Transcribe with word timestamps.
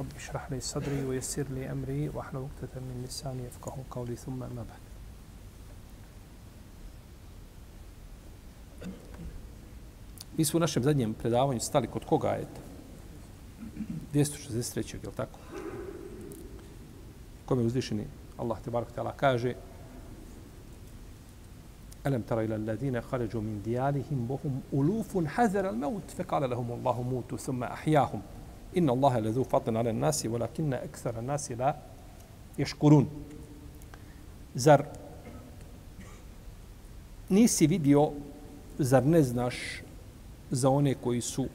رب 0.00 0.06
اشرح 0.16 0.52
لي 0.52 0.60
صدري 0.60 1.04
ويسر 1.04 1.46
لي 1.50 1.72
أمري 1.72 2.08
واحلل 2.08 2.36
عقدة 2.36 2.80
من 2.80 3.04
لساني 3.08 3.42
يفقه 3.44 3.76
قولي 3.90 4.16
ثم 4.16 4.42
أما 4.42 4.64
بعد 4.68 4.80
Mi 10.38 10.44
smo 10.44 10.56
u 10.56 10.60
našem 10.60 10.82
zadnjem 10.82 11.14
predavanju 11.14 11.60
stali 11.60 11.86
kod 11.86 12.04
koga 12.04 12.28
je 12.28 12.46
263. 14.14 14.94
je 14.94 15.08
li 15.08 15.16
tako? 15.16 15.38
Kome 17.46 17.62
je 17.62 17.66
uzvišeni 17.66 18.06
Allah 18.38 18.58
te 18.64 18.70
barak 18.70 18.92
ta'ala 18.92 19.12
kaže 19.16 19.54
ألم 22.06 22.22
تر 22.22 22.40
إلى 22.40 22.56
الذين 22.56 23.00
خرجوا 23.00 23.40
من 23.40 23.62
ديارهم 23.64 24.30
وهم 24.30 24.60
ألوف 24.72 25.26
حذر 25.26 25.68
الموت 25.70 26.10
فقال 26.10 26.50
لهم 26.50 26.72
الله 26.72 27.02
موتوا 27.02 27.38
ثم 27.38 27.64
أحياهم 27.64 28.22
inna 28.74 28.92
Allahe 28.92 29.20
lezu 29.20 29.44
fatin 29.44 29.76
ala 29.76 29.92
nasi, 29.92 30.28
volakinne 30.28 30.80
ekstara 30.84 31.20
nasi 31.20 31.54
la 31.54 31.74
ješkurun. 32.58 33.06
Zar 34.54 34.84
nisi 37.28 37.66
vidio, 37.66 38.10
zar 38.78 39.06
ne 39.06 39.22
znaš 39.22 39.56
za 40.50 40.70
one 40.70 40.94
koji 40.94 41.20
su 41.20 41.46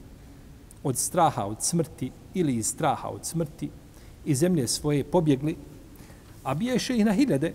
od 0.84 0.98
straha 0.98 1.44
od 1.44 1.62
smrti 1.62 2.10
ili 2.34 2.56
iz 2.56 2.66
straha 2.66 3.08
od 3.08 3.26
smrti 3.26 3.70
i 4.24 4.34
zemlje 4.34 4.68
svoje 4.68 5.04
pobjegli, 5.04 5.56
a 6.44 6.54
biješe 6.54 6.96
ih 6.96 7.04
na 7.04 7.12
hiljade, 7.12 7.52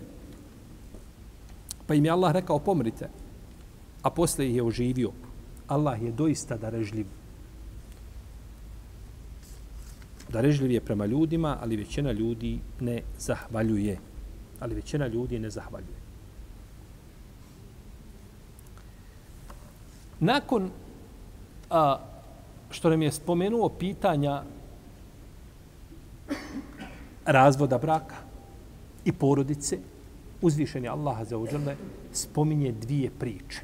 pa 1.86 1.94
im 1.94 2.04
je 2.04 2.10
Allah 2.10 2.32
rekao 2.32 2.58
pomrite, 2.58 3.08
a 4.02 4.10
posle 4.10 4.48
ih 4.48 4.56
je 4.56 4.62
oživio. 4.62 5.12
Allah 5.68 6.02
je 6.02 6.12
doista 6.12 6.56
darežljiv. 6.56 7.06
Darežljiv 10.28 10.70
je 10.70 10.80
prema 10.80 11.06
ljudima, 11.06 11.56
ali 11.60 11.76
većina 11.76 12.12
ljudi 12.12 12.58
ne 12.80 13.02
zahvaljuje. 13.18 13.98
Ali 14.60 14.74
većina 14.74 15.06
ljudi 15.06 15.38
ne 15.38 15.50
zahvaljuje. 15.50 15.98
Nakon 20.20 20.70
a, 21.70 21.98
što 22.70 22.90
nam 22.90 23.02
je 23.02 23.12
spomenuo 23.12 23.68
pitanja 23.68 24.42
razvoda 27.24 27.78
braka 27.78 28.16
i 29.04 29.12
porodice, 29.12 29.78
uzvišeni 30.42 30.88
Allah 30.88 31.28
za 31.28 31.38
uđele 31.38 31.76
spominje 32.12 32.72
dvije 32.72 33.10
priče. 33.18 33.60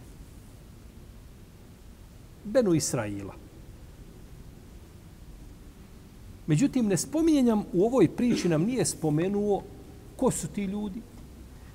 Benu 2.45 2.75
Israila. 2.75 3.44
Međutim, 6.47 6.87
ne 6.87 6.97
spominjenjam 6.97 7.65
u 7.73 7.85
ovoj 7.85 8.09
priči 8.09 8.49
nam 8.49 8.63
nije 8.63 8.85
spomenuo 8.85 9.63
ko 10.17 10.31
su 10.31 10.49
ti 10.49 10.65
ljudi, 10.65 11.01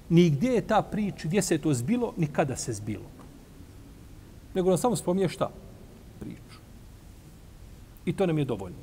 ni 0.10 0.30
gdje 0.30 0.50
je 0.50 0.62
ta 0.62 0.82
priča, 0.82 1.28
gdje 1.28 1.42
se 1.42 1.54
je 1.54 1.62
to 1.62 1.74
zbilo, 1.74 2.14
ni 2.18 2.28
kada 2.28 2.56
se 2.56 2.74
zbilo. 2.74 3.06
Nego 4.54 4.70
nam 4.70 4.78
samo 4.78 4.96
spominje 4.96 5.30
šta? 5.30 5.50
Priču. 6.20 6.60
I 8.06 8.14
to 8.14 8.26
nam 8.26 8.38
je 8.38 8.46
dovoljno. 8.46 8.78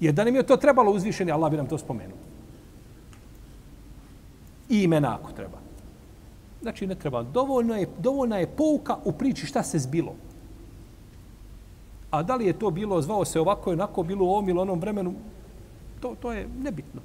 Jer 0.00 0.14
da 0.14 0.24
nam 0.24 0.34
je 0.34 0.46
to 0.46 0.56
trebalo 0.56 0.92
uzvišeni, 0.92 1.32
Allah 1.32 1.50
bi 1.50 1.56
nam 1.56 1.66
to 1.66 1.78
spomenuo. 1.78 2.18
I 4.68 4.82
imena 4.82 5.18
ako 5.20 5.32
treba. 5.32 5.58
Znači 6.62 6.86
ne 6.86 6.94
treba. 6.94 7.22
Dovoljno 7.22 7.76
je, 7.76 7.88
dovoljna 7.98 8.38
je 8.38 8.46
pouka 8.46 8.96
u 9.04 9.12
priči 9.12 9.46
šta 9.46 9.62
se 9.62 9.78
zbilo. 9.78 10.14
A 12.14 12.22
da 12.22 12.36
li 12.36 12.46
je 12.46 12.58
to 12.58 12.70
bilo, 12.70 13.02
zvao 13.02 13.24
se 13.24 13.40
ovako 13.40 13.72
onako, 13.72 14.02
bilo 14.02 14.24
u 14.24 14.30
ovom 14.30 14.48
ili 14.48 14.58
onom 14.58 14.80
vremenu, 14.80 15.14
to, 16.00 16.14
to 16.22 16.32
je 16.32 16.46
nebitno. 16.62 17.00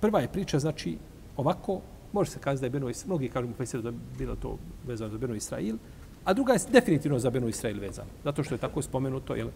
Prva 0.00 0.20
je 0.20 0.28
priča, 0.28 0.58
znači, 0.58 0.98
ovako, 1.36 1.80
može 2.12 2.30
se 2.30 2.38
kazati 2.38 2.60
da 2.60 2.66
je 2.66 2.70
Beno 2.70 2.90
Israel, 2.90 3.08
mnogi 3.08 3.28
kažu 3.28 3.48
mu 3.48 3.54
pa 3.54 3.64
da 3.78 3.88
je 3.88 3.94
bilo 4.18 4.36
to 4.36 4.58
vezano 4.86 5.10
za 5.10 5.18
Beno 5.18 5.34
Israel, 5.34 5.76
a 6.24 6.34
druga 6.34 6.52
je 6.52 6.66
definitivno 6.72 7.18
za 7.18 7.30
Beno 7.30 7.48
Israel 7.48 7.80
vezano, 7.80 8.10
zato 8.24 8.42
što 8.42 8.54
je 8.54 8.58
tako 8.58 8.82
spomenuto, 8.82 9.34
jel, 9.34 9.50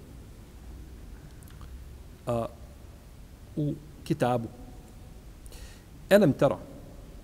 a, 2.27 2.47
u 3.57 3.75
kitabu. 4.05 4.49
Elem 6.11 6.33
tera, 6.33 6.59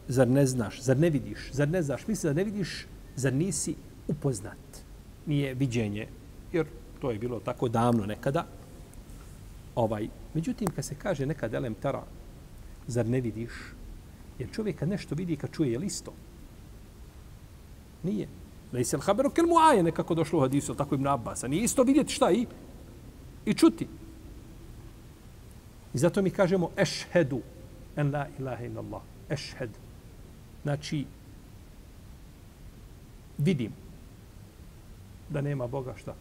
zar 0.09 0.29
ne 0.29 0.47
znaš, 0.47 0.81
zar 0.81 0.99
ne 0.99 1.11
vidiš, 1.11 1.51
zar 1.53 1.69
ne 1.69 1.83
znaš, 1.83 2.07
misli 2.07 2.31
da 2.31 2.35
ne 2.35 2.45
vidiš, 2.45 2.87
zar 3.17 3.33
nisi 3.33 3.75
upoznat. 4.09 4.83
Nije 5.27 5.55
viđenje, 5.55 6.09
jer 6.53 6.67
to 7.01 7.11
je 7.11 7.19
bilo 7.19 7.41
tako 7.41 7.69
davno 7.69 8.07
nekada. 8.07 8.47
Ovaj, 9.75 10.09
međutim, 10.35 10.69
kad 10.77 10.85
se 10.85 10.95
kaže 10.95 11.27
nekad 11.27 11.55
elem 11.55 11.75
tara, 11.75 12.03
zar 12.87 13.07
ne 13.07 13.21
vidiš? 13.21 13.51
Jer 14.39 14.51
čovjek 14.53 14.79
kad 14.79 14.89
nešto 14.89 15.15
vidi, 15.15 15.37
kad 15.37 15.51
čuje, 15.51 15.73
je 15.73 15.79
listo? 15.79 16.13
Nije. 18.03 18.29
Ne 18.73 18.85
se 18.85 18.99
haberu 18.99 19.31
kel 19.31 19.47
muaje 19.47 19.83
nekako 19.83 20.15
došlo 20.15 20.39
u 20.39 20.43
hadisu, 20.43 20.75
tako 20.75 20.95
im 20.95 21.03
nabasa. 21.03 21.49
Nije 21.49 21.65
isto 21.65 21.83
vidjeti 21.83 22.13
šta 22.13 22.31
i, 22.31 22.47
i 23.47 23.55
čuti. 23.55 23.89
I 25.95 25.99
zato 25.99 26.23
mi 26.23 26.31
kažemo 26.31 26.71
ešhedu 26.77 27.41
en 27.97 28.13
la 28.13 28.27
ilaha 28.39 28.65
illallah. 28.65 29.03
Ešhedu. 29.31 29.88
Znači, 30.63 31.05
vidim 33.39 33.73
da 35.31 35.41
nema 35.41 35.67
Boga 35.67 35.95
šta. 35.97 36.15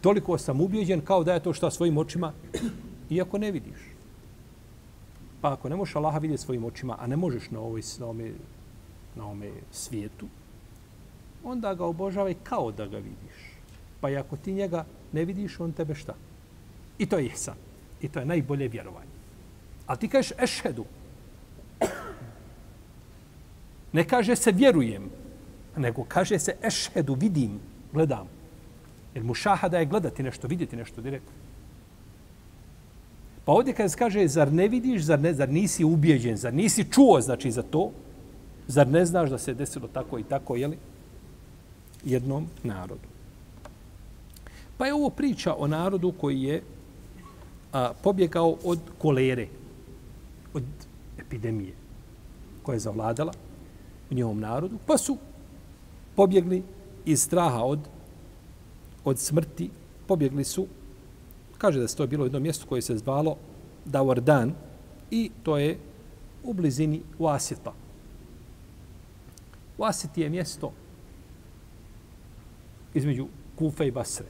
Toliko 0.00 0.38
sam 0.38 0.60
ubijeđen 0.60 1.00
kao 1.00 1.24
da 1.24 1.34
je 1.34 1.42
to 1.42 1.52
šta 1.52 1.70
svojim 1.70 1.98
očima, 1.98 2.32
iako 3.10 3.38
ne 3.38 3.50
vidiš. 3.50 3.78
Pa 5.40 5.52
ako 5.52 5.68
ne 5.68 5.76
možeš 5.76 5.96
Allaha 5.96 6.18
vidjeti 6.18 6.42
svojim 6.42 6.64
očima, 6.64 6.96
a 7.00 7.06
ne 7.06 7.16
možeš 7.16 7.50
na 7.50 7.60
ovoj, 7.60 7.82
na 7.98 8.04
ovome, 8.04 8.32
na 9.14 9.24
ovome 9.24 9.50
svijetu, 9.70 10.26
onda 11.44 11.74
ga 11.74 11.84
obožavaj 11.84 12.34
kao 12.42 12.72
da 12.72 12.86
ga 12.86 12.96
vidiš. 12.96 13.58
Pa 14.00 14.08
ako 14.08 14.36
ti 14.36 14.52
njega 14.52 14.84
ne 15.12 15.24
vidiš, 15.24 15.60
on 15.60 15.72
tebe 15.72 15.94
šta? 15.94 16.14
I 16.98 17.06
to 17.06 17.18
je 17.18 17.26
ihsan. 17.26 17.54
I 18.02 18.08
to 18.08 18.18
je 18.18 18.26
najbolje 18.26 18.68
vjerovanje. 18.68 19.10
A 19.86 19.96
ti 19.96 20.08
kažeš 20.08 20.32
ešhedu. 20.38 20.84
Ne 23.92 24.04
kaže 24.04 24.36
se 24.36 24.52
vjerujem, 24.52 25.10
nego 25.76 26.04
kaže 26.04 26.38
se 26.38 26.56
ešhedu, 26.62 27.14
vidim, 27.14 27.60
gledam. 27.92 28.28
Jer 29.14 29.24
mu 29.24 29.34
šahada 29.34 29.78
je 29.78 29.86
gledati 29.86 30.22
nešto, 30.22 30.48
vidjeti 30.48 30.76
nešto 30.76 31.00
direktno. 31.00 31.32
Pa 33.44 33.52
ovdje 33.52 33.72
kada 33.74 33.88
se 33.88 33.98
kaže, 33.98 34.28
zar 34.28 34.52
ne 34.52 34.68
vidiš, 34.68 35.02
zar, 35.02 35.20
ne, 35.20 35.34
zar 35.34 35.48
nisi 35.48 35.84
ubijeđen, 35.84 36.36
zar 36.36 36.54
nisi 36.54 36.84
čuo, 36.90 37.20
znači, 37.20 37.50
za 37.50 37.62
to, 37.62 37.90
zar 38.66 38.88
ne 38.88 39.04
znaš 39.06 39.30
da 39.30 39.38
se 39.38 39.54
desilo 39.54 39.88
tako 39.88 40.18
i 40.18 40.22
tako, 40.22 40.56
jeli, 40.56 40.76
jednom 42.04 42.46
narodu. 42.62 43.08
Pa 44.76 44.86
je 44.86 44.94
ovo 44.94 45.10
priča 45.10 45.54
o 45.54 45.66
narodu 45.66 46.12
koji 46.12 46.42
je 46.42 46.62
a, 47.72 47.92
pobjegao 48.02 48.56
od 48.64 48.78
kolere, 48.98 49.48
od 50.54 50.64
epidemije 51.18 51.72
koja 52.62 52.74
je 52.74 52.80
zavladala 52.80 53.32
u 54.10 54.14
njevom 54.14 54.40
narodu, 54.40 54.78
pa 54.86 54.98
su 54.98 55.16
pobjegli 56.16 56.62
iz 57.04 57.22
straha 57.22 57.62
od, 57.62 57.78
od 59.04 59.18
smrti, 59.18 59.70
pobjegli 60.06 60.44
su 60.44 60.66
Kaže 61.58 61.80
da 61.80 61.88
se 61.88 61.96
to 61.96 62.02
je 62.02 62.06
bilo 62.06 62.24
jedno 62.24 62.40
mjesto 62.40 62.66
koje 62.66 62.82
se 62.82 62.98
zvalo 62.98 63.36
Dawardan 63.84 64.52
i 65.10 65.30
to 65.42 65.58
je 65.58 65.78
u 66.44 66.52
blizini 66.52 67.02
Wasita. 67.18 67.72
Wasit 69.78 70.18
je 70.18 70.28
mjesto 70.30 70.72
između 72.94 73.26
Kufa 73.56 73.84
i 73.84 73.90
Basre. 73.90 74.26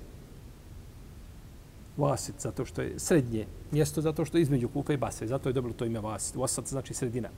Wasit, 1.99 2.33
zato 2.39 2.65
što 2.65 2.83
je 2.83 2.99
srednje 2.99 3.47
mjesto, 3.71 4.01
zato 4.01 4.25
što 4.25 4.39
je 4.39 4.43
između 4.43 4.69
Kufa 4.69 4.93
i 4.93 4.97
Basre. 4.97 5.27
Zato 5.27 5.49
je 5.49 5.53
dobilo 5.53 5.75
to 5.75 5.85
ime 5.85 6.01
Wasit. 6.01 6.37
Wasit 6.37 6.69
znači 6.69 6.95
sredina. 6.95 7.29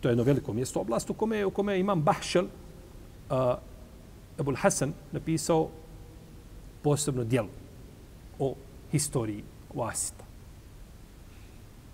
To 0.00 0.08
je 0.08 0.12
jedno 0.12 0.24
veliko 0.24 0.52
mjesto, 0.52 0.80
oblast 0.80 1.10
u 1.10 1.14
kome, 1.14 1.44
u 1.46 1.50
kome 1.50 1.80
imam 1.80 2.02
Bahšel, 2.02 2.44
uh, 2.44 3.54
Ebul 4.38 4.56
Hasan, 4.56 4.92
napisao 5.12 5.68
posebno 6.82 7.24
dijelo 7.24 7.48
o 8.38 8.54
historiji 8.92 9.44
Vasita. 9.74 10.24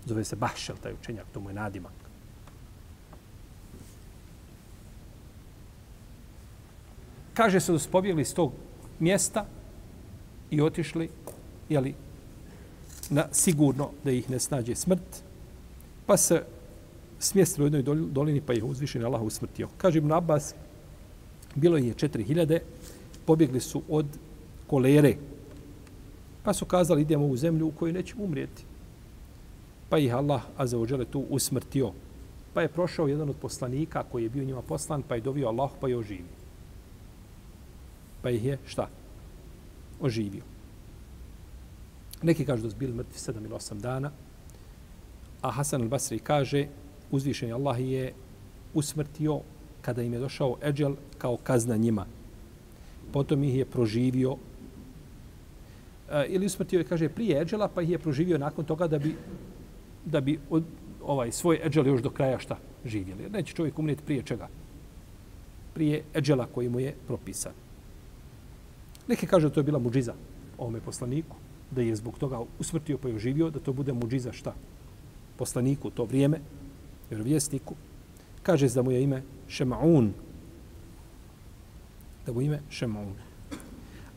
Zove 0.05 0.23
se 0.23 0.35
Bahšel, 0.35 0.75
taj 0.83 0.93
učenjak, 0.93 1.25
to 1.33 1.39
mu 1.39 1.49
je 1.49 1.53
nadimak. 1.53 1.93
Kaže 7.33 7.59
se 7.59 7.71
da 7.71 7.79
su 7.79 7.89
pobjegli 7.91 8.21
iz 8.21 8.33
tog 8.33 8.53
mjesta 8.99 9.45
i 10.51 10.61
otišli, 10.61 11.09
jeli, 11.69 11.95
na 13.09 13.25
sigurno 13.31 13.89
da 14.03 14.11
ih 14.11 14.29
ne 14.29 14.39
snađe 14.39 14.75
smrt, 14.75 15.23
pa 16.05 16.17
se 16.17 16.45
smjestili 17.19 17.63
u 17.63 17.67
jednoj 17.67 18.07
dolini, 18.11 18.41
pa 18.41 18.53
ih 18.53 18.63
uzvišen 18.63 19.05
Allah 19.05 19.21
usmrtio. 19.21 19.69
Kaže 19.77 19.97
Ibn 19.97 20.11
Abbas, 20.11 20.53
bilo 21.55 21.77
je 21.77 21.93
4000, 21.93 22.59
pobjegli 23.25 23.59
su 23.59 23.81
od 23.89 24.05
kolere, 24.67 25.15
pa 26.43 26.53
su 26.53 26.65
kazali 26.65 27.01
idemo 27.01 27.25
u 27.25 27.37
zemlju 27.37 27.67
u 27.67 27.71
kojoj 27.71 27.93
nećemo 27.93 28.23
umrijeti. 28.23 28.63
Pa 29.89 29.97
ih 29.97 30.13
Allah, 30.15 30.41
a 30.57 30.65
tu 31.11 31.25
usmrtio. 31.29 31.91
Pa 32.53 32.61
je 32.61 32.67
prošao 32.67 33.07
jedan 33.07 33.29
od 33.29 33.35
poslanika 33.35 34.03
koji 34.11 34.23
je 34.23 34.29
bio 34.29 34.43
njima 34.43 34.61
poslan, 34.61 35.03
pa 35.03 35.15
je 35.15 35.21
dovio 35.21 35.47
Allah, 35.47 35.71
pa 35.81 35.87
je 35.87 35.97
oživio. 35.97 36.37
Pa 38.21 38.29
ih 38.29 38.45
je, 38.45 38.57
šta? 38.65 38.89
Oživio. 40.01 40.43
Neki 42.23 42.45
kažu 42.45 42.63
da 42.63 42.69
su 42.69 42.77
bili 42.77 42.93
mrtvi 42.93 43.19
7 43.19 43.37
ili 43.37 43.49
8 43.49 43.79
dana, 43.79 44.11
a 45.41 45.51
Hasan 45.51 45.81
al-Basri 45.81 46.19
kaže, 46.19 46.67
uzvišeni 47.11 47.53
Allah 47.53 47.79
je 47.79 48.13
usmrtio 48.73 49.39
kada 49.81 50.03
im 50.03 50.13
je 50.13 50.19
došao 50.19 50.57
Eđel 50.61 50.95
kao 51.17 51.37
kazna 51.37 51.77
njima. 51.77 52.05
Potom 53.13 53.43
ih 53.43 53.55
je 53.55 53.65
proživio 53.65 54.35
e, 56.11 56.25
ili 56.27 56.45
usmrtio 56.45 56.79
je, 56.79 56.83
kaže, 56.83 57.09
prije 57.09 57.41
Eđela, 57.41 57.67
pa 57.67 57.81
ih 57.81 57.89
je 57.89 57.99
proživio 57.99 58.37
nakon 58.37 58.65
toga 58.65 58.87
da 58.87 58.99
bi, 58.99 59.15
da 60.05 60.21
bi 60.21 60.39
od, 60.49 60.63
ovaj 61.01 61.31
svoj 61.31 61.59
Eđel 61.63 61.87
još 61.87 62.01
do 62.01 62.09
kraja 62.09 62.39
šta 62.39 62.57
živjeli. 62.85 63.29
Neće 63.29 63.53
čovjek 63.53 63.79
umrijeti 63.79 64.03
prije 64.03 64.23
čega? 64.23 64.47
Prije 65.73 66.03
Eđela 66.13 66.45
koji 66.45 66.69
mu 66.69 66.79
je 66.79 66.95
propisan. 67.07 67.53
Neki 69.07 69.27
kažu 69.27 69.47
da 69.47 69.53
to 69.53 69.59
je 69.59 69.63
bila 69.63 69.79
muđiza 69.79 70.13
ovome 70.57 70.81
poslaniku, 70.81 71.35
da 71.71 71.81
je 71.81 71.95
zbog 71.95 72.19
toga 72.19 72.39
usmrtio 72.59 72.97
pa 72.97 73.07
je 73.07 73.15
oživio, 73.15 73.49
da 73.49 73.59
to 73.59 73.73
bude 73.73 73.93
muđiza 73.93 74.33
šta? 74.33 74.53
Poslaniku 75.37 75.89
to 75.89 76.05
vrijeme, 76.05 76.39
vjerovjesniku, 77.09 77.75
kaže 78.43 78.69
da 78.69 78.81
mu 78.81 78.91
je 78.91 79.03
ime 79.03 79.21
Šemaun. 79.47 80.13
Da 82.25 82.33
mu 82.33 82.41
je 82.41 82.45
ime 82.45 82.61
Šemaun. 82.69 83.15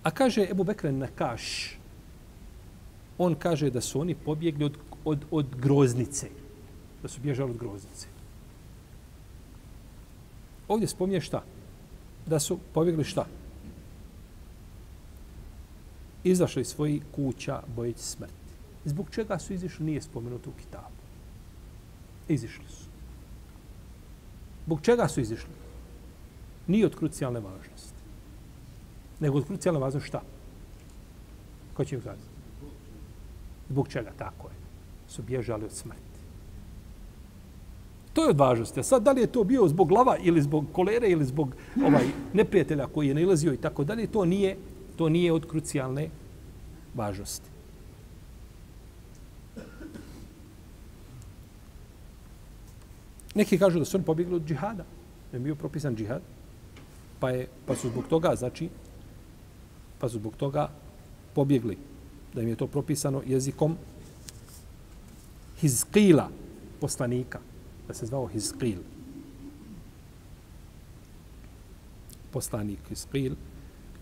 A 0.02 0.10
kaže 0.10 0.46
Ebu 0.50 0.64
Bekren 0.64 0.98
Nakaš, 0.98 1.76
on 3.18 3.34
kaže 3.34 3.70
da 3.70 3.80
su 3.80 4.00
oni 4.00 4.14
pobjegli 4.14 4.64
od, 4.64 4.78
od, 5.04 5.24
od 5.30 5.46
groznice. 5.56 6.28
Da 7.02 7.08
su 7.08 7.20
bježali 7.20 7.50
od 7.50 7.56
groznice. 7.56 8.06
Ovdje 10.68 10.88
spominje 10.88 11.20
šta? 11.20 11.42
Da 12.26 12.38
su 12.38 12.58
pobjegli 12.74 13.04
šta? 13.04 13.26
Izašli 16.24 16.62
iz 16.62 16.68
svojih 16.68 17.02
kuća 17.14 17.62
bojeći 17.76 18.02
smrti. 18.02 18.34
Zbog 18.84 19.10
čega 19.10 19.38
su 19.38 19.52
izišli 19.52 19.86
nije 19.86 20.02
spomenuto 20.02 20.50
u 20.50 20.52
kitabu. 20.52 20.99
Izišli 22.30 22.64
su. 22.68 22.86
Bog 24.66 24.80
čega 24.82 25.08
su 25.08 25.20
izišli? 25.20 25.54
Nije 26.66 26.86
od 26.86 26.94
krucijalne 26.96 27.40
važnosti. 27.40 27.98
Nego 29.20 29.38
od 29.38 29.46
krucijalne 29.46 29.80
važnosti 29.80 30.08
šta? 30.08 30.22
Ko 31.74 31.84
će 31.84 31.94
im 31.94 32.02
kazati? 32.02 32.30
Zbog 33.68 33.88
čega? 33.88 34.12
Tako 34.18 34.48
je. 34.48 34.54
Su 35.08 35.22
bježali 35.22 35.64
od 35.64 35.72
smrti. 35.72 36.20
To 38.12 38.24
je 38.24 38.30
od 38.30 38.38
važnosti. 38.38 38.80
A 38.80 38.82
sad, 38.82 39.02
da 39.02 39.12
li 39.12 39.20
je 39.20 39.32
to 39.32 39.44
bio 39.44 39.68
zbog 39.68 39.88
glava 39.88 40.16
ili 40.22 40.42
zbog 40.42 40.64
kolere 40.72 41.10
ili 41.10 41.24
zbog 41.24 41.54
ovaj 41.84 42.06
neprijatelja 42.32 42.86
koji 42.86 43.08
je 43.08 43.14
nailazio 43.14 43.52
i 43.52 43.56
tako 43.56 43.84
dalje, 43.84 44.06
to 44.06 44.24
nije, 44.24 44.56
to 44.96 45.08
nije 45.08 45.32
od 45.32 45.46
krucijalne 45.46 46.10
važnosti. 46.94 47.49
Neki 53.34 53.58
kažu 53.58 53.78
da 53.78 53.84
su 53.84 53.96
oni 53.96 54.04
pobjegli 54.04 54.36
od 54.36 54.46
džihada. 54.46 54.84
Ne 55.32 55.38
bio 55.38 55.54
propisan 55.54 55.96
džihad. 55.96 56.22
Pa, 57.20 57.30
je, 57.30 57.48
pa 57.66 57.76
su 57.76 57.88
zbog 57.88 58.08
toga, 58.08 58.34
znači, 58.36 58.68
pa 59.98 60.08
su 60.08 60.18
zbog 60.18 60.36
toga 60.36 60.68
pobjegli. 61.34 61.78
Da 62.34 62.42
im 62.42 62.48
je 62.48 62.56
to 62.56 62.66
propisano 62.66 63.22
jezikom 63.26 63.76
Hizkila, 65.60 66.28
poslanika. 66.80 67.38
Da 67.88 67.94
se 67.94 68.06
zvao 68.06 68.26
Hizkil. 68.26 68.78
Poslanik 72.32 72.78
Hizkil. 72.88 73.34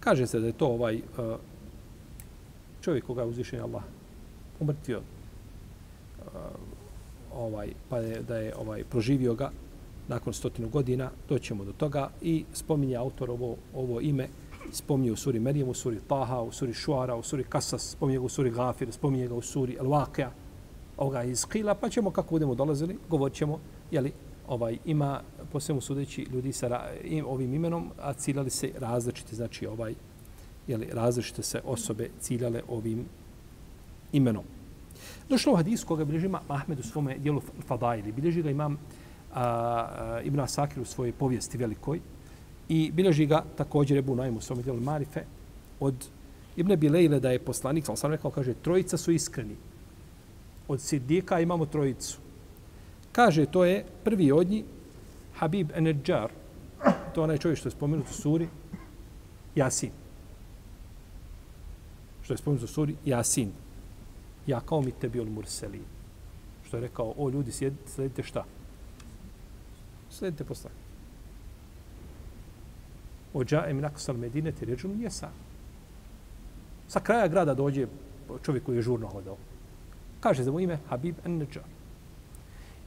Kaže 0.01 0.27
se 0.27 0.41
da 0.41 0.47
je 0.47 0.53
to 0.53 0.67
ovaj 0.67 0.97
eh, 0.97 1.03
čovjek 2.81 3.05
koga 3.05 3.23
je 3.23 3.29
uzvišen 3.29 3.61
Allah 3.61 3.83
umrtio 4.61 5.01
eh, 5.01 6.23
ovaj 7.35 7.73
pa 7.89 7.99
je, 7.99 8.23
da 8.23 8.37
je 8.37 8.55
ovaj 8.57 8.85
proživio 8.85 9.35
ga 9.35 9.51
nakon 10.09 10.33
stotinu 10.33 10.69
godina, 10.69 11.11
doćemo 11.29 11.65
do 11.65 11.73
toga 11.73 12.11
i 12.23 12.45
spominje 12.53 12.97
autor 12.97 13.31
ovo, 13.31 13.57
ovo 13.75 14.01
ime, 14.01 14.29
spominje 14.73 15.13
u 15.13 15.17
suri 15.17 15.41
Merijem, 15.41 15.69
u 15.69 15.75
suri 15.75 16.01
Taha, 16.09 16.41
u 16.41 16.53
suri 16.53 16.73
Šuara, 16.75 17.17
u 17.17 17.23
suri 17.23 17.45
Kasas, 17.45 17.91
spominje 17.91 18.19
ga 18.19 18.25
u 18.25 18.29
suri 18.29 18.51
Gafir, 18.51 18.93
spominje 18.93 19.29
ga 19.29 19.35
u 19.35 19.43
suri 19.43 19.77
Al-Waqia, 19.81 20.29
ovoga 20.97 21.23
iz 21.23 21.47
Kila, 21.47 21.75
pa 21.75 21.89
ćemo 21.89 22.11
kako 22.11 22.31
budemo 22.31 22.55
dolazili, 22.55 22.99
govorit 23.09 23.37
ćemo, 23.37 23.61
jeli, 23.91 24.13
ovaj, 24.49 24.79
ima 24.85 25.21
po 25.53 25.61
svemu 25.61 25.81
sudeći 25.81 26.27
ljudi 26.33 26.53
sa 26.53 26.81
im, 27.05 27.27
ovim 27.27 27.55
imenom, 27.55 27.91
a 28.01 28.13
ciljali 28.13 28.51
se 28.51 28.73
različiti, 28.79 29.37
znači 29.37 29.67
ovaj, 29.67 29.95
jeli, 30.67 30.89
različite 30.93 31.43
se 31.43 31.61
osobe 31.65 32.11
ciljale 32.21 32.63
ovim 32.69 33.05
imenom. 34.13 34.45
Došlo 35.29 35.53
u 35.53 35.57
hadisu 35.57 35.87
koga 35.87 36.05
bilježi 36.05 36.29
Mahmed 36.29 36.79
u 36.79 36.83
svome 36.83 37.19
dijelu 37.19 37.43
Fadaili. 37.67 38.13
Bilježi 38.13 38.43
ga 38.43 38.51
imam 38.51 38.79
a, 39.35 39.43
a, 39.43 40.21
Ibn 40.25 40.41
Asakir 40.41 40.81
u 40.81 40.85
svojoj 40.85 41.13
povijesti 41.13 41.59
velikoj. 41.59 42.01
I 42.69 42.91
bilježi 42.93 43.27
ga 43.27 43.45
također 43.57 43.99
Ebu 43.99 44.15
Naim 44.17 44.37
u 44.37 44.41
svome 44.41 44.63
dijelu 44.63 44.81
Marife 44.81 45.25
od 45.81 46.09
Ibn 46.57 46.77
Bilejle 46.77 47.21
da 47.21 47.31
je 47.31 47.39
poslanik, 47.39 47.89
ali 47.89 47.97
sam 47.97 48.11
rekao, 48.11 48.31
kaže, 48.31 48.55
trojica 48.55 48.97
su 48.97 49.13
iskreni. 49.13 49.57
Od 50.69 50.81
Sidika 50.81 51.41
imamo 51.41 51.67
trojicu. 51.67 52.19
Kaže, 53.13 53.47
to 53.47 53.65
je 53.65 53.85
prvi 54.05 54.33
od 54.33 54.51
njih, 54.51 54.65
Habib 55.35 55.71
Enedjar. 55.75 56.31
To 57.15 57.21
je 57.21 57.25
onaj 57.25 57.39
čovjek 57.39 57.59
što 57.59 57.69
je 57.69 57.73
spomenut 57.73 58.07
u 58.11 58.13
suri 58.13 58.49
Jasin. 59.55 59.91
Što 62.23 62.35
je 62.35 62.39
spomenut 62.39 62.65
u 62.65 62.67
suri 62.67 62.97
Jasin 63.05 63.53
ja 64.49 64.61
kao 64.61 64.81
mi 64.81 64.93
tebi 64.93 65.21
ol 65.21 65.27
murseli. 65.27 65.81
Što 66.67 66.77
je 66.77 66.81
rekao, 66.81 67.15
o 67.17 67.31
ljudi, 67.31 67.53
sledite 67.87 68.23
šta? 68.23 68.45
Sledite 70.11 70.45
poslanje. 70.45 70.77
Ođa 73.35 73.65
em 73.69 73.81
nakusal 73.81 74.17
medine 74.17 74.53
ti 74.53 74.65
ređu. 74.65 74.89
Sa 76.89 77.01
kraja 77.01 77.29
grada 77.29 77.55
dođe 77.55 77.87
čovjek 78.43 78.65
koji 78.65 78.77
je 78.77 78.83
žurno 78.83 79.07
hodao. 79.07 79.37
Kaže 80.21 80.43
za 80.43 80.53
mu 80.53 80.61
ime 80.61 80.79
Habib 80.89 81.15
en 81.25 81.39
Neđar. 81.39 81.69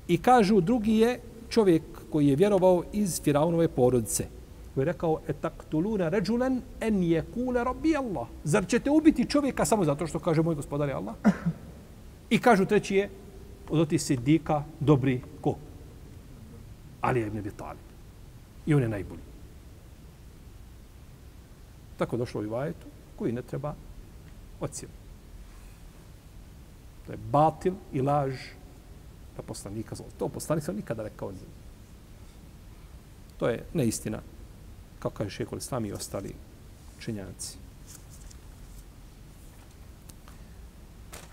I 0.07 0.17
kažu 0.17 0.61
drugi 0.61 0.97
je 0.97 1.19
čovjek 1.49 1.83
koji 2.11 2.27
je 2.27 2.35
vjerovao 2.35 2.83
iz 2.93 3.21
Firaunove 3.23 3.67
porodice. 3.67 4.27
Koji 4.73 4.81
je 4.81 4.85
rekao, 4.85 5.19
etaktuluna 5.27 6.09
ređulen 6.09 6.61
en 6.79 7.03
je 7.03 7.25
kule 7.33 7.63
rabbi 7.63 7.95
Allah. 7.95 8.27
Zar 8.43 8.67
ćete 8.67 8.89
ubiti 8.89 9.29
čovjeka 9.29 9.65
samo 9.65 9.85
zato 9.85 10.07
što 10.07 10.19
kaže 10.19 10.41
moj 10.41 10.55
gospodar 10.55 10.89
je 10.89 10.95
Allah? 10.95 11.15
I 12.29 12.39
kažu 12.39 12.65
treći 12.65 12.95
je, 12.95 13.09
od 13.69 13.79
oti 13.79 13.99
sidika, 13.99 14.63
dobri, 14.79 15.21
ko? 15.41 15.55
Ali 17.01 17.19
je 17.19 17.27
ibn 17.27 17.51
Talib. 17.57 17.81
I 18.65 18.73
on 18.73 18.81
je 18.81 18.89
najbolji. 18.89 19.21
Tako 21.97 22.17
došlo 22.17 22.43
i 22.43 22.47
vajetu, 22.47 22.87
koji 23.15 23.31
ne 23.31 23.41
treba 23.41 23.75
ocijeli. 24.59 24.93
To 27.05 27.11
je 27.11 27.17
batil 27.31 27.73
i 27.93 28.01
laž 28.01 28.33
na 29.37 29.43
poslanika. 29.43 29.95
To 30.19 30.27
poslanik 30.27 30.63
sam 30.63 30.75
nikada 30.75 31.03
rekao 31.03 31.31
nije. 31.31 31.51
To 33.37 33.49
je 33.49 33.65
neistina 33.73 34.21
kao 35.01 35.11
kaže 35.11 35.29
šehol 35.29 35.57
islam 35.57 35.85
i 35.85 35.91
ostali 35.93 36.35
činjanci. 36.99 37.57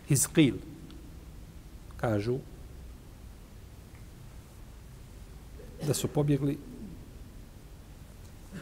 Hizqil 0.09 0.57
kažu 1.97 2.39
da 5.87 5.95
su 5.95 6.09
pobjegli 6.09 6.59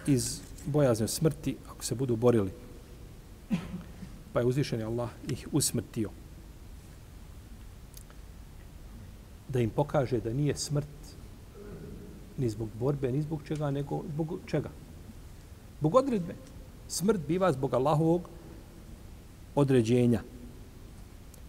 iz 0.06 0.40
bojazne 0.66 1.08
smrti 1.08 1.56
ako 1.70 1.84
se 1.84 1.94
budu 1.94 2.16
borili 2.16 2.50
Pa 4.36 4.40
je 4.40 4.46
uzvišen 4.46 4.82
Allah 4.82 5.08
ih 5.28 5.48
usmrtio. 5.52 6.10
Da 9.48 9.60
im 9.60 9.70
pokaže 9.70 10.20
da 10.20 10.32
nije 10.32 10.56
smrt 10.56 11.16
ni 12.36 12.48
zbog 12.48 12.68
borbe, 12.78 13.12
ni 13.12 13.22
zbog 13.22 13.40
čega, 13.48 13.70
nego 13.70 14.02
zbog 14.12 14.38
čega? 14.46 14.70
Zbog 15.79 15.95
odredbe. 15.95 16.35
Smrt 16.87 17.21
biva 17.27 17.51
zbog 17.51 17.73
Allahovog 17.73 18.29
određenja. 19.55 20.21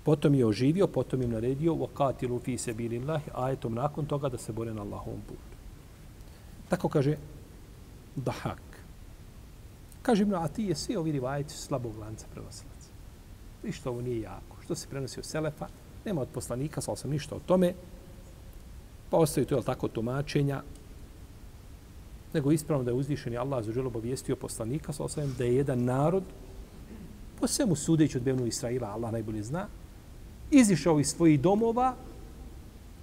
Potom 0.05 0.35
je 0.35 0.47
oživio, 0.47 0.87
potom 0.87 1.23
im 1.23 1.31
naredio 1.31 1.75
وَقَاتِلُوا 1.75 2.41
فِي 2.41 2.59
سَبِيلِ 2.59 3.03
اللَّهِ 3.03 3.21
ajetom 3.35 3.75
nakon 3.75 4.07
toga 4.07 4.29
da 4.29 4.39
se 4.39 4.53
bore 4.53 4.75
na 4.75 4.83
Allahovom 4.83 5.21
putu. 5.29 5.57
Tako 6.69 6.89
kaže 6.89 7.17
Dahak. 8.17 8.63
Kaže 10.03 10.23
Ibn 10.23 10.35
Ati 10.35 10.65
je 10.65 10.75
svi 10.75 10.97
ovi 10.97 11.13
rivajeti 11.13 11.55
slabog 11.55 11.99
lanca 11.99 12.27
prenosilaca. 12.33 12.89
I 13.65 13.73
što 13.73 13.91
ovo 13.91 14.01
nije 14.01 14.21
jako. 14.21 14.57
Što 14.65 14.75
se 14.75 14.89
prenosi 14.89 15.21
od 15.21 15.27
Selefa, 15.27 15.69
nema 16.05 16.21
od 16.21 16.29
poslanika, 16.35 16.81
sal 16.81 16.97
sam 16.97 17.11
ništa 17.11 17.37
o 17.37 17.41
tome. 17.47 17.75
Pa 19.11 19.17
ostaju 19.17 19.47
to, 19.47 19.57
je 19.57 19.63
tako, 19.63 19.89
tumačenja. 19.89 20.63
Nego 22.34 22.52
ispravno 22.52 22.84
da 22.84 22.92
je 22.92 22.96
uzvišeni 22.96 23.38
Allah 23.38 23.66
za 23.66 23.72
želo 23.72 23.88
obavijestio 23.88 24.36
poslanika, 24.36 24.94
sa 24.94 25.08
sam 25.08 25.36
da 25.38 25.44
je 25.44 25.56
jedan 25.56 25.84
narod, 25.84 26.24
po 27.40 27.48
svemu 27.48 27.76
sudeći 27.76 28.18
od 28.18 28.24
Bevnu 28.24 28.46
Israila, 28.46 28.88
Allah 28.88 29.12
najbolje 29.12 29.44
zna, 29.44 29.68
izišao 30.52 31.00
iz 31.00 31.08
svojih 31.08 31.40
domova, 31.40 31.96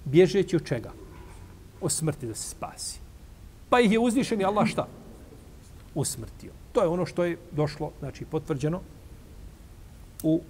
bježeći 0.05 0.55
od 0.55 0.65
čega? 0.65 0.91
O 1.81 1.89
smrti 1.89 2.27
da 2.27 2.35
se 2.35 2.49
spasi. 2.49 2.99
Pa 3.69 3.79
ih 3.79 3.91
je 3.91 3.99
uzvišeni 3.99 4.43
Allah 4.45 4.67
šta? 4.67 4.87
Usmrtio. 5.95 6.51
To 6.71 6.81
je 6.81 6.87
ono 6.87 7.05
što 7.05 7.23
je 7.23 7.37
došlo, 7.51 7.91
znači 7.99 8.25
potvrđeno 8.25 8.81
u 10.23 10.41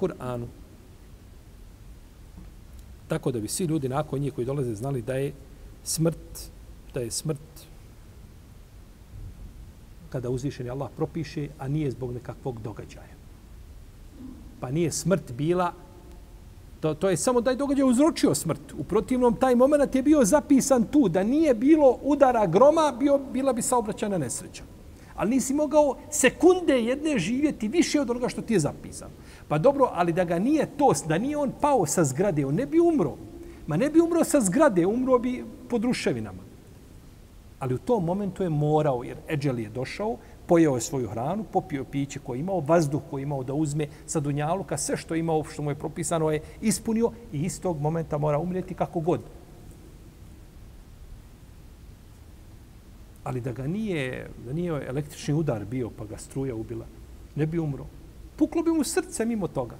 Kur'anu. 0.00 0.46
Tako 3.08 3.32
da 3.32 3.40
bi 3.40 3.48
svi 3.48 3.64
ljudi 3.64 3.88
nakon 3.88 4.20
njih 4.20 4.32
koji 4.32 4.44
dolaze 4.44 4.74
znali 4.74 5.02
da 5.02 5.14
je 5.14 5.32
smrt, 5.84 6.50
da 6.94 7.00
je 7.00 7.10
smrt 7.10 7.66
kada 10.14 10.30
uzvišeni 10.30 10.70
Allah 10.70 10.90
propiše, 10.96 11.48
a 11.58 11.68
nije 11.68 11.90
zbog 11.90 12.12
nekakvog 12.14 12.60
događaja. 12.62 13.16
Pa 14.60 14.70
nije 14.70 14.92
smrt 14.92 15.32
bila 15.32 15.72
To, 16.84 16.92
to 16.94 17.08
je 17.08 17.16
samo 17.16 17.40
da 17.40 17.50
je 17.50 17.56
događaj 17.56 17.86
uzročio 17.88 18.34
smrt. 18.36 18.74
U 18.76 18.84
protivnom, 18.84 19.36
taj 19.40 19.54
moment 19.56 19.94
je 19.94 20.02
bio 20.04 20.24
zapisan 20.24 20.84
tu. 20.92 21.08
Da 21.08 21.22
nije 21.24 21.54
bilo 21.54 21.94
udara 22.02 22.42
groma, 22.46 22.92
bio, 22.98 23.16
bila 23.32 23.54
bi 23.56 23.62
saobraćana 23.62 24.18
nesreća. 24.20 24.62
Ali 25.16 25.30
nisi 25.30 25.54
mogao 25.54 25.96
sekunde 26.10 26.76
jedne 26.82 27.18
živjeti 27.18 27.68
više 27.68 28.00
od 28.00 28.10
onoga 28.10 28.28
što 28.28 28.42
ti 28.42 28.58
je 28.58 28.60
zapisan. 28.66 29.08
Pa 29.48 29.58
dobro, 29.58 29.88
ali 29.92 30.12
da 30.12 30.24
ga 30.24 30.38
nije 30.38 30.66
to, 30.76 30.92
da 31.08 31.18
nije 31.18 31.36
on 31.36 31.52
pao 31.60 31.86
sa 31.86 32.04
zgrade, 32.04 32.44
on 32.46 32.54
ne 32.54 32.66
bi 32.66 32.80
umro. 32.80 33.16
Ma 33.66 33.76
ne 33.80 33.88
bi 33.90 34.04
umro 34.04 34.24
sa 34.24 34.40
zgrade, 34.40 34.86
umro 34.86 35.18
bi 35.18 35.44
pod 35.68 35.84
ruševinama. 35.84 36.44
Ali 37.58 37.74
u 37.74 37.78
tom 37.78 38.04
momentu 38.04 38.42
je 38.42 38.48
morao, 38.48 39.04
jer 39.04 39.16
Eđel 39.28 39.58
je 39.58 39.68
došao, 39.68 40.16
pojeo 40.46 40.74
je 40.74 40.80
svoju 40.80 41.08
hranu, 41.08 41.44
popio 41.52 41.84
piće 41.84 42.18
koje 42.18 42.40
imao, 42.40 42.60
vazduh 42.60 43.02
koji 43.10 43.22
imao 43.22 43.44
da 43.44 43.54
uzme 43.54 43.88
sa 44.06 44.20
dunjaluka, 44.20 44.78
sve 44.78 44.96
što 44.96 45.14
imao, 45.14 45.44
što 45.44 45.62
mu 45.62 45.70
je 45.70 45.74
propisano 45.74 46.30
je 46.30 46.42
ispunio 46.60 47.10
i 47.32 47.40
iz 47.42 47.60
tog 47.60 47.80
momenta 47.80 48.18
mora 48.18 48.38
umrijeti 48.38 48.74
kako 48.74 49.00
god. 49.00 49.20
Ali 53.24 53.40
da 53.40 53.52
ga 53.52 53.66
nije, 53.66 54.30
da 54.46 54.52
nije 54.52 54.86
električni 54.88 55.34
udar 55.34 55.64
bio 55.64 55.90
pa 55.90 56.04
ga 56.04 56.18
struja 56.18 56.54
ubila, 56.54 56.86
ne 57.36 57.46
bi 57.46 57.58
umro. 57.58 57.86
Puklo 58.36 58.62
bi 58.62 58.70
mu 58.70 58.84
srce 58.84 59.24
mimo 59.24 59.48
toga. 59.48 59.76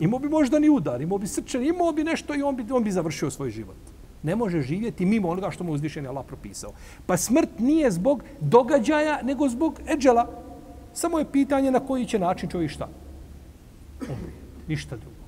Imao 0.00 0.18
bi 0.18 0.28
možda 0.28 0.58
ni 0.58 0.70
udar, 0.70 1.02
imao 1.02 1.18
bi 1.18 1.26
srčan, 1.26 1.66
imao 1.66 1.92
bi 1.92 2.04
nešto 2.04 2.34
i 2.34 2.42
on 2.42 2.56
bi, 2.56 2.64
on 2.72 2.84
bi 2.84 2.90
završio 2.90 3.30
svoj 3.30 3.50
život 3.50 3.91
ne 4.22 4.36
može 4.36 4.62
živjeti 4.62 5.06
mimo 5.06 5.28
onoga 5.28 5.50
što 5.50 5.64
mu 5.64 5.72
uzvišen 5.72 6.04
je 6.04 6.08
Allah 6.08 6.24
propisao. 6.26 6.72
Pa 7.06 7.16
smrt 7.16 7.58
nije 7.58 7.90
zbog 7.90 8.22
događaja, 8.40 9.22
nego 9.22 9.48
zbog 9.48 9.80
eđela. 9.88 10.28
Samo 10.92 11.18
je 11.18 11.32
pitanje 11.32 11.70
na 11.70 11.80
koji 11.80 12.06
će 12.06 12.18
način 12.18 12.48
čovjek 12.48 12.70
šta. 12.70 12.88
Umri. 14.00 14.32
Ništa 14.68 14.96
drugo. 14.96 15.22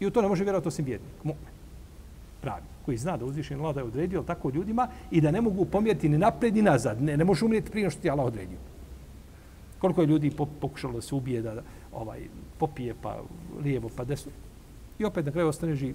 I 0.00 0.06
u 0.06 0.10
to 0.10 0.22
ne 0.22 0.28
može 0.28 0.44
vjerovati 0.44 0.68
osim 0.68 0.84
vjernik. 0.84 1.10
Mu'min. 1.24 1.52
Pravi. 2.40 2.62
Koji 2.84 2.96
zna 2.96 3.16
da 3.16 3.24
uzvišen 3.24 3.60
Allah 3.60 3.74
da 3.74 3.80
je 3.80 3.86
odredio 3.86 4.22
tako 4.22 4.50
ljudima 4.50 4.88
i 5.10 5.20
da 5.20 5.30
ne 5.30 5.40
mogu 5.40 5.64
pomjeriti 5.64 6.08
ni 6.08 6.18
napred 6.18 6.54
ni 6.54 6.62
nazad. 6.62 7.02
Ne, 7.02 7.16
ne 7.16 7.24
može 7.24 7.44
umrijeti 7.44 7.70
prije 7.70 7.90
što 7.90 8.00
ti 8.00 8.10
Allah 8.10 8.26
odredio. 8.26 8.58
Koliko 9.78 10.00
je 10.00 10.06
ljudi 10.06 10.32
pokušalo 10.60 10.92
da 10.92 11.00
se 11.00 11.14
ubije 11.14 11.42
da 11.42 11.62
ovaj 11.92 12.20
popije 12.58 12.94
pa 13.02 13.22
lijevo 13.64 13.90
pa 13.96 14.04
desno. 14.04 14.32
I 14.98 15.04
opet 15.04 15.26
na 15.26 15.32
kraju 15.32 15.48
ostane 15.48 15.74
živ. 15.74 15.94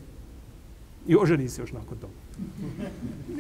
I 1.10 1.16
oženi 1.16 1.50
se 1.50 1.62
još 1.62 1.72
nakon 1.72 1.98
toga. 1.98 2.14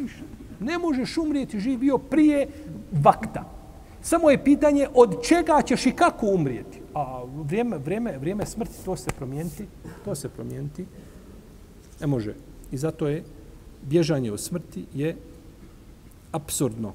Ništa. 0.01 0.23
Ne 0.59 0.77
možeš 0.77 1.17
umrijeti 1.17 1.59
živ 1.59 1.79
bio 1.79 1.97
prije 1.97 2.47
vakta. 2.91 3.45
Samo 4.01 4.29
je 4.29 4.43
pitanje 4.43 4.88
od 4.93 5.23
čega 5.23 5.61
ćeš 5.61 5.85
i 5.85 5.91
kako 5.91 6.25
umrijeti. 6.25 6.81
A 6.93 7.23
vrijeme, 7.43 7.77
vrijeme, 7.77 8.17
vrijeme 8.17 8.45
smrti, 8.45 8.85
to 8.85 8.95
se 8.95 9.11
promijeniti. 9.17 9.65
To 10.05 10.15
se 10.15 10.29
promijeniti. 10.29 10.85
Ne 12.01 12.07
može. 12.07 12.35
I 12.71 12.77
zato 12.77 13.07
je 13.07 13.23
bježanje 13.81 14.31
od 14.31 14.39
smrti 14.39 14.85
je 14.93 15.15
absurdno. 16.31 16.93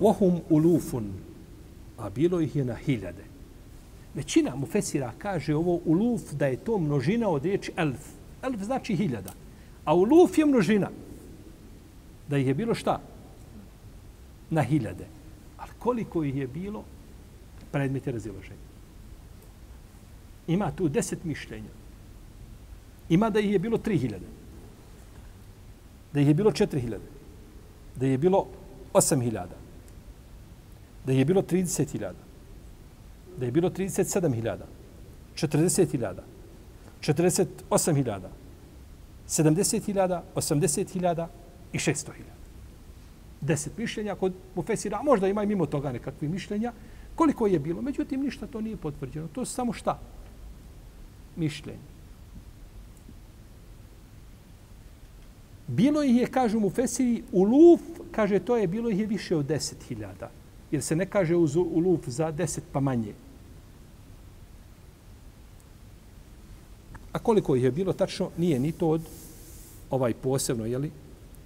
Wahum 0.00 0.40
ulufun 0.50 1.12
a 2.00 2.10
bilo 2.10 2.40
ih 2.40 2.56
je 2.56 2.64
na 2.64 2.74
hiljade. 2.74 3.24
Većina 4.14 4.56
mu 4.56 4.66
fesira 4.66 5.12
kaže 5.18 5.54
ovo 5.54 5.80
uluf 5.84 6.32
da 6.32 6.46
je 6.46 6.56
to 6.56 6.78
množina 6.78 7.28
od 7.28 7.44
riječi 7.44 7.72
elf. 7.76 8.06
Elf 8.42 8.62
znači 8.62 8.96
hiljada. 8.96 9.32
A 9.84 9.94
uluf 9.94 10.38
je 10.38 10.46
množina. 10.46 10.90
Da 12.28 12.38
ih 12.38 12.46
je 12.46 12.54
bilo 12.54 12.74
šta? 12.74 13.00
Na 14.50 14.62
hiljade. 14.62 15.06
Ali 15.58 15.70
koliko 15.78 16.24
ih 16.24 16.36
je 16.36 16.46
bilo? 16.46 16.84
Predmet 17.72 18.06
je 18.06 18.12
razilaženja. 18.12 18.70
Ima 20.46 20.70
tu 20.70 20.88
deset 20.88 21.24
mišljenja. 21.24 21.70
Ima 23.08 23.30
da 23.30 23.40
ih 23.40 23.52
je 23.52 23.58
bilo 23.58 23.78
tri 23.78 23.98
hiljade. 23.98 24.26
Da 26.12 26.20
ih 26.20 26.28
je 26.28 26.34
bilo 26.34 26.52
četiri 26.52 26.80
hiljade. 26.80 27.04
Da 27.96 28.06
ih 28.06 28.12
je 28.12 28.18
bilo 28.18 28.46
osam 28.92 29.20
hiljada 29.20 29.59
da 31.06 31.12
je 31.12 31.24
bilo 31.24 31.42
30.000, 31.42 32.12
da 33.36 33.44
je 33.44 33.50
bilo 33.52 33.70
37.000, 33.70 34.56
40.000, 35.36 36.14
48.000, 37.00 38.20
70.000, 39.28 40.20
80.000 40.34 41.26
i 41.72 41.78
600.000. 41.78 42.12
Deset 43.40 43.78
mišljenja 43.78 44.14
kod 44.14 44.32
Mufesira, 44.54 44.98
a 44.98 45.02
možda 45.02 45.28
ima 45.28 45.42
i 45.42 45.46
mimo 45.46 45.66
toga 45.66 45.92
nekakvi 45.92 46.28
mišljenja, 46.28 46.72
koliko 47.14 47.46
je 47.46 47.58
bilo. 47.58 47.82
Međutim, 47.82 48.22
ništa 48.22 48.46
to 48.46 48.60
nije 48.60 48.76
potvrđeno. 48.76 49.28
To 49.28 49.40
je 49.40 49.46
samo 49.46 49.72
šta? 49.72 49.98
Mišljenje. 51.36 51.90
Bilo 55.66 56.02
ih 56.02 56.16
je, 56.16 56.26
kažu 56.26 56.60
mu 56.60 56.70
Fesiri, 56.70 57.22
u 57.32 57.42
Luf, 57.42 57.80
kaže, 58.12 58.38
to 58.38 58.56
je 58.56 58.66
bilo 58.66 58.90
ih 58.90 58.98
je 58.98 59.06
više 59.06 59.36
od 59.36 59.46
deset 59.46 59.82
hiljada. 59.82 60.30
Jer 60.70 60.82
se 60.82 60.96
ne 60.96 61.06
kaže 61.06 61.36
uz 61.36 61.56
uluf 61.56 62.08
za 62.08 62.30
deset 62.30 62.64
pa 62.72 62.80
manje. 62.80 63.14
A 67.12 67.18
koliko 67.18 67.56
ih 67.56 67.62
je 67.62 67.70
bilo 67.70 67.92
tačno, 67.92 68.30
nije 68.36 68.58
ni 68.58 68.72
to 68.72 68.88
od 68.88 69.02
ovaj 69.90 70.14
posebno, 70.14 70.66
jeli, 70.66 70.90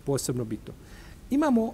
posebno 0.05 0.45
bito. 0.45 0.73
Imamo, 1.31 1.73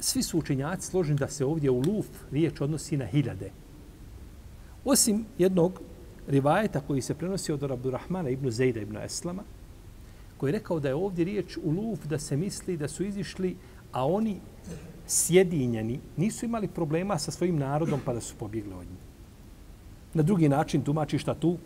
svi 0.00 0.22
su 0.22 0.38
učenjaci 0.38 0.86
složeni 0.86 1.18
da 1.18 1.28
se 1.28 1.44
ovdje 1.44 1.70
u 1.70 1.80
luf 1.80 2.06
riječ 2.30 2.60
odnosi 2.60 2.96
na 2.96 3.06
hiljade. 3.06 3.50
Osim 4.84 5.24
jednog 5.38 5.80
rivajeta 6.28 6.80
koji 6.80 7.00
se 7.02 7.14
prenosi 7.14 7.52
od 7.52 7.62
Abdurrahmana 7.62 8.30
ibn 8.30 8.50
Zejda 8.50 8.80
ibn 8.80 8.96
Eslama, 8.96 9.42
koji 10.36 10.50
je 10.50 10.58
rekao 10.58 10.80
da 10.80 10.88
je 10.88 10.94
ovdje 10.94 11.24
riječ 11.24 11.56
u 11.56 11.70
luf 11.70 12.04
da 12.06 12.18
se 12.18 12.36
misli 12.36 12.76
da 12.76 12.88
su 12.88 13.04
izišli, 13.04 13.56
a 13.92 14.06
oni 14.06 14.40
sjedinjeni 15.12 16.00
nisu 16.16 16.46
imali 16.46 16.68
problema 16.68 17.18
sa 17.18 17.30
svojim 17.30 17.58
narodom 17.58 18.00
pa 18.04 18.12
da 18.12 18.20
su 18.20 18.34
pobjegli 18.38 18.72
od 18.72 18.86
njih. 18.86 19.02
Na 20.14 20.22
drugi 20.22 20.48
način 20.48 20.82
tumači 20.82 21.18
šta 21.18 21.34
tu? 21.34 21.56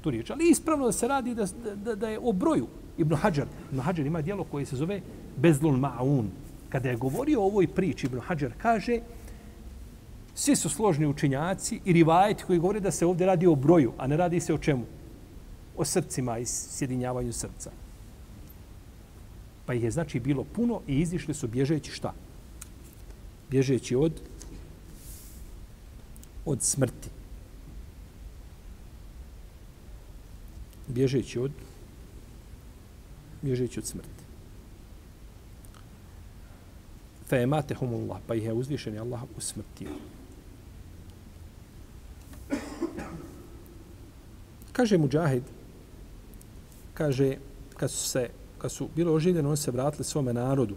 Tu 0.00 0.10
riječ. 0.10 0.30
Ali 0.30 0.50
ispravno 0.50 0.86
da 0.86 0.92
se 0.92 1.08
radi 1.08 1.34
da, 1.34 1.46
da, 1.84 1.94
da 1.94 2.08
je 2.08 2.18
o 2.22 2.32
broju. 2.32 2.66
Ibn 2.98 3.14
Hajar, 3.14 3.46
Ibn 3.72 3.80
Hajar 3.80 4.06
ima 4.06 4.22
dijelo 4.22 4.44
koje 4.44 4.66
se 4.66 4.76
zove 4.76 5.00
Bezlul 5.36 5.76
Ma'un. 5.76 6.26
Kada 6.68 6.88
je 6.88 6.96
govorio 6.96 7.40
o 7.40 7.46
ovoj 7.46 7.66
priči, 7.66 8.06
Ibn 8.06 8.20
Hajar 8.20 8.52
kaže 8.58 9.00
svi 10.34 10.56
su 10.56 10.68
složni 10.68 11.06
učinjaci 11.06 11.80
i 11.84 11.92
rivajeti 11.92 12.44
koji 12.44 12.58
govore 12.58 12.80
da 12.80 12.90
se 12.90 13.06
ovdje 13.06 13.26
radi 13.26 13.46
o 13.46 13.54
broju, 13.54 13.92
a 13.98 14.06
ne 14.06 14.16
radi 14.16 14.40
se 14.40 14.54
o 14.54 14.58
čemu? 14.58 14.84
O 15.76 15.84
srcima 15.84 16.38
i 16.38 16.46
sjedinjavanju 16.46 17.32
srca. 17.32 17.70
Pa 19.72 19.76
ih 19.76 19.84
je 19.84 19.90
znači 19.90 20.20
bilo 20.20 20.44
puno 20.44 20.80
i 20.86 21.00
izišli 21.00 21.34
su 21.34 21.48
bježeći 21.48 21.90
šta? 21.90 22.12
Bježeći 23.50 23.96
od 23.96 24.12
od 26.44 26.62
smrti. 26.62 27.08
Bježeći 30.88 31.38
od 31.38 31.50
bježeći 33.42 33.80
od 33.80 33.86
smrti. 33.86 34.24
Fa 37.28 37.36
ematehumullah, 37.36 38.20
pa 38.26 38.34
ih 38.34 38.44
je 38.44 38.52
uzvišen 38.52 38.98
Allah 38.98 39.22
usmrtio. 39.36 39.90
Kaže 44.72 44.98
Mujahid, 44.98 45.42
kaže, 46.94 47.36
kad 47.76 47.90
su 47.90 48.08
se, 48.08 48.41
kad 48.62 48.72
su 48.72 48.88
bilo 48.96 49.12
oživljeni, 49.14 49.48
oni 49.48 49.56
se 49.56 49.70
vratili 49.70 50.04
svome 50.04 50.32
narodu. 50.32 50.74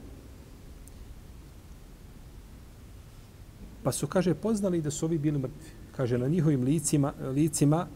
Pa 3.84 3.92
su, 3.92 4.08
kaže, 4.08 4.34
poznali 4.34 4.82
da 4.82 4.92
su 4.92 5.06
ovi 5.06 5.18
bili 5.18 5.38
mrtvi. 5.38 5.70
Kaže, 5.96 6.18
na 6.18 6.28
njihovim 6.28 6.64
licima, 6.64 7.14
licima 7.36 7.88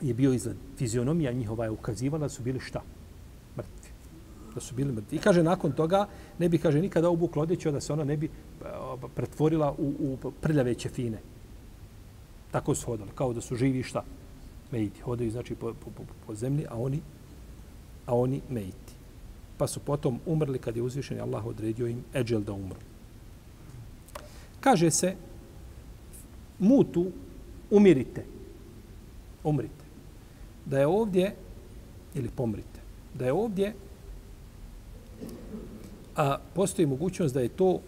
je 0.00 0.14
bio 0.14 0.32
izgled. 0.32 0.56
Fizionomija 0.76 1.32
njihova 1.32 1.64
je 1.64 1.70
ukazivala 1.70 2.26
da 2.26 2.28
su 2.28 2.42
bili 2.42 2.60
šta? 2.60 2.82
Mrtvi. 3.56 3.90
Da 4.54 4.60
su 4.60 4.74
bili 4.74 4.92
mrtvi. 4.92 5.16
I 5.16 5.20
kaže, 5.20 5.42
nakon 5.42 5.72
toga, 5.72 6.08
ne 6.38 6.48
bi, 6.48 6.58
kaže, 6.58 6.80
nikada 6.80 7.08
obukla 7.08 7.42
odjeću, 7.42 7.70
da 7.70 7.80
se 7.80 7.92
ona 7.92 8.04
ne 8.04 8.16
bi 8.16 8.26
e, 8.26 8.30
pretvorila 9.14 9.72
u, 9.78 9.94
u 9.98 10.32
prljave 10.40 10.74
ćefine. 10.74 11.22
Tako 12.50 12.74
su 12.74 12.86
hodali, 12.86 13.10
kao 13.14 13.32
da 13.32 13.40
su 13.40 13.56
živi 13.56 13.82
šta? 13.82 14.04
Mejiti. 14.72 15.00
Hodaju, 15.00 15.30
znači, 15.30 15.54
po, 15.54 15.72
po, 15.72 15.90
po, 15.90 16.02
po 16.26 16.34
zemlji, 16.34 16.66
a 16.70 16.78
oni, 16.78 17.00
a 18.06 18.14
oni 18.16 18.40
mejti. 18.48 18.94
Pa 19.58 19.66
su 19.66 19.80
potom 19.80 20.20
umrli 20.26 20.58
kad 20.58 20.76
je 20.76 20.82
uzvišen 20.82 21.20
Allah 21.20 21.46
odredio 21.46 21.86
im 21.86 22.04
eđel 22.14 22.40
da 22.40 22.52
umru. 22.52 22.78
Kaže 24.60 24.90
se, 24.90 25.14
mutu, 26.58 27.10
umirite. 27.70 28.24
Umrite. 29.44 29.84
Da 30.66 30.78
je 30.78 30.86
ovdje, 30.86 31.34
ili 32.14 32.28
pomrite, 32.28 32.80
da 33.14 33.26
je 33.26 33.32
ovdje, 33.32 33.74
a 36.16 36.38
postoji 36.54 36.86
mogućnost 36.86 37.34
da 37.34 37.40
je 37.40 37.48
to, 37.48 37.80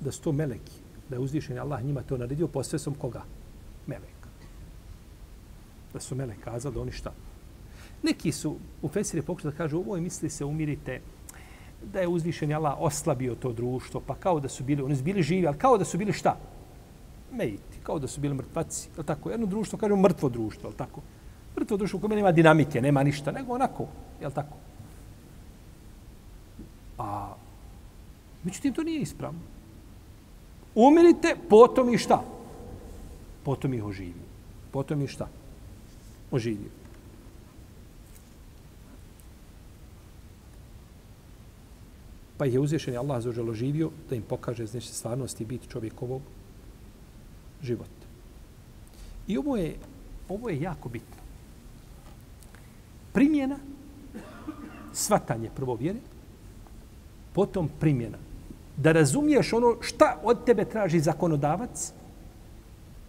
da 0.00 0.12
su 0.12 0.22
to 0.22 0.32
meleki, 0.32 0.72
da 1.08 1.16
je 1.16 1.20
uzvišen 1.20 1.58
Allah 1.58 1.84
njima 1.84 2.02
to 2.02 2.18
naredio 2.18 2.48
posvesom 2.48 2.94
koga? 2.94 3.22
Meleka. 3.86 4.28
Da 5.92 6.00
su 6.00 6.14
melek 6.14 6.40
kazali 6.44 6.74
da 6.74 6.80
oni 6.80 6.92
šta? 6.92 7.12
Neki 8.02 8.32
su 8.32 8.56
u 8.82 8.88
Fesire 8.88 9.22
pokušali 9.22 9.52
da 9.52 9.58
kažu, 9.58 9.78
ovo 9.78 9.96
misli 9.96 10.30
se 10.30 10.44
umirite, 10.44 11.00
da 11.92 12.00
je 12.00 12.08
uzvišen 12.08 12.52
Allah 12.52 12.74
oslabio 12.78 13.34
to 13.34 13.52
društvo, 13.52 14.02
pa 14.06 14.14
kao 14.14 14.40
da 14.40 14.48
su 14.48 14.64
bili, 14.64 14.82
oni 14.82 14.96
su 14.96 15.02
bili 15.02 15.22
živi, 15.22 15.46
ali 15.46 15.58
kao 15.58 15.78
da 15.78 15.84
su 15.84 15.98
bili 15.98 16.12
šta? 16.12 16.36
Mejiti, 17.32 17.78
kao 17.82 17.98
da 17.98 18.06
su 18.06 18.20
bili 18.20 18.34
mrtvaci. 18.34 18.88
Je 18.98 19.04
tako? 19.04 19.30
Jedno 19.30 19.46
društvo, 19.46 19.78
kažemo 19.78 20.02
mrtvo 20.02 20.28
društvo, 20.28 20.70
je 20.70 20.76
tako? 20.76 21.00
Mrtvo 21.56 21.76
društvo 21.76 21.96
u 21.96 22.00
kojem 22.00 22.16
nema 22.16 22.32
dinamike, 22.32 22.80
nema 22.80 23.02
ništa, 23.02 23.32
nego 23.32 23.54
onako, 23.54 23.86
je 24.20 24.30
tako? 24.30 24.56
A, 26.98 27.34
međutim, 28.44 28.74
to 28.74 28.82
nije 28.82 29.00
ispravno. 29.00 29.40
Umirite, 30.74 31.36
potom 31.48 31.94
i 31.94 31.98
šta? 31.98 32.22
Potom 33.44 33.74
ih 33.74 33.84
oživio. 33.84 34.28
Potom 34.70 35.02
i 35.02 35.06
šta? 35.06 35.28
Oživio. 36.30 36.81
Pa 42.42 42.46
ih 42.46 42.54
je 42.54 42.60
uzvišen 42.60 42.96
Allah 42.98 43.22
za 43.22 43.28
oželo 43.30 43.54
živio 43.54 43.90
da 44.10 44.16
im 44.16 44.22
pokaže 44.22 44.66
znači, 44.66 44.86
stvarnost 44.86 45.40
i 45.40 45.44
biti 45.44 45.68
čovjekovog 45.68 46.22
života. 47.62 48.06
I 49.26 49.38
ovo 49.38 49.56
je, 49.56 49.76
ovo 50.28 50.48
je 50.50 50.60
jako 50.60 50.88
bitno. 50.88 51.22
Primjena, 53.12 53.58
svatanje 54.92 55.50
prvo 55.54 55.74
vjere, 55.74 56.00
potom 57.32 57.70
primjena. 57.80 58.18
Da 58.76 58.92
razumiješ 58.92 59.52
ono 59.52 59.76
šta 59.80 60.18
od 60.22 60.44
tebe 60.44 60.64
traži 60.64 61.00
zakonodavac, 61.00 61.92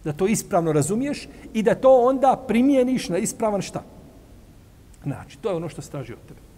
da 0.04 0.12
to 0.12 0.26
ispravno 0.26 0.72
razumiješ 0.72 1.28
i 1.54 1.62
da 1.62 1.74
to 1.74 2.06
onda 2.06 2.44
primjeniš 2.48 3.08
na 3.08 3.18
ispravan 3.18 3.62
šta. 3.62 3.82
Znači, 5.02 5.38
to 5.38 5.50
je 5.50 5.56
ono 5.56 5.68
što 5.68 5.82
se 5.82 5.90
traži 5.90 6.12
od 6.12 6.22
tebe. 6.28 6.53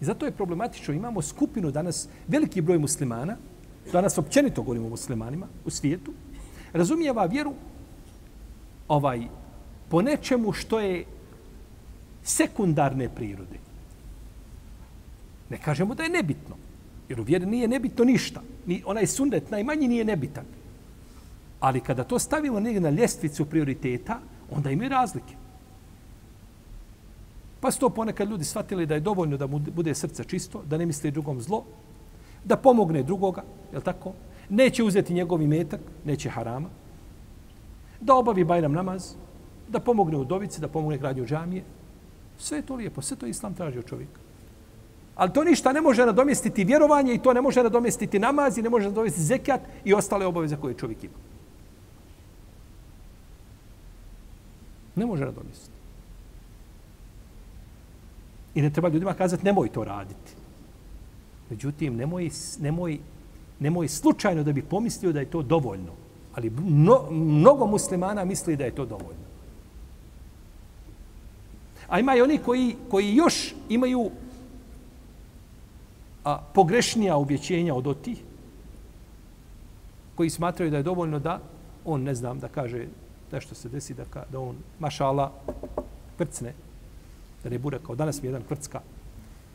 I 0.00 0.04
zato 0.04 0.26
je 0.26 0.32
problematično. 0.32 0.94
Imamo 0.94 1.22
skupinu 1.22 1.70
danas, 1.70 2.08
veliki 2.28 2.60
broj 2.60 2.78
muslimana, 2.78 3.36
danas 3.92 4.18
općenito 4.18 4.62
govorimo 4.62 4.86
o 4.86 4.90
muslimanima 4.90 5.46
u 5.64 5.70
svijetu, 5.70 6.12
razumijeva 6.72 7.24
vjeru 7.24 7.52
ovaj, 8.88 9.22
po 9.88 10.02
nečemu 10.02 10.52
što 10.52 10.80
je 10.80 11.04
sekundarne 12.24 13.08
prirode. 13.08 13.58
Ne 15.50 15.58
kažemo 15.58 15.94
da 15.94 16.02
je 16.02 16.10
nebitno. 16.10 16.56
Jer 17.08 17.20
u 17.20 17.22
vjeri 17.22 17.46
nije 17.46 17.68
nebitno 17.68 18.04
ništa. 18.04 18.42
Ni 18.66 18.82
onaj 18.86 19.06
sundet 19.06 19.50
najmanji 19.50 19.88
nije 19.88 20.04
nebitan. 20.04 20.44
Ali 21.60 21.80
kada 21.80 22.04
to 22.04 22.18
stavimo 22.18 22.60
negdje 22.60 22.80
na 22.80 22.90
ljestvicu 22.90 23.44
prioriteta, 23.44 24.20
onda 24.50 24.70
imaju 24.70 24.88
razlike. 24.88 25.34
Pa 27.64 27.70
su 27.70 27.80
to 27.80 27.88
ponekad 27.90 28.28
ljudi 28.28 28.44
shvatili 28.44 28.86
da 28.86 28.94
je 28.94 29.00
dovoljno 29.00 29.36
da 29.36 29.46
mu 29.46 29.58
bude 29.58 29.94
srce 29.94 30.24
čisto, 30.24 30.62
da 30.68 30.76
ne 30.76 30.86
misli 30.86 31.10
drugom 31.10 31.40
zlo, 31.40 31.62
da 32.44 32.56
pomogne 32.56 33.02
drugoga, 33.02 33.42
je 33.72 33.80
tako? 33.80 34.12
Neće 34.48 34.84
uzeti 34.84 35.14
njegov 35.14 35.42
imetak, 35.42 35.80
neće 36.04 36.28
harama, 36.28 36.68
da 38.00 38.14
obavi 38.14 38.44
bajram 38.44 38.72
namaz, 38.72 39.14
da 39.68 39.80
pomogne 39.80 40.16
u 40.16 40.24
dovici, 40.24 40.60
da 40.60 40.68
pomogne 40.68 40.98
gradnju 40.98 41.24
džamije. 41.24 41.64
Sve 42.38 42.58
je 42.58 42.66
to 42.66 42.74
lijepo, 42.74 43.02
sve 43.02 43.16
to 43.16 43.26
islam 43.26 43.54
traži 43.54 43.78
od 43.78 43.86
čovjeka. 43.86 44.20
Ali 45.14 45.32
to 45.32 45.44
ništa 45.44 45.72
ne 45.72 45.80
može 45.80 46.06
nadomjestiti 46.06 46.64
vjerovanje 46.64 47.14
i 47.14 47.22
to 47.22 47.32
ne 47.32 47.40
može 47.40 47.62
nadomjestiti 47.62 48.18
namaz 48.18 48.58
i 48.58 48.62
ne 48.62 48.70
može 48.70 48.88
nadomjestiti 48.88 49.24
zekijat 49.24 49.60
i 49.84 49.94
ostale 49.94 50.26
obaveze 50.26 50.56
koje 50.56 50.74
čovjek 50.74 51.04
ima. 51.04 51.16
Ne 54.96 55.06
može 55.06 55.24
nadomjestiti. 55.24 55.83
I 58.54 58.62
ne 58.62 58.70
treba 58.70 58.88
ljudima 58.88 59.14
kazati 59.14 59.44
nemoj 59.44 59.68
to 59.68 59.84
raditi. 59.84 60.32
Međutim, 61.50 61.96
nemoj, 61.96 62.30
nemoj, 62.60 62.98
nemoj 63.60 63.88
slučajno 63.88 64.42
da 64.42 64.52
bi 64.52 64.62
pomislio 64.62 65.12
da 65.12 65.20
je 65.20 65.30
to 65.30 65.42
dovoljno. 65.42 65.92
Ali 66.34 66.50
mno, 66.50 67.10
mnogo 67.10 67.66
muslimana 67.66 68.24
misli 68.24 68.56
da 68.56 68.64
je 68.64 68.74
to 68.74 68.86
dovoljno. 68.86 69.24
A 71.88 72.00
ima 72.00 72.16
i 72.16 72.22
oni 72.22 72.38
koji, 72.38 72.76
koji 72.90 73.14
još 73.14 73.54
imaju 73.68 74.10
a, 76.24 76.38
pogrešnija 76.54 77.16
uvjećenja 77.16 77.74
od 77.74 77.86
otih, 77.86 78.18
koji 80.14 80.30
smatraju 80.30 80.70
da 80.70 80.76
je 80.76 80.82
dovoljno 80.82 81.18
da 81.18 81.40
on, 81.84 82.02
ne 82.02 82.14
znam, 82.14 82.38
da 82.38 82.48
kaže 82.48 82.86
nešto 83.32 83.54
se 83.54 83.68
desi, 83.68 83.94
da, 83.94 84.04
ka, 84.04 84.24
da 84.32 84.40
on, 84.40 84.56
mašala, 84.78 85.32
prcne, 86.16 86.54
da 87.44 87.50
ne 87.50 87.58
bude 87.58 87.78
kao 87.86 87.94
danas 87.94 88.22
mi 88.22 88.28
jedan 88.28 88.42
krcka. 88.48 88.80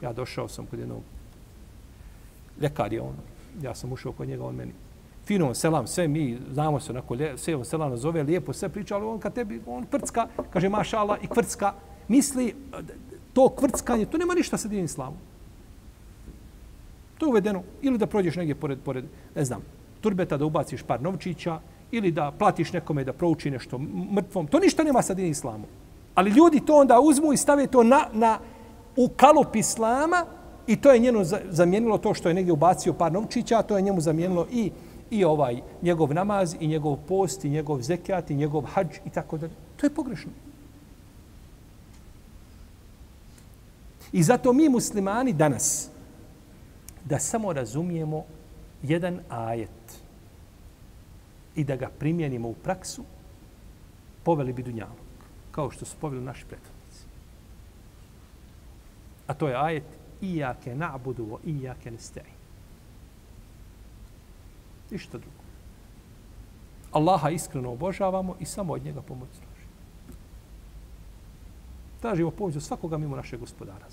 Ja 0.01 0.13
došao 0.13 0.47
sam 0.47 0.65
kod 0.65 0.79
jednog 0.79 1.01
ljekar 2.61 2.93
je 2.93 3.01
on. 3.01 3.15
Ja 3.61 3.75
sam 3.75 3.91
ušao 3.93 4.11
kod 4.11 4.27
njega, 4.27 4.45
on 4.45 4.55
meni 4.55 4.71
fino 5.29 5.53
selam, 5.53 5.87
sve 5.87 6.07
mi 6.07 6.37
znamo 6.53 6.79
se 6.79 6.91
onako, 6.91 7.17
sve 7.37 7.55
on 7.55 7.65
selam 7.65 7.97
zove, 7.97 8.23
lijepo 8.23 8.53
sve 8.53 8.69
priča, 8.69 8.95
ali 8.95 9.05
on 9.05 9.19
kad 9.19 9.33
tebi, 9.33 9.61
on 9.67 9.85
krcka, 9.85 10.27
kaže 10.49 10.69
mašala 10.69 11.17
i 11.21 11.27
krcka, 11.27 11.73
misli 12.07 12.55
to 13.33 13.49
krckanje, 13.49 14.05
to 14.05 14.17
nema 14.17 14.33
ništa 14.33 14.57
sa 14.57 14.67
dinim 14.67 14.85
islamom. 14.85 15.19
To 17.17 17.25
je 17.25 17.29
uvedeno. 17.29 17.63
Ili 17.81 17.97
da 17.97 18.07
prođeš 18.07 18.35
negdje 18.35 18.55
pored, 18.55 18.79
pored, 18.79 19.05
ne 19.35 19.45
znam, 19.45 19.61
turbeta 20.01 20.37
da 20.37 20.45
ubaciš 20.45 20.83
par 20.83 21.01
novčića, 21.01 21.59
ili 21.91 22.11
da 22.11 22.31
platiš 22.31 22.73
nekome 22.73 23.03
da 23.03 23.13
prouči 23.13 23.51
nešto 23.51 23.77
mrtvom. 24.13 24.47
To 24.47 24.59
ništa 24.59 24.83
nema 24.83 25.01
sa 25.01 25.13
dinim 25.13 25.31
islamom. 25.31 25.69
Ali 26.19 26.31
ljudi 26.31 26.59
to 26.65 26.75
onda 26.75 26.99
uzmu 26.99 27.33
i 27.33 27.37
stave 27.37 27.67
to 27.67 27.83
na, 27.83 28.05
na, 28.13 28.39
u 28.95 29.09
kalup 29.15 29.55
islama 29.55 30.25
i 30.67 30.75
to 30.75 30.91
je 30.91 30.99
njeno 30.99 31.23
zamijenilo 31.49 31.97
to 31.97 32.13
što 32.13 32.27
je 32.27 32.33
negdje 32.33 32.53
ubacio 32.53 32.93
par 32.93 33.11
novčića, 33.11 33.61
to 33.61 33.77
je 33.77 33.81
njemu 33.81 34.01
zamijenilo 34.01 34.47
i 34.51 34.71
i 35.09 35.23
ovaj 35.23 35.61
njegov 35.81 36.13
namaz 36.13 36.55
i 36.59 36.67
njegov 36.67 36.97
post 37.07 37.45
i 37.45 37.49
njegov 37.49 37.81
zekat 37.81 38.29
i 38.29 38.35
njegov 38.35 38.61
hadž 38.61 38.97
i 39.05 39.09
tako 39.09 39.37
dalje. 39.37 39.53
To 39.77 39.85
je 39.85 39.95
pogrešno. 39.95 40.31
I 44.11 44.23
zato 44.23 44.53
mi 44.53 44.69
muslimani 44.69 45.33
danas 45.33 45.89
da 47.05 47.19
samo 47.19 47.53
razumijemo 47.53 48.23
jedan 48.83 49.19
ajet 49.29 49.99
i 51.55 51.63
da 51.63 51.75
ga 51.75 51.89
primjenimo 51.99 52.49
u 52.49 52.53
praksu, 52.53 53.03
poveli 54.23 54.53
bi 54.53 54.63
dunjalu 54.63 55.08
kao 55.51 55.71
što 55.71 55.85
su 55.85 55.97
poveli 56.01 56.23
naši 56.23 56.45
prethodnici. 56.45 57.03
A 59.27 59.33
to 59.33 59.47
je 59.47 59.55
ajet 59.55 59.83
Iyake 60.21 60.75
na'budu 60.75 61.25
wa 61.25 61.37
iyake 61.45 61.91
nesta'in. 61.91 62.35
Ništa 64.91 65.17
drugo. 65.17 65.43
Allaha 66.91 67.29
iskreno 67.29 67.71
obožavamo 67.71 68.35
i 68.39 68.45
samo 68.45 68.73
od 68.73 68.83
njega 68.83 69.01
pomoć 69.01 69.29
tražimo. 69.29 69.73
Tražimo 72.01 72.31
pomoć 72.31 72.55
od 72.55 72.63
svakoga 72.63 72.97
mimo 72.97 73.15
našeg 73.15 73.39
gospodara. 73.39 73.85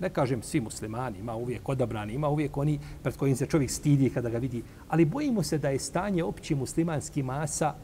Ne 0.00 0.10
kažem 0.10 0.42
svi 0.42 0.60
muslimani, 0.60 1.18
ima 1.18 1.34
uvijek 1.34 1.68
odabrani, 1.68 2.12
ima 2.12 2.28
uvijek 2.28 2.56
oni 2.56 2.80
pred 3.02 3.16
kojim 3.16 3.36
se 3.36 3.46
čovjek 3.46 3.70
stidi 3.70 4.10
kada 4.10 4.30
ga 4.30 4.38
vidi. 4.38 4.62
Ali 4.88 5.04
bojimo 5.04 5.42
se 5.42 5.58
da 5.58 5.68
je 5.68 5.78
stanje 5.78 6.24
opći 6.24 6.54
muslimanski 6.54 7.22
masa 7.22 7.74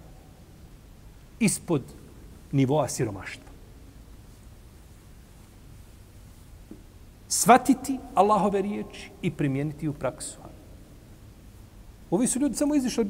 ispod 1.41 1.83
nivoa 2.57 2.89
siromaštva. 2.89 3.45
Svatiti 7.29 7.99
Allahove 8.15 8.63
riječi 8.63 9.11
i 9.23 9.31
primijeniti 9.31 9.89
u 9.89 9.93
praksu. 9.93 10.39
Ovi 12.11 12.27
su 12.27 12.39
ljudi 12.39 12.55
samo 12.55 12.75
izišli 12.75 13.07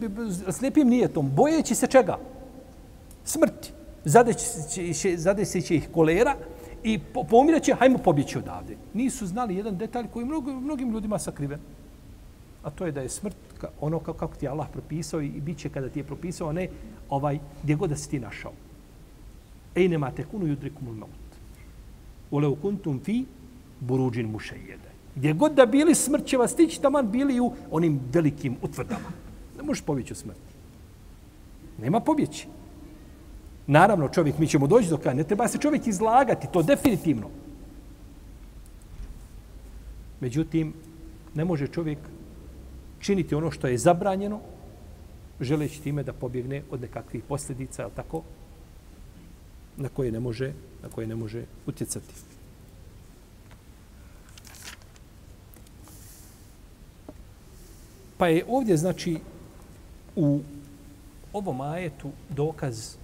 s 0.48 0.60
lijepim 0.60 0.88
nijetom, 0.88 1.30
bojeći 1.34 1.74
se 1.74 1.86
čega? 1.86 2.18
Smrti. 3.24 3.72
Zadeći 5.16 5.62
će 5.62 5.76
ih 5.76 5.88
kolera 5.94 6.34
i 6.82 6.98
pomirat 7.30 7.62
će, 7.62 7.74
hajmo 7.74 7.98
pobjeći 7.98 8.38
odavde. 8.38 8.76
Nisu 8.94 9.26
znali 9.26 9.56
jedan 9.56 9.76
detalj 9.76 10.06
koji 10.12 10.24
mnogo, 10.24 10.52
mnogim 10.52 10.90
ljudima 10.90 11.18
sakriven. 11.18 11.60
A 12.62 12.70
to 12.70 12.86
je 12.86 12.92
da 12.92 13.00
je 13.00 13.08
smrt 13.08 13.36
ono 13.80 14.00
kako 14.00 14.36
ti 14.36 14.46
je 14.46 14.50
Allah 14.50 14.68
propisao 14.72 15.20
i 15.22 15.28
bit 15.28 15.58
će 15.58 15.68
kada 15.68 15.88
ti 15.88 15.98
je 16.00 16.04
propisao, 16.04 16.48
a 16.48 16.52
ne 16.52 16.68
ovaj, 17.10 17.38
gdje 17.62 17.74
god 17.74 17.90
da 17.90 17.96
si 17.96 18.10
ti 18.10 18.20
našao. 18.20 18.52
Ej 19.76 19.88
nema 19.88 20.10
te 20.10 20.24
kunu 20.24 20.56
maut. 20.80 21.10
Ule 22.30 22.56
kuntum 22.62 23.00
fi 23.04 23.24
buruđin 23.80 24.30
mušejede. 24.30 24.90
Gdje 25.16 25.32
god 25.32 25.52
da 25.52 25.66
bili 25.66 25.94
smrt 25.94 26.26
će 26.26 26.36
vas 26.36 26.50
stići, 26.52 26.82
taman 26.82 27.10
bili 27.10 27.40
u 27.40 27.52
onim 27.70 28.00
velikim 28.12 28.56
utvrdama. 28.62 29.08
Ne 29.56 29.62
možeš 29.62 29.84
pobjeći 29.84 30.12
u 30.12 30.16
smrti. 30.16 30.56
Nema 31.78 32.00
pobjeći. 32.00 32.46
Naravno, 33.66 34.08
čovjek, 34.08 34.38
mi 34.38 34.46
ćemo 34.46 34.66
doći 34.66 34.88
do 34.88 34.96
kraja, 34.96 35.16
ne 35.16 35.24
treba 35.24 35.48
se 35.48 35.58
čovjek 35.58 35.86
izlagati, 35.86 36.46
to 36.52 36.62
definitivno. 36.62 37.28
Međutim, 40.20 40.72
ne 41.34 41.44
može 41.44 41.66
čovjek 41.68 41.98
činiti 43.00 43.34
ono 43.34 43.50
što 43.50 43.66
je 43.66 43.78
zabranjeno, 43.78 44.40
želeći 45.40 45.82
time 45.82 46.02
da 46.02 46.12
pobjegne 46.12 46.62
od 46.70 46.80
nekakvih 46.80 47.22
posljedica, 47.28 47.82
ali 47.82 47.92
tako, 47.96 48.22
na 49.76 49.88
koje 49.88 50.12
ne 50.12 50.20
može, 50.20 50.52
na 50.82 50.88
koje 50.88 51.06
ne 51.06 51.14
može 51.14 51.44
utjecati. 51.66 52.14
Pa 58.18 58.28
je 58.28 58.44
ovdje, 58.48 58.76
znači, 58.76 59.18
u 60.16 60.40
ovom 61.32 61.60
ajetu 61.60 62.10
dokaz 62.28 62.96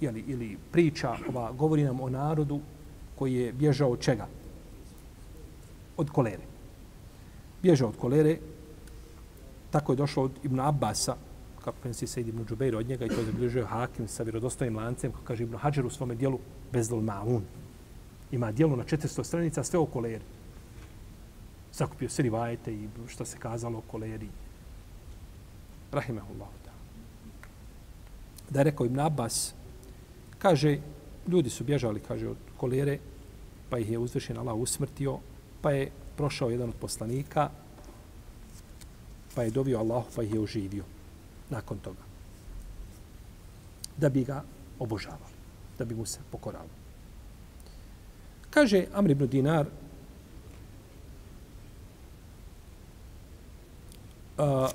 jeli, 0.00 0.24
ili 0.26 0.58
priča, 0.72 1.16
ova, 1.28 1.52
govori 1.52 1.84
nam 1.84 2.00
o 2.00 2.10
narodu 2.10 2.60
koji 3.18 3.34
je 3.34 3.52
bježao 3.52 3.90
od 3.90 4.00
čega? 4.00 4.26
Od 5.96 6.10
kolere. 6.10 6.42
Bježao 7.62 7.88
od 7.88 7.96
kolere, 7.96 8.38
tako 9.70 9.92
je 9.92 9.96
došlo 9.96 10.22
od 10.22 10.32
Ibn 10.42 10.60
Abbasa, 10.60 11.16
kako 11.64 11.78
prenosi 11.80 12.06
se 12.06 12.20
Ibn 12.20 12.44
Džubeir 12.44 12.76
od 12.76 12.88
njega 12.88 13.04
i 13.04 13.08
to 13.08 13.14
je 13.14 13.24
zabilježio 13.24 13.66
Hakim 13.66 14.08
sa 14.08 14.22
vjerodostojnim 14.22 14.76
lancem, 14.76 15.12
kako 15.12 15.24
kaže 15.24 15.42
Ibn 15.42 15.56
Hajar 15.56 15.86
u 15.86 15.90
svome 15.90 16.14
dijelu 16.14 16.38
Bezdol 16.72 17.00
Ma'un. 17.00 17.40
Ima 18.32 18.52
dijelo 18.52 18.76
na 18.76 18.84
400 18.84 19.24
stranica, 19.24 19.64
sve 19.64 19.78
o 19.78 19.86
koleri. 19.86 20.24
Zakupio 21.72 22.08
se 22.08 22.22
rivajete 22.22 22.74
i 22.74 22.88
što 23.08 23.24
se 23.24 23.38
kazalo 23.38 23.78
o 23.78 23.82
koleri. 23.90 24.28
Rahimehullahu 25.92 26.62
da 28.52 28.60
je 28.60 28.64
rekao 28.64 28.86
Ibn 28.86 29.00
Abbas, 29.00 29.54
Kaže, 30.42 30.78
ljudi 31.28 31.50
su 31.50 31.64
bježali, 31.64 32.00
kaže, 32.00 32.28
od 32.28 32.36
kolere, 32.56 32.98
pa 33.70 33.78
ih 33.78 33.90
je 33.90 33.98
uzvršen 33.98 34.38
Allah 34.38 34.56
usmrtio, 34.56 35.18
pa 35.62 35.70
je 35.70 35.90
prošao 36.16 36.50
jedan 36.50 36.68
od 36.68 36.74
poslanika, 36.74 37.50
pa 39.34 39.42
je 39.42 39.50
dovio 39.50 39.78
Allah, 39.78 40.04
pa 40.16 40.22
ih 40.22 40.34
je 40.34 40.40
oživio 40.40 40.84
nakon 41.52 41.78
toga. 41.78 42.02
Da 43.96 44.08
bi 44.08 44.24
ga 44.24 44.42
obožavali, 44.78 45.36
da 45.78 45.84
bi 45.84 45.94
mu 45.94 46.06
se 46.06 46.20
pokoravali. 46.30 46.80
Kaže 48.50 48.86
Amr 48.92 49.10
ibn 49.10 49.26
Dinar, 49.26 49.66
a, 54.38 54.68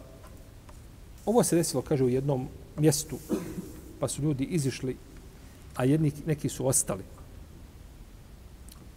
ovo 1.26 1.44
se 1.44 1.56
desilo, 1.56 1.82
kaže, 1.82 2.04
u 2.04 2.10
jednom 2.10 2.48
mjestu, 2.78 3.18
pa 4.00 4.08
su 4.08 4.22
ljudi 4.22 4.44
izišli 4.44 4.98
a 5.78 5.86
jedni, 5.86 6.12
neki 6.26 6.50
su 6.50 6.68
ostali. 6.68 7.04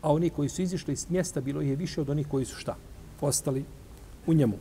A 0.02 0.12
oni 0.12 0.30
koji 0.30 0.48
su 0.48 0.62
izišli 0.62 0.92
iz 0.92 1.06
mjesta, 1.10 1.40
bilo 1.40 1.60
je 1.60 1.76
više 1.76 2.00
od 2.00 2.10
onih 2.10 2.28
koji 2.28 2.44
su 2.44 2.56
šta? 2.56 2.76
Ostali 3.20 3.64
u 4.26 4.34
njemu. 4.34 4.58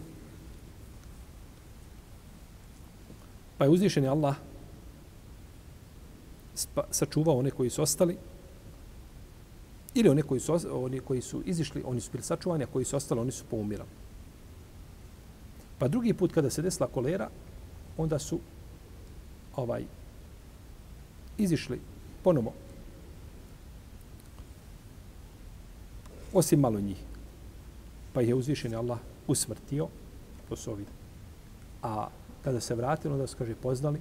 Pa 3.59 3.65
je 3.65 3.69
uzvišen 3.69 4.05
Allah 4.07 4.35
sačuvao 6.91 7.37
one 7.37 7.51
koji 7.51 7.69
su 7.69 7.81
ostali 7.81 8.17
ili 9.93 10.09
one 10.09 10.21
koji 10.21 10.39
su, 10.39 10.59
oni 10.71 10.99
koji 10.99 11.21
su 11.21 11.41
izišli, 11.45 11.83
oni 11.85 12.01
su 12.01 12.11
bili 12.11 12.23
sačuvani, 12.23 12.63
a 12.63 12.67
koji 12.67 12.85
su 12.85 12.95
ostali, 12.95 13.21
oni 13.21 13.31
su 13.31 13.43
poumirali. 13.49 13.89
Pa 15.79 15.87
drugi 15.87 16.13
put 16.13 16.33
kada 16.33 16.49
se 16.49 16.61
desila 16.61 16.87
kolera, 16.87 17.29
onda 17.97 18.19
su 18.19 18.39
ovaj 19.55 19.83
izišli 21.37 21.79
ponovo. 22.23 22.53
Osim 26.33 26.59
malo 26.59 26.79
njih. 26.79 26.97
Pa 28.13 28.21
je 28.21 28.35
uzvišen 28.35 28.75
Allah 28.75 28.99
usmrtio. 29.27 29.87
To 30.49 30.55
su 30.55 30.71
ovi. 30.71 30.85
A 31.83 32.07
kada 32.43 32.59
se 32.59 32.75
vratilo, 32.75 33.17
da 33.17 33.27
se 33.27 33.35
kaže 33.37 33.55
poznali, 33.55 33.99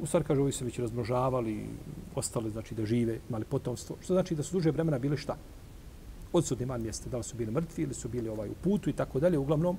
u 0.00 0.06
stvari 0.06 0.24
kaže, 0.24 0.40
ovi 0.40 0.52
se 0.52 0.64
već 0.64 0.78
razmnožavali, 0.78 1.66
ostali, 2.14 2.50
znači, 2.50 2.74
da 2.74 2.86
žive, 2.86 3.18
imali 3.28 3.44
potomstvo. 3.44 3.96
Što 4.02 4.14
znači 4.14 4.34
da 4.34 4.42
su 4.42 4.56
duže 4.56 4.70
vremena 4.70 4.98
bili 4.98 5.16
šta? 5.16 5.36
Odsudni 6.32 6.66
man 6.66 6.82
mjesta, 6.82 7.10
da 7.10 7.16
li 7.16 7.24
su 7.24 7.36
bili 7.36 7.52
mrtvi 7.52 7.82
ili 7.82 7.94
su 7.94 8.08
bili 8.08 8.28
ovaj 8.28 8.48
u 8.48 8.54
putu 8.62 8.90
i 8.90 8.92
tako 8.92 9.20
dalje, 9.20 9.38
uglavnom. 9.38 9.76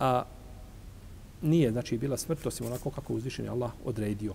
A 0.00 0.24
nije, 1.42 1.72
znači, 1.72 1.98
bila 1.98 2.16
smrt, 2.16 2.46
osim 2.46 2.66
onako 2.66 2.90
kako 2.90 3.14
uzvišen 3.14 3.48
Allah 3.48 3.72
odredio. 3.84 4.34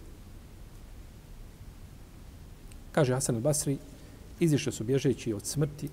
Kaže 2.91 3.13
Hasan 3.13 3.36
al-Basri, 3.36 3.78
izišli 4.39 4.71
su 4.71 4.84
bježeći 4.84 5.34
od 5.34 5.45
smrti, 5.45 5.89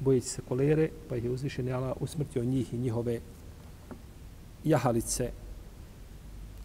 bojeći 0.00 0.28
se 0.28 0.42
kolere, 0.48 0.88
pa 1.08 1.16
ih 1.16 1.24
je 1.24 1.30
uzvišen 1.30 1.72
Allah 1.72 1.96
usmrtio 2.00 2.44
njih 2.44 2.74
i 2.74 2.78
njihove 2.78 3.20
jahalice, 4.64 5.30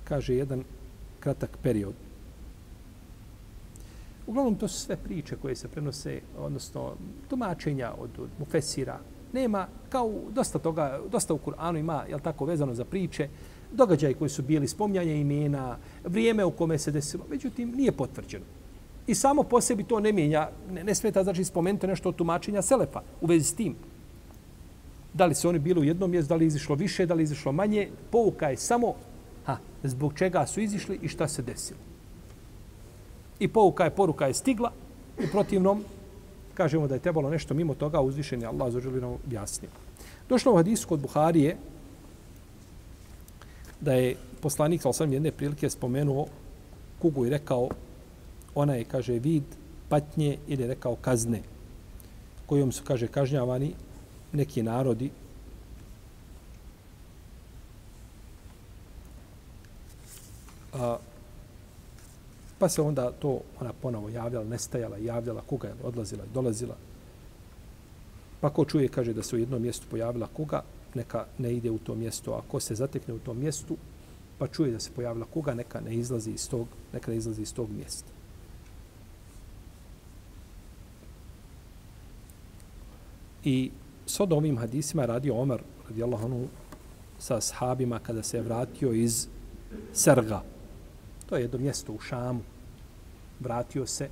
kaže 0.03 0.35
jedan 0.35 0.63
kratak 1.19 1.57
period. 1.63 1.93
Uglavnom, 4.27 4.55
to 4.55 4.67
su 4.67 4.79
sve 4.79 4.97
priče 4.97 5.35
koje 5.41 5.55
se 5.55 5.67
prenose, 5.67 6.21
odnosno 6.37 6.93
tumačenja 7.29 7.91
od, 7.99 8.09
od 8.19 8.29
mufesira. 8.39 8.99
Nema, 9.33 9.67
kao 9.89 10.13
dosta 10.29 10.59
toga, 10.59 10.99
dosta 11.11 11.33
u 11.33 11.39
Kur'anu 11.45 11.79
ima, 11.79 12.03
jel 12.09 12.19
tako, 12.19 12.45
vezano 12.45 12.73
za 12.73 12.85
priče, 12.85 13.29
događaji 13.71 14.13
koji 14.13 14.29
su 14.29 14.43
bili, 14.43 14.67
spomnjanje 14.67 15.21
imena, 15.21 15.77
vrijeme 16.03 16.45
u 16.45 16.51
kome 16.51 16.77
se 16.77 16.91
desilo, 16.91 17.25
međutim, 17.29 17.71
nije 17.75 17.91
potvrđeno. 17.91 18.45
I 19.07 19.15
samo 19.15 19.43
po 19.43 19.61
sebi 19.61 19.83
to 19.83 19.99
ne 19.99 20.11
mijenja, 20.11 20.49
ne, 20.71 20.83
ne 20.83 20.95
smeta 20.95 21.23
znači 21.23 21.43
spomenuti 21.43 21.87
nešto 21.87 22.09
od 22.09 22.15
tumačenja 22.15 22.61
Selefa 22.61 23.01
u 23.21 23.25
vezi 23.25 23.43
s 23.45 23.55
tim. 23.55 23.75
Da 25.19 25.25
li 25.25 25.35
su 25.35 25.49
oni 25.49 25.59
bili 25.59 25.79
u 25.79 25.83
jednom 25.83 26.11
mjestu, 26.11 26.29
da 26.29 26.35
li 26.35 26.45
izišlo 26.45 26.75
više, 26.75 27.05
da 27.05 27.13
li 27.13 27.23
izišlo 27.23 27.51
manje, 27.51 27.89
pouka 28.11 28.49
je 28.49 28.57
samo 28.57 28.93
ha, 29.45 29.57
zbog 29.83 30.13
čega 30.15 30.45
su 30.47 30.61
izišli 30.61 30.99
i 31.01 31.07
šta 31.07 31.27
se 31.27 31.41
desilo. 31.41 31.79
I 33.39 33.47
pouka 33.47 33.83
je, 33.83 33.91
poruka 33.91 34.27
je 34.27 34.33
stigla, 34.33 34.71
u 35.17 35.27
protivnom 35.31 35.83
kažemo 36.53 36.87
da 36.87 36.95
je 36.95 37.03
trebalo 37.03 37.29
nešto 37.29 37.53
mimo 37.53 37.75
toga 37.75 38.01
uzvišenje 38.01 38.45
Allah 38.45 38.71
za 38.71 38.79
nam 38.79 39.11
objasnio. 39.25 39.69
Došlo 40.29 40.53
u 40.53 40.55
hadisu 40.55 40.87
kod 40.87 40.99
Buharije 40.99 41.57
da 43.81 43.93
je 43.93 44.15
poslanik, 44.41 44.85
ali 44.85 44.93
sam 44.93 45.13
jedne 45.13 45.31
prilike 45.31 45.69
spomenuo 45.69 46.27
kugu 47.01 47.25
i 47.25 47.29
rekao 47.29 47.69
ona 48.55 48.75
je, 48.75 48.83
kaže, 48.83 49.19
vid 49.19 49.43
patnje 49.89 50.37
ili 50.47 50.67
rekao 50.67 50.95
kazne 50.95 51.41
kojom 52.45 52.71
su, 52.71 52.83
kaže, 52.87 53.07
kažnjavani 53.07 53.73
neki 54.31 54.63
narodi 54.63 55.11
A, 60.73 60.97
pa 62.59 62.69
se 62.69 62.81
onda 62.81 63.11
to 63.11 63.41
ona 63.59 63.73
ponovo 63.73 64.09
javljala, 64.09 64.45
nestajala, 64.45 64.97
javljala, 64.97 65.41
kuga 65.41 65.67
je 65.67 65.73
odlazila 65.83 66.25
i 66.25 66.33
dolazila. 66.33 66.75
Pa 68.41 68.49
ko 68.49 68.65
čuje, 68.65 68.87
kaže 68.87 69.13
da 69.13 69.23
se 69.23 69.35
u 69.35 69.39
jednom 69.39 69.61
mjestu 69.61 69.87
pojavila 69.89 70.27
kuga, 70.27 70.63
neka 70.95 71.25
ne 71.37 71.53
ide 71.53 71.71
u 71.71 71.77
to 71.77 71.95
mjesto. 71.95 72.33
A 72.33 72.41
ko 72.47 72.59
se 72.59 72.75
zatekne 72.75 73.13
u 73.13 73.19
tom 73.19 73.39
mjestu, 73.39 73.77
pa 74.37 74.47
čuje 74.47 74.71
da 74.71 74.79
se 74.79 74.91
pojavila 74.95 75.25
kuga, 75.25 75.53
neka 75.53 75.81
ne 75.81 75.95
izlazi 75.95 76.31
iz 76.31 76.49
tog, 76.49 76.67
neka 76.93 77.11
ne 77.11 77.17
izlazi 77.17 77.41
iz 77.41 77.53
tog 77.53 77.69
mjesta. 77.69 78.09
I 83.43 83.71
s 84.09 84.19
od 84.19 84.33
ovim 84.33 84.57
hadisima 84.57 85.05
radio 85.05 85.35
Omer, 85.35 85.61
radijallahu 85.89 86.25
anhu, 86.25 86.47
sa 87.19 87.41
sahabima 87.41 87.99
kada 87.99 88.23
se 88.23 88.37
je 88.37 88.41
vratio 88.43 88.93
iz 88.93 89.27
Serga. 89.93 90.41
To 91.29 91.35
je 91.35 91.41
jedno 91.41 91.59
mjesto 91.59 91.93
u 91.93 91.99
Šamu. 91.99 92.41
Vratio 93.39 93.85
se 93.85 94.09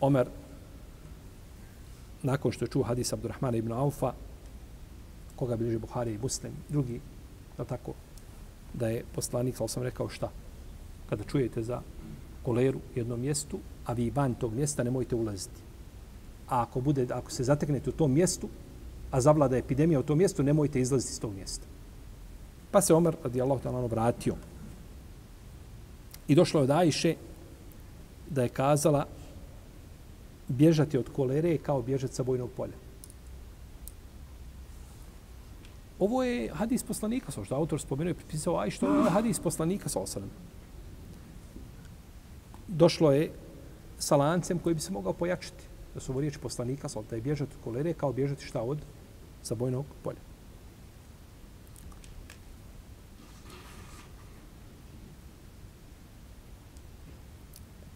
Omer 0.00 0.28
nakon 2.22 2.52
što 2.52 2.64
je 2.64 2.68
čuo 2.68 2.82
hadis 2.82 3.12
Abdurrahmana 3.12 3.56
ibn 3.56 3.72
Aufa, 3.72 4.12
koga 5.36 5.56
bliže 5.56 5.78
Buhari 5.78 6.14
i 6.14 6.18
Muslim, 6.18 6.52
drugi, 6.68 7.00
da 7.58 7.64
tako, 7.64 7.92
da 8.72 8.88
je 8.88 9.04
poslanik, 9.14 9.60
ali 9.60 9.68
sam 9.68 9.82
rekao 9.82 10.08
šta? 10.08 10.30
Kada 11.10 11.24
čujete 11.24 11.62
za 11.62 11.82
koleru 12.42 12.78
u 12.78 12.98
jednom 12.98 13.20
mjestu, 13.20 13.58
a 13.86 13.92
vi 13.92 14.10
van 14.10 14.34
tog 14.34 14.54
mjesta 14.54 14.82
nemojte 14.82 15.14
ulaziti. 15.14 15.73
A 16.54 16.62
ako, 16.62 16.80
bude, 16.80 17.06
ako 17.10 17.30
se 17.30 17.44
zateknete 17.44 17.90
u 17.90 17.92
tom 17.92 18.12
mjestu, 18.12 18.48
a 19.10 19.20
zavlada 19.20 19.56
epidemija 19.56 20.00
u 20.00 20.06
tom 20.06 20.18
mjestu, 20.18 20.42
nemojte 20.42 20.80
izlaziti 20.80 21.12
iz 21.12 21.20
tog 21.20 21.34
mjesta. 21.34 21.66
Pa 22.70 22.80
se 22.80 22.94
Omer, 22.94 23.16
radi 23.24 23.42
Allah, 23.42 23.60
vratio. 23.90 24.36
I 26.28 26.34
došlo 26.34 26.60
je 26.60 26.64
od 26.64 26.70
Ajše 26.70 27.14
da 28.30 28.42
je 28.42 28.48
kazala 28.48 29.06
bježati 30.48 30.98
od 30.98 31.10
kolere 31.16 31.50
je 31.50 31.58
kao 31.58 31.82
bježati 31.82 32.14
sa 32.14 32.22
bojnog 32.22 32.50
polja. 32.56 32.78
Ovo 35.98 36.22
je 36.22 36.50
hadis 36.54 36.82
poslanika, 36.82 37.32
sa 37.32 37.44
što 37.44 37.54
autor 37.54 37.80
spomenuo 37.80 38.10
i 38.10 38.14
pripisao, 38.14 38.58
aj 38.58 38.70
što 38.70 38.94
je 38.94 39.10
hadis 39.10 39.38
poslanika 39.38 39.88
sa 39.88 40.00
osadom. 40.00 40.30
Došlo 42.68 43.12
je 43.12 43.30
sa 43.98 44.16
lancem 44.16 44.58
koji 44.58 44.74
bi 44.74 44.80
se 44.80 44.92
mogao 44.92 45.12
pojačiti. 45.12 45.73
Da 45.94 46.00
su 46.00 46.12
ovo 46.12 46.20
riječi 46.20 46.38
poslanika, 46.38 46.88
sa 46.88 47.02
da 47.10 47.16
je 47.16 47.22
bježati 47.22 47.52
od 47.54 47.64
kolere 47.64 47.92
kao 47.92 48.12
bježati 48.12 48.44
šta 48.44 48.62
od 48.62 48.78
sa 49.42 49.54
bojnog 49.54 49.86
polja. 50.02 50.20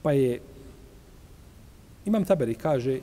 Pa 0.03 0.13
je 0.13 0.41
Imam 2.05 2.25
Taberi 2.25 2.55
kaže 2.55 3.01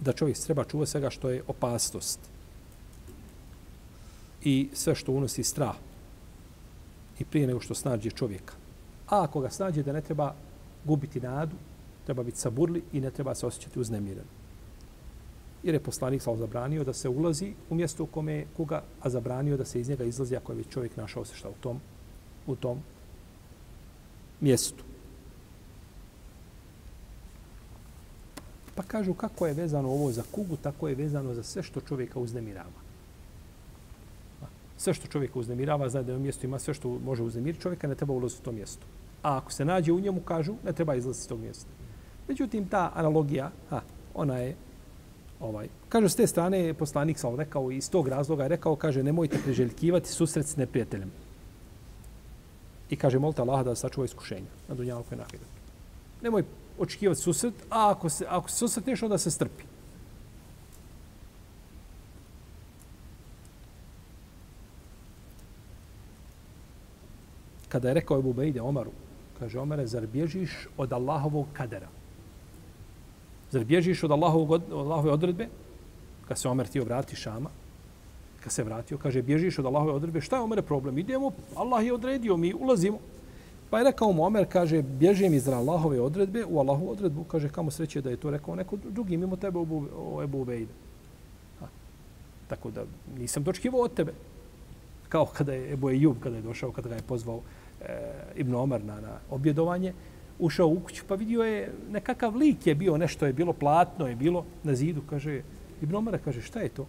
da 0.00 0.12
čovjek 0.12 0.38
treba 0.38 0.64
čuva 0.64 0.86
svega 0.86 1.10
što 1.10 1.30
je 1.30 1.42
opasnost 1.46 2.20
i 4.42 4.68
sve 4.72 4.94
što 4.94 5.12
unosi 5.12 5.44
strah 5.44 5.76
i 7.18 7.24
prije 7.24 7.46
nego 7.46 7.60
što 7.60 7.74
snađe 7.74 8.10
čovjeka. 8.10 8.54
A 9.08 9.22
ako 9.22 9.40
ga 9.40 9.50
snađe 9.50 9.82
da 9.82 9.92
ne 9.92 10.00
treba 10.00 10.34
gubiti 10.84 11.20
nadu, 11.20 11.56
treba 12.08 12.22
biti 12.22 12.38
saburli 12.38 12.82
i 12.92 13.00
ne 13.00 13.10
treba 13.10 13.34
se 13.34 13.46
osjećati 13.46 13.80
uznemiren. 13.80 14.24
Jer 15.62 15.74
je 15.74 15.80
poslanik 15.80 16.22
sa 16.22 16.36
zabranio 16.36 16.84
da 16.84 16.92
se 16.92 17.08
ulazi 17.08 17.52
u 17.70 17.74
mjesto 17.74 18.04
u 18.04 18.06
kome 18.06 18.32
je 18.32 18.46
kuga, 18.56 18.82
a 19.00 19.10
zabranio 19.10 19.56
da 19.56 19.64
se 19.64 19.80
iz 19.80 19.88
njega 19.88 20.04
izlazi 20.04 20.36
ako 20.36 20.52
je 20.52 20.56
već 20.56 20.68
čovjek 20.68 20.96
našao 20.96 21.24
se 21.24 21.36
šta 21.36 21.48
u 21.48 21.58
tom, 21.60 21.80
u 22.46 22.56
tom 22.56 22.78
mjestu. 24.40 24.84
Pa 28.74 28.82
kažu 28.82 29.14
kako 29.14 29.46
je 29.46 29.54
vezano 29.54 29.88
ovo 29.88 30.12
za 30.12 30.22
kugu, 30.32 30.56
tako 30.56 30.88
je 30.88 30.94
vezano 30.94 31.34
za 31.34 31.42
sve 31.42 31.62
što 31.62 31.80
čovjeka 31.80 32.20
uznemirava. 32.20 32.80
Sve 34.76 34.94
što 34.94 35.06
čovjeka 35.06 35.38
uznemirava, 35.38 35.88
zna 35.88 36.02
da 36.02 36.12
je 36.12 36.18
u 36.18 36.20
mjestu 36.20 36.46
ima 36.46 36.58
sve 36.58 36.74
što 36.74 36.98
može 37.04 37.22
uznemiriti 37.22 37.62
čovjeka, 37.62 37.88
ne 37.88 37.94
treba 37.94 38.14
ulaziti 38.14 38.40
u 38.40 38.44
to 38.44 38.52
mjesto. 38.52 38.86
A 39.22 39.36
ako 39.36 39.52
se 39.52 39.64
nađe 39.64 39.92
u 39.92 40.00
njemu, 40.00 40.20
kažu, 40.20 40.54
ne 40.64 40.72
treba 40.72 40.94
izlaziti 40.94 41.24
iz 41.24 41.28
tog 41.28 41.40
mjesta. 41.40 41.77
Međutim, 42.28 42.68
ta 42.68 42.92
analogija, 42.94 43.50
ha, 43.70 43.80
ona 44.14 44.38
je, 44.38 44.56
ovaj, 45.40 45.68
Kaže, 45.88 46.08
s 46.08 46.16
te 46.16 46.26
strane 46.26 46.60
je 46.60 46.74
poslanik 46.74 47.18
sam 47.18 47.36
rekao, 47.36 47.70
iz 47.70 47.90
tog 47.90 48.08
razloga 48.08 48.42
je 48.42 48.48
rekao, 48.48 48.76
kaže, 48.76 49.02
nemojte 49.02 49.38
priželjkivati 49.44 50.08
susret 50.08 50.46
s 50.46 50.56
neprijateljem. 50.56 51.10
I 52.90 52.96
kaže, 52.96 53.18
molite 53.18 53.42
Allah 53.42 53.64
da 53.64 53.74
sačuva 53.74 54.04
iskušenja 54.04 54.50
na 54.68 54.74
dunjalku 54.74 55.14
i 55.14 55.16
na 55.16 55.24
Nemoj 56.22 56.44
očekivati 56.78 57.20
susret, 57.20 57.54
a 57.70 57.90
ako 57.90 58.08
se, 58.08 58.26
ako 58.28 58.50
se 58.50 58.56
susretneš, 58.56 59.02
onda 59.02 59.18
se 59.18 59.30
strpi. 59.30 59.64
Kada 67.68 67.88
je 67.88 67.94
rekao 67.94 68.18
Ebu 68.18 68.32
Bejde 68.32 68.60
Omaru, 68.60 68.92
kaže 69.38 69.58
Omare, 69.58 69.86
zar 69.86 70.06
bježiš 70.06 70.68
od 70.76 70.92
Allahovog 70.92 71.46
kadera? 71.52 71.97
Zar 73.50 73.64
bježiš 73.64 74.02
od 74.04 74.10
Allahovog, 74.10 74.50
od 74.50 74.62
Allahove 74.72 75.10
odredbe? 75.10 75.48
Kad 76.28 76.38
se 76.38 76.48
Omer 76.48 76.66
ti 76.66 76.80
vrati 76.80 77.16
Šama, 77.16 77.50
kad 78.44 78.52
se 78.52 78.64
vratio, 78.64 78.98
kaže, 78.98 79.22
bježiš 79.22 79.58
od 79.58 79.66
Allahove 79.66 79.92
odredbe, 79.92 80.20
šta 80.20 80.36
je 80.36 80.42
Omer 80.42 80.62
problem? 80.62 80.98
Idemo, 80.98 81.32
Allah 81.56 81.84
je 81.86 81.92
odredio, 81.92 82.36
mi 82.36 82.54
ulazimo. 82.54 82.98
Pa 83.70 83.78
je 83.78 83.84
rekao 83.84 84.12
mu 84.12 84.24
Omer, 84.24 84.46
kaže, 84.48 84.82
bježim 84.82 85.34
iz 85.34 85.48
Allahove 85.48 86.00
odredbe 86.00 86.44
u 86.44 86.58
Allahu 86.58 86.90
odredbu. 86.90 87.24
Kaže, 87.24 87.48
kamo 87.48 87.70
sreće 87.70 88.00
da 88.00 88.10
je 88.10 88.16
to 88.16 88.30
rekao 88.30 88.54
neko 88.54 88.76
drugi 88.76 89.16
mimo 89.16 89.36
tebe 89.36 89.58
o 89.58 90.22
Ebu 90.22 90.40
Ubejde. 90.40 90.72
Tako 92.48 92.70
da 92.70 92.84
nisam 93.18 93.42
dočkivo 93.42 93.82
od 93.82 93.94
tebe. 93.94 94.12
Kao 95.08 95.26
kada 95.26 95.52
je 95.52 95.72
Ebu 95.72 95.90
Ejub, 95.90 96.16
kada 96.20 96.36
je 96.36 96.42
došao, 96.42 96.72
kada 96.72 96.88
ga 96.88 96.94
je 96.94 97.02
pozvao 97.02 97.40
e, 97.80 97.98
Ibn 98.36 98.54
Omar 98.54 98.84
na, 98.84 99.00
na 99.00 99.18
objedovanje, 99.30 99.92
ušao 100.38 100.68
u 100.68 100.80
kuću, 100.80 101.04
pa 101.08 101.14
vidio 101.14 101.42
je 101.42 101.72
nekakav 101.90 102.36
lik 102.36 102.66
je 102.66 102.74
bio, 102.74 102.96
nešto 102.96 103.26
je 103.26 103.32
bilo, 103.32 103.52
platno 103.52 104.06
je 104.06 104.16
bilo 104.16 104.44
na 104.62 104.74
zidu. 104.74 105.02
Kaže, 105.10 105.42
Ibn 105.82 105.94
Omar 105.94 106.18
kaže, 106.24 106.42
šta 106.42 106.60
je 106.60 106.68
to? 106.68 106.86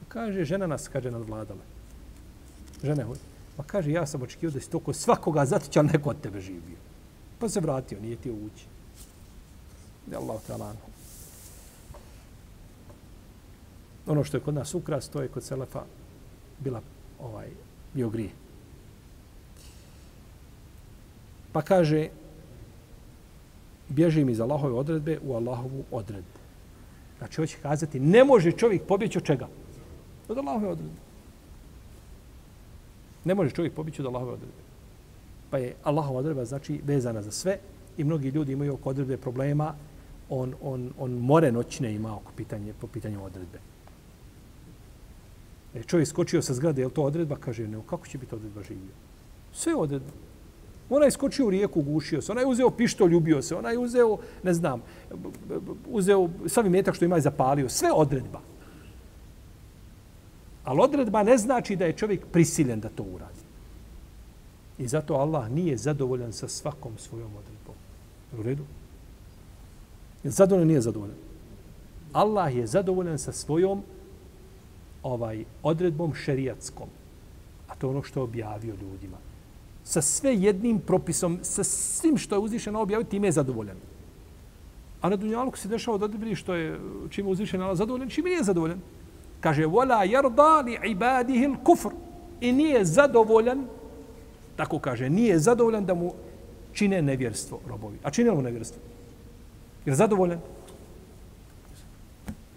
Pa 0.00 0.04
kaže, 0.08 0.44
žena 0.44 0.66
nas, 0.66 0.88
kaže, 0.88 1.10
nadvladala. 1.10 1.60
Žene. 2.82 3.06
Pa 3.56 3.62
kaže, 3.62 3.92
ja 3.92 4.06
sam 4.06 4.22
očekio 4.22 4.50
da 4.50 4.60
si 4.60 4.70
toko 4.70 4.92
svakoga 4.92 5.44
zatića, 5.46 5.82
neko 5.82 6.10
od 6.10 6.20
tebe 6.20 6.40
živio. 6.40 6.78
Pa 7.38 7.48
se 7.48 7.60
vratio, 7.60 8.00
nije 8.00 8.16
ti 8.16 8.30
ući. 8.30 8.66
Je 10.10 10.16
Allah 10.16 10.40
te. 10.46 10.52
Ono 14.06 14.24
što 14.24 14.36
je 14.36 14.40
kod 14.40 14.54
nas 14.54 14.74
ukras, 14.74 15.08
to 15.08 15.22
je 15.22 15.28
kod 15.28 15.42
Selefa 15.42 15.84
bila 16.58 16.80
ovaj, 17.20 17.48
bio 17.94 18.08
grije. 18.08 18.30
Pa 21.52 21.62
kaže, 21.62 22.08
bježim 23.88 24.26
mi 24.26 24.34
za 24.34 24.42
Allahove 24.42 24.74
odredbe 24.74 25.18
u 25.22 25.34
Allahovu 25.34 25.84
odredbu. 25.90 26.38
Znači, 27.18 27.36
hoće 27.36 27.56
kazati, 27.62 28.00
ne 28.00 28.24
može 28.24 28.52
čovjek 28.52 28.82
pobjeći 28.82 29.18
od 29.18 29.24
čega? 29.24 29.48
Od 30.28 30.38
Allahove 30.38 30.68
odredbe. 30.68 31.00
Ne 33.24 33.34
može 33.34 33.50
čovjek 33.50 33.74
pobjeći 33.74 34.02
od 34.02 34.06
Allahove 34.06 34.32
odredbe. 34.32 34.62
Pa 35.50 35.58
je 35.58 35.74
Allahova 35.84 36.18
odredba 36.18 36.44
znači 36.44 36.80
vezana 36.84 37.22
za 37.22 37.30
sve 37.30 37.58
i 37.96 38.04
mnogi 38.04 38.28
ljudi 38.28 38.52
imaju 38.52 38.74
oko 38.74 38.90
odredbe 38.90 39.16
problema. 39.16 39.74
On, 40.28 40.54
on, 40.62 40.90
on 40.98 41.12
more 41.12 41.52
noćne 41.52 41.94
ima 41.94 42.16
oko 42.16 42.32
pitanje, 42.36 42.72
po 42.80 42.86
pitanju 42.86 43.24
odredbe. 43.24 43.58
E, 45.74 45.82
čovjek 45.82 46.08
skočio 46.08 46.42
sa 46.42 46.54
zgrade, 46.54 46.82
je 46.82 46.90
to 46.90 47.02
odredba? 47.02 47.36
Kaže, 47.36 47.68
ne, 47.68 47.78
kako 47.86 48.06
će 48.06 48.18
biti 48.18 48.34
odredba 48.34 48.62
živio? 48.62 48.94
Sve 49.52 49.74
odredba. 49.74 50.10
Ona 50.90 51.04
je 51.04 51.10
skočio 51.10 51.46
u 51.46 51.50
rijeku, 51.50 51.82
gušio 51.82 52.22
se. 52.22 52.32
Ona 52.32 52.40
je 52.40 52.46
uzeo 52.46 52.70
pištolj, 52.70 53.12
ljubio 53.12 53.42
se. 53.42 53.56
Ona 53.56 53.70
je 53.70 53.78
uzeo, 53.78 54.18
ne 54.42 54.54
znam, 54.54 54.82
uzeo 55.88 56.28
savi 56.46 56.68
metak 56.68 56.94
što 56.94 57.04
ima 57.04 57.18
i 57.18 57.20
zapalio. 57.20 57.68
Sve 57.68 57.92
odredba. 57.92 58.40
Ali 60.64 60.80
odredba 60.80 61.22
ne 61.22 61.38
znači 61.38 61.76
da 61.76 61.84
je 61.84 61.92
čovjek 61.92 62.26
prisiljen 62.26 62.80
da 62.80 62.88
to 62.88 63.02
uradi. 63.02 63.44
I 64.78 64.88
zato 64.88 65.14
Allah 65.14 65.50
nije 65.50 65.76
zadovoljan 65.76 66.32
sa 66.32 66.48
svakom 66.48 66.98
svojom 66.98 67.30
odredbom. 67.36 67.74
U 68.38 68.42
redu? 68.42 68.64
Je 70.24 70.30
zadovoljan 70.30 70.68
nije 70.68 70.80
zadovoljan? 70.80 71.16
Allah 72.12 72.56
je 72.56 72.66
zadovoljan 72.66 73.18
sa 73.18 73.32
svojom 73.32 73.82
ovaj 75.02 75.44
odredbom 75.62 76.14
šerijatskom. 76.14 76.88
A 77.68 77.74
to 77.74 77.86
je 77.86 77.90
ono 77.90 78.02
što 78.02 78.20
je 78.20 78.24
objavio 78.24 78.74
ljudima. 78.74 79.16
Sa 79.84 80.02
sve 80.02 80.36
jednim 80.36 80.78
propisom, 80.80 81.38
sa 81.42 81.64
svim 81.64 82.18
što 82.18 82.34
je 82.34 82.38
uzvišeno 82.38 82.80
objavio, 82.80 83.04
time 83.04 83.28
je 83.28 83.32
zadovoljan. 83.32 83.76
A 85.00 85.08
na 85.08 85.16
Dunjaluku 85.16 85.58
se 85.58 85.68
dešava 85.68 85.98
da 85.98 86.04
odbri 86.04 86.34
što 86.34 86.54
je 86.54 86.78
čime 87.10 87.28
uzvišen 87.28 87.62
Allah 87.62 87.76
zadovoljan, 87.76 88.08
čime 88.08 88.30
nije 88.30 88.42
zadovoljan. 88.42 88.80
Kaže, 89.40 89.66
vola 89.66 90.04
jarda 90.04 90.60
li 90.60 90.78
ibadihi 90.90 91.50
kufr. 91.64 91.92
I 92.40 92.52
nije 92.52 92.84
zadovoljan, 92.84 93.66
tako 94.56 94.78
kaže, 94.78 95.10
nije 95.10 95.38
zadovoljan 95.38 95.84
da 95.84 95.94
mu 95.94 96.12
čine 96.72 97.02
nevjerstvo 97.02 97.60
robovi. 97.68 97.98
A 98.02 98.10
čine 98.10 98.32
mu 98.32 98.42
nevjerstvo? 98.42 98.82
Je 99.86 99.94
zadovoljan? 99.94 100.40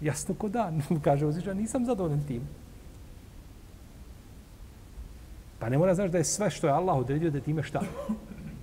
Jasno 0.00 0.34
ko 0.34 0.48
da. 0.48 0.72
Kaže 1.04 1.26
uzvišen, 1.26 1.56
nisam 1.56 1.84
zadovoljan 1.84 2.24
tim. 2.28 2.42
Pa 5.58 5.68
ne 5.68 5.78
mora 5.78 5.94
znaš 5.94 6.10
da 6.10 6.18
je 6.18 6.24
sve 6.24 6.50
što 6.50 6.66
je 6.66 6.72
Allah 6.72 6.96
odredio 6.96 7.30
da 7.30 7.40
time 7.40 7.62
šta? 7.62 7.80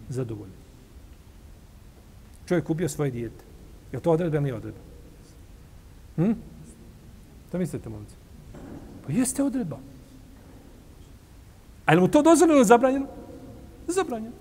Zadovoljno. 0.10 0.54
Čovjek 2.48 2.70
ubio 2.70 2.90
svoje 2.90 3.12
dijete. 3.12 3.44
Je 3.92 4.00
to 4.00 4.12
odredba 4.12 4.38
ili 4.38 4.44
nije 4.44 4.56
odredba? 4.56 4.80
Hm? 6.16 6.32
Da 7.52 7.58
mislite, 7.58 7.90
momci? 7.90 8.16
Pa 9.06 9.14
jeste 9.14 9.44
odredba. 9.44 9.78
A 11.86 11.94
je 11.94 12.00
mu 12.00 12.08
to 12.08 12.22
dozvoljeno 12.22 12.58
ili 12.58 12.66
zabranjeno? 12.66 13.08
Zabranjeno. 13.88 14.36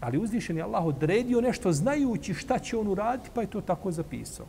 Ali 0.00 0.18
uzvišen 0.18 0.56
je 0.56 0.62
Allah 0.62 0.84
odredio 0.84 1.40
nešto 1.40 1.72
znajući 1.72 2.34
šta 2.34 2.58
će 2.58 2.76
on 2.76 2.88
uraditi, 2.88 3.30
pa 3.34 3.40
je 3.40 3.50
to 3.50 3.60
tako 3.60 3.92
zapisao. 3.92 4.46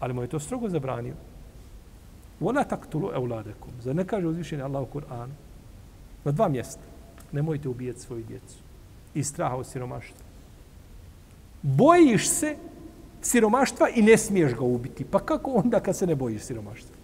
Ali 0.00 0.14
mu 0.14 0.22
je 0.22 0.28
to 0.28 0.40
strogo 0.40 0.68
zabranio. 0.68 1.14
Vola 2.40 2.64
taktulu 2.64 3.10
euladekum. 3.14 3.72
Zar 3.82 3.96
ne 3.96 4.06
kaže 4.06 4.26
uzvišeni 4.26 4.62
Allah 4.62 4.82
u 4.82 4.98
Kur'anu? 4.98 5.34
Na 6.24 6.32
dva 6.32 6.48
mjesta. 6.48 6.82
Nemojte 7.32 7.68
ubijeti 7.68 8.00
svoju 8.00 8.24
djecu. 8.24 8.56
I 9.14 9.24
straha 9.24 9.56
od 9.56 9.66
siromaštva. 9.66 10.26
Bojiš 11.62 12.28
se 12.28 12.56
siromaštva 13.22 13.88
i 13.88 14.02
ne 14.02 14.16
smiješ 14.16 14.54
ga 14.54 14.64
ubiti. 14.64 15.04
Pa 15.04 15.18
kako 15.18 15.50
onda 15.50 15.80
kad 15.80 15.96
se 15.96 16.06
ne 16.06 16.14
bojiš 16.14 16.42
siromaštva? 16.42 16.96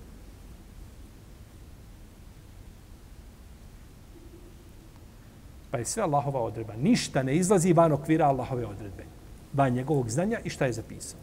Pa 5.71 5.79
je 5.79 5.85
sve 5.85 6.03
Allahova 6.03 6.41
odredba. 6.41 6.73
Ništa 6.77 7.23
ne 7.23 7.37
izlazi 7.37 7.73
van 7.73 7.93
okvira 7.93 8.27
Allahove 8.27 8.67
odredbe. 8.67 9.05
Van 9.53 9.73
njegovog 9.73 10.11
znanja 10.11 10.39
i 10.45 10.51
šta 10.51 10.67
je 10.67 10.73
zapisao. 10.73 11.19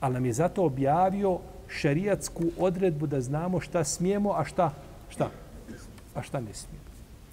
Ali 0.00 0.14
nam 0.14 0.26
je 0.26 0.32
zato 0.32 0.64
objavio 0.64 1.38
šerijatsku 1.68 2.44
odredbu 2.58 3.06
da 3.06 3.20
znamo 3.20 3.60
šta 3.60 3.84
smijemo, 3.84 4.32
a 4.32 4.44
šta, 4.44 4.74
šta, 5.08 5.30
a 6.14 6.22
šta 6.22 6.40
ne 6.40 6.54
smijemo. 6.54 6.86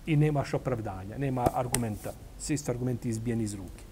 I 0.05 0.15
nemaš 0.15 0.53
opravdanja, 0.53 1.17
nema 1.17 1.47
argumenta. 1.53 2.11
Svi 2.39 2.57
su 2.57 2.71
argumenti 2.71 3.09
izbijeni 3.09 3.43
iz 3.43 3.53
ruke. 3.53 3.83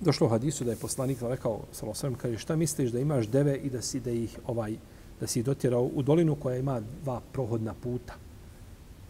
došlo 0.00 0.26
u 0.26 0.30
hadisu 0.30 0.64
da 0.64 0.70
je 0.70 0.76
poslanik 0.76 1.18
rekao 1.22 1.60
samo 1.72 1.94
sam 1.94 2.14
kaže 2.14 2.38
šta 2.38 2.56
misliš 2.56 2.90
da 2.90 2.98
imaš 2.98 3.26
deve 3.26 3.56
i 3.56 3.70
da 3.70 3.82
si 3.82 4.00
da 4.00 4.10
ih 4.10 4.38
ovaj 4.46 4.76
da 5.20 5.26
si 5.26 5.42
dotjerao 5.42 5.82
u 5.94 6.02
dolinu 6.02 6.34
koja 6.34 6.56
ima 6.56 6.80
dva 7.02 7.20
prohodna 7.32 7.74
puta 7.74 8.14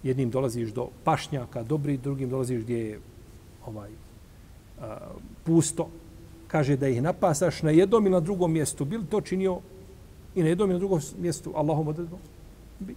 jednim 0.09 0.31
dolaziš 0.31 0.71
do 0.71 0.88
pašnjaka 1.05 1.62
dobri 1.62 1.97
drugim 1.97 2.31
dolaziš 2.31 2.62
gdje 2.62 2.79
je 2.79 3.01
ovaj 3.66 3.90
a, 4.81 4.97
pusto 5.44 5.88
kaže 6.49 6.77
da 6.77 6.88
ih 6.88 7.03
napasaš 7.03 7.62
na 7.62 7.71
jednom 7.71 8.07
ili 8.07 8.12
na 8.12 8.21
drugom 8.21 8.53
mjestu 8.53 8.85
bil 8.85 9.03
to 9.11 9.21
činio 9.21 9.61
i 10.35 10.42
na 10.42 10.49
jednom 10.49 10.71
i 10.71 10.73
na 10.73 10.79
drugom 10.79 11.01
mjestu 11.18 11.53
Allahom 11.57 11.88
odredbom 11.88 12.18
bi 12.79 12.94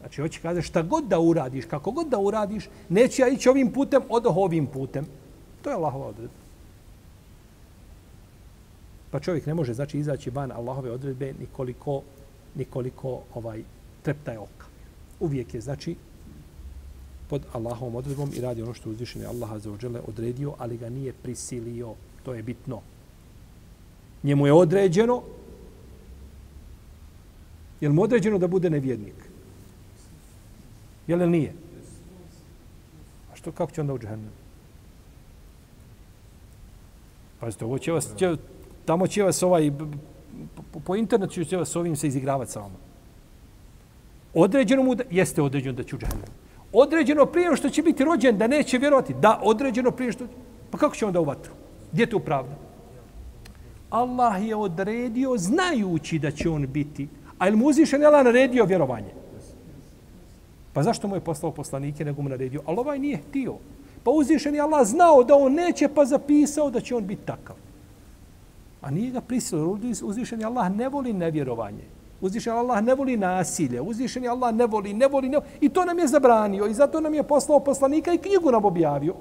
Znači, 0.00 0.20
hoće 0.20 0.40
kaže 0.42 0.62
šta 0.62 0.82
god 0.82 1.04
da 1.04 1.18
uradiš, 1.20 1.64
kako 1.64 1.90
god 1.90 2.08
da 2.08 2.18
uradiš, 2.18 2.68
neće 2.88 3.22
ja 3.22 3.28
ići 3.28 3.48
ovim 3.48 3.72
putem, 3.72 4.02
odoh 4.08 4.36
ovim 4.36 4.66
putem. 4.66 5.06
To 5.62 5.70
je 5.70 5.76
Allahova 5.76 6.06
odredba. 6.06 6.34
Pa 9.10 9.20
čovjek 9.20 9.46
ne 9.46 9.54
može 9.54 9.74
znači 9.74 9.98
izaći 9.98 10.30
van 10.30 10.52
Allahove 10.52 10.90
odredbe 10.90 11.34
nikoliko 11.40 12.02
nikoliko 12.54 13.20
ovaj 13.34 13.62
treptaje 14.02 14.38
oko. 14.38 14.57
Uvijek 15.20 15.54
je 15.54 15.60
znači 15.60 15.96
pod 17.28 17.42
Allahovom 17.52 17.94
odredbom 17.94 18.30
i 18.34 18.40
radi 18.40 18.62
ono 18.62 18.74
što 18.74 18.90
uzvišeni 18.90 19.24
Allah 19.24 19.62
za 19.62 19.72
ođele 19.72 20.00
odredio, 20.06 20.54
ali 20.58 20.76
ga 20.76 20.88
nije 20.88 21.12
prisilio. 21.12 21.94
To 22.22 22.34
je 22.34 22.42
bitno. 22.42 22.80
Njemu 24.22 24.46
je 24.46 24.52
određeno 24.52 25.22
je 27.80 27.88
li 27.88 27.94
mu 27.94 28.02
određeno 28.02 28.38
da 28.38 28.48
bude 28.48 28.70
nevjernik? 28.70 29.14
Je 31.06 31.16
li 31.16 31.26
nije? 31.26 31.52
A 33.32 33.36
što, 33.36 33.52
kako 33.52 33.72
će 33.72 33.80
onda 33.80 33.94
u 33.94 33.98
džahennem? 33.98 34.32
Pazite, 37.40 37.64
ovo 37.64 37.78
će 37.78 37.92
vas, 37.92 38.08
će, 38.16 38.36
tamo 38.84 39.06
će 39.06 39.22
vas 39.22 39.42
ovaj, 39.42 39.70
po, 40.72 40.80
po 40.80 40.96
internetu 40.96 41.44
će 41.44 41.56
vas 41.56 41.76
ovim 41.76 41.96
se 41.96 42.08
izigravati 42.08 42.52
sa 42.52 42.60
vama. 42.60 42.87
Određeno 44.38 44.82
mu 44.82 44.94
da, 44.94 45.04
jeste 45.10 45.42
određeno 45.42 45.76
da 45.76 45.82
će 45.82 45.96
u 45.96 45.98
džahnem. 45.98 46.28
Određeno 46.72 47.26
prije 47.26 47.56
što 47.56 47.70
će 47.70 47.82
biti 47.82 48.04
rođen, 48.04 48.38
da 48.38 48.46
neće 48.46 48.78
vjerovati. 48.78 49.14
Da, 49.14 49.40
određeno 49.42 49.90
prije 49.90 50.12
što... 50.12 50.26
Pa 50.70 50.78
kako 50.78 50.94
će 50.94 51.06
onda 51.06 51.20
u 51.20 51.24
vatru? 51.24 51.52
Gdje 51.92 52.02
je 52.02 52.10
to 52.10 52.18
pravda? 52.18 52.54
Allah 53.90 54.46
je 54.46 54.56
odredio 54.56 55.34
znajući 55.36 56.18
da 56.18 56.30
će 56.30 56.48
on 56.48 56.66
biti. 56.66 57.08
A 57.38 57.48
ili 57.48 57.56
mu 57.56 57.66
uzvišen 57.66 58.04
Allah 58.04 58.24
naredio 58.24 58.64
vjerovanje? 58.64 59.10
Pa 60.72 60.82
zašto 60.82 61.08
mu 61.08 61.16
je 61.16 61.20
poslao 61.20 61.52
poslanike 61.52 62.04
nego 62.04 62.22
mu 62.22 62.28
naredio? 62.28 62.62
Ali 62.66 62.78
ovaj 62.78 62.98
nije 62.98 63.16
htio. 63.16 63.56
Pa 64.04 64.10
uzvišen 64.10 64.54
je 64.54 64.60
Allah 64.60 64.86
znao 64.86 65.24
da 65.24 65.34
on 65.34 65.52
neće, 65.54 65.88
pa 65.88 66.04
zapisao 66.04 66.70
da 66.70 66.80
će 66.80 66.94
on 66.94 67.06
biti 67.06 67.26
takav. 67.26 67.56
A 68.80 68.90
nije 68.90 69.10
ga 69.10 69.20
prisilio. 69.20 69.78
Uzvišen 70.02 70.40
je 70.40 70.46
Allah 70.46 70.70
ne 70.76 70.88
voli 70.88 71.12
nevjerovanje. 71.12 71.97
Uzvišen 72.20 72.52
je 72.52 72.58
Allah 72.58 72.82
ne 72.82 72.94
voli 72.94 73.16
nasilje. 73.16 73.80
Uzvišen 73.80 74.24
je 74.24 74.30
Allah 74.30 74.54
ne 74.54 74.66
voli, 74.66 74.92
ne 74.92 75.06
voli, 75.06 75.28
ne 75.28 75.38
voli. 75.38 75.50
I 75.60 75.68
to 75.68 75.84
nam 75.84 75.98
je 75.98 76.06
zabranio. 76.06 76.66
I 76.66 76.74
zato 76.74 77.00
nam 77.00 77.14
je 77.14 77.22
poslao 77.22 77.60
poslanika 77.60 78.12
i 78.12 78.18
knjigu 78.18 78.50
nam 78.50 78.64
objavio. 78.64 79.14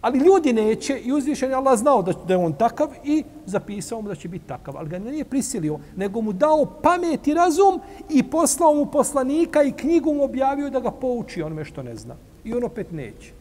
Ali 0.00 0.18
ljudi 0.18 0.52
neće 0.52 0.98
i 0.98 1.12
uzvišen 1.12 1.50
je 1.50 1.56
Allah 1.56 1.78
znao 1.78 2.02
da, 2.02 2.12
da 2.12 2.34
je 2.34 2.38
on 2.38 2.52
takav 2.52 2.88
i 3.04 3.24
zapisao 3.46 4.02
mu 4.02 4.08
da 4.08 4.14
će 4.14 4.28
biti 4.28 4.46
takav. 4.46 4.76
Ali 4.76 4.88
ga 4.88 4.98
nije 4.98 5.24
prisilio, 5.24 5.78
nego 5.96 6.20
mu 6.20 6.32
dao 6.32 6.66
pamet 6.82 7.26
i 7.26 7.34
razum 7.34 7.80
i 8.10 8.22
poslao 8.22 8.74
mu 8.74 8.86
poslanika 8.86 9.62
i 9.62 9.72
knjigu 9.72 10.14
mu 10.14 10.24
objavio 10.24 10.70
da 10.70 10.80
ga 10.80 10.90
pouči 10.90 11.42
onome 11.42 11.64
što 11.64 11.82
ne 11.82 11.96
zna. 11.96 12.16
I 12.44 12.54
on 12.54 12.64
opet 12.64 12.92
neće. 12.92 13.32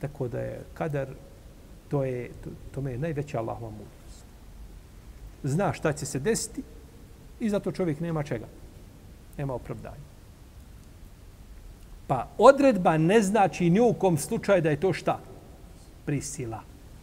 Tako 0.00 0.28
da 0.28 0.40
je 0.40 0.64
kadar, 0.74 1.08
to 1.88 2.04
je, 2.04 2.30
to, 2.44 2.50
to 2.74 2.80
me 2.80 2.92
je 2.92 2.98
najveća 2.98 3.38
Allahova 3.38 3.70
mudrost. 3.70 4.01
Zna 5.42 5.72
šta 5.72 5.92
će 5.92 6.06
se 6.06 6.18
desiti 6.18 6.62
i 7.40 7.50
zato 7.50 7.72
čovjek 7.72 8.00
nema 8.00 8.22
čega. 8.22 8.46
Nema 9.38 9.54
opravdanja. 9.54 10.12
Pa 12.06 12.28
odredba 12.38 12.98
ne 12.98 13.22
znači 13.22 13.70
ni 13.70 13.80
u 13.80 13.92
kom 13.92 14.18
slučaju 14.18 14.62
da 14.62 14.70
je 14.70 14.80
to 14.80 14.92
šta? 14.92 15.18
Prisila. 16.06 16.60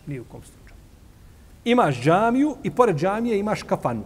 Ni 0.07 0.19
u 0.19 0.23
kom 0.23 0.41
slučaju. 0.43 0.79
Imaš 1.65 2.01
džamiju 2.01 2.55
i 2.63 2.71
pored 2.71 2.97
džamije 2.97 3.39
imaš 3.39 3.63
kafanu. 3.63 4.03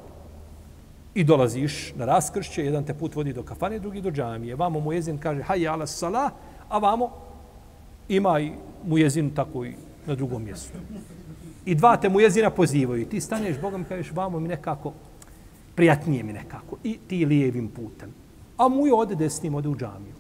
I 1.14 1.24
dolaziš 1.24 1.94
na 1.96 2.06
raskršće, 2.06 2.66
jedan 2.66 2.84
te 2.84 2.94
put 2.94 3.16
vodi 3.16 3.34
do 3.34 3.44
kafane, 3.44 3.80
drugi 3.80 4.02
do 4.02 4.12
džamije. 4.12 4.56
Vamo 4.56 4.80
mu 4.80 4.94
jezin 4.94 5.18
kaže, 5.18 5.42
hajja 5.42 5.74
ala 5.74 5.88
salah, 5.88 6.32
a 6.70 6.78
vamo 6.78 7.12
ima 8.10 8.40
i 8.40 8.52
mu 8.86 8.98
jezin 8.98 9.30
tako 9.36 9.66
i 9.66 9.76
na 10.06 10.16
drugom 10.16 10.44
mjestu. 10.44 10.78
I 11.66 11.76
dva 11.76 11.98
te 11.98 12.10
mu 12.10 12.20
jezina 12.20 12.50
pozivaju. 12.50 13.06
Ti 13.06 13.22
staneš 13.22 13.60
Bogom, 13.62 13.84
kažeš, 13.84 14.12
vamo 14.12 14.40
mi 14.40 14.48
nekako, 14.48 14.94
prijatnije 15.76 16.24
mi 16.24 16.34
nekako. 16.34 16.78
I 16.84 16.98
ti 17.08 17.26
lijevim 17.26 17.68
putem. 17.68 18.14
A 18.58 18.68
mu 18.68 18.88
je 18.88 18.94
ode 18.94 19.16
desnim, 19.16 19.56
ode 19.56 19.70
u 19.70 19.76
džamiju. 19.76 20.16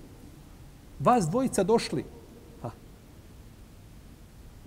Vas 1.00 1.28
dvojica 1.28 1.64
došli. 1.64 2.04
Ha. 2.62 2.72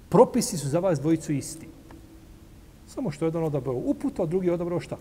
Propisi 0.08 0.58
su 0.58 0.68
za 0.68 0.78
vas 0.78 1.00
dvojicu 1.00 1.32
isti. 1.32 1.68
Samo 2.86 3.10
što 3.10 3.24
je 3.24 3.28
jedan 3.28 3.44
odabrao 3.44 3.74
uput, 3.74 4.20
a 4.20 4.26
drugi 4.26 4.50
odabrao 4.50 4.80
šta? 4.80 4.96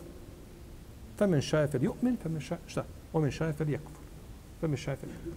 Femen 1.18 1.42
šajefel 1.42 1.82
ju'min, 1.82 2.18
femen 2.24 2.42
šajefel, 2.42 2.70
šta? 2.70 2.86
Omen 3.14 3.32
šajefel 3.32 3.70
jekufur. 3.70 4.04
Femen 4.62 4.78
šajefel 4.78 5.10
jekufur. 5.10 5.34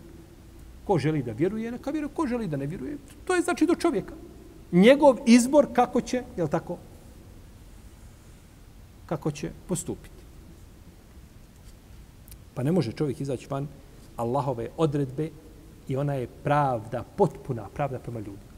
Ko 0.85 0.99
želi 0.99 1.23
da 1.23 1.33
vjeruje, 1.33 1.73
neka 1.73 1.91
vjeruje. 1.91 2.15
Ko 2.15 2.27
želi 2.27 2.49
da 2.49 2.57
ne 2.57 2.67
vjeruje, 2.67 2.97
to 3.25 3.35
je 3.35 3.43
znači 3.43 3.67
do 3.67 3.75
čovjeka. 3.75 4.15
Njegov 4.73 5.19
izbor 5.27 5.67
kako 5.73 6.01
će, 6.01 6.23
je 6.37 6.43
li 6.43 6.51
tako, 6.51 6.77
kako 9.07 9.31
će 9.31 9.51
postupiti. 9.69 10.19
Pa 12.55 12.63
ne 12.63 12.73
može 12.73 12.93
čovjek 12.93 13.21
izaći 13.21 13.47
van 13.51 13.69
Allahove 14.17 14.69
odredbe 14.77 15.31
i 15.89 15.97
ona 15.97 16.15
je 16.15 16.27
pravda, 16.27 17.05
potpuna 17.17 17.69
pravda 17.75 17.99
prema 17.99 18.19
ljudima. 18.19 18.53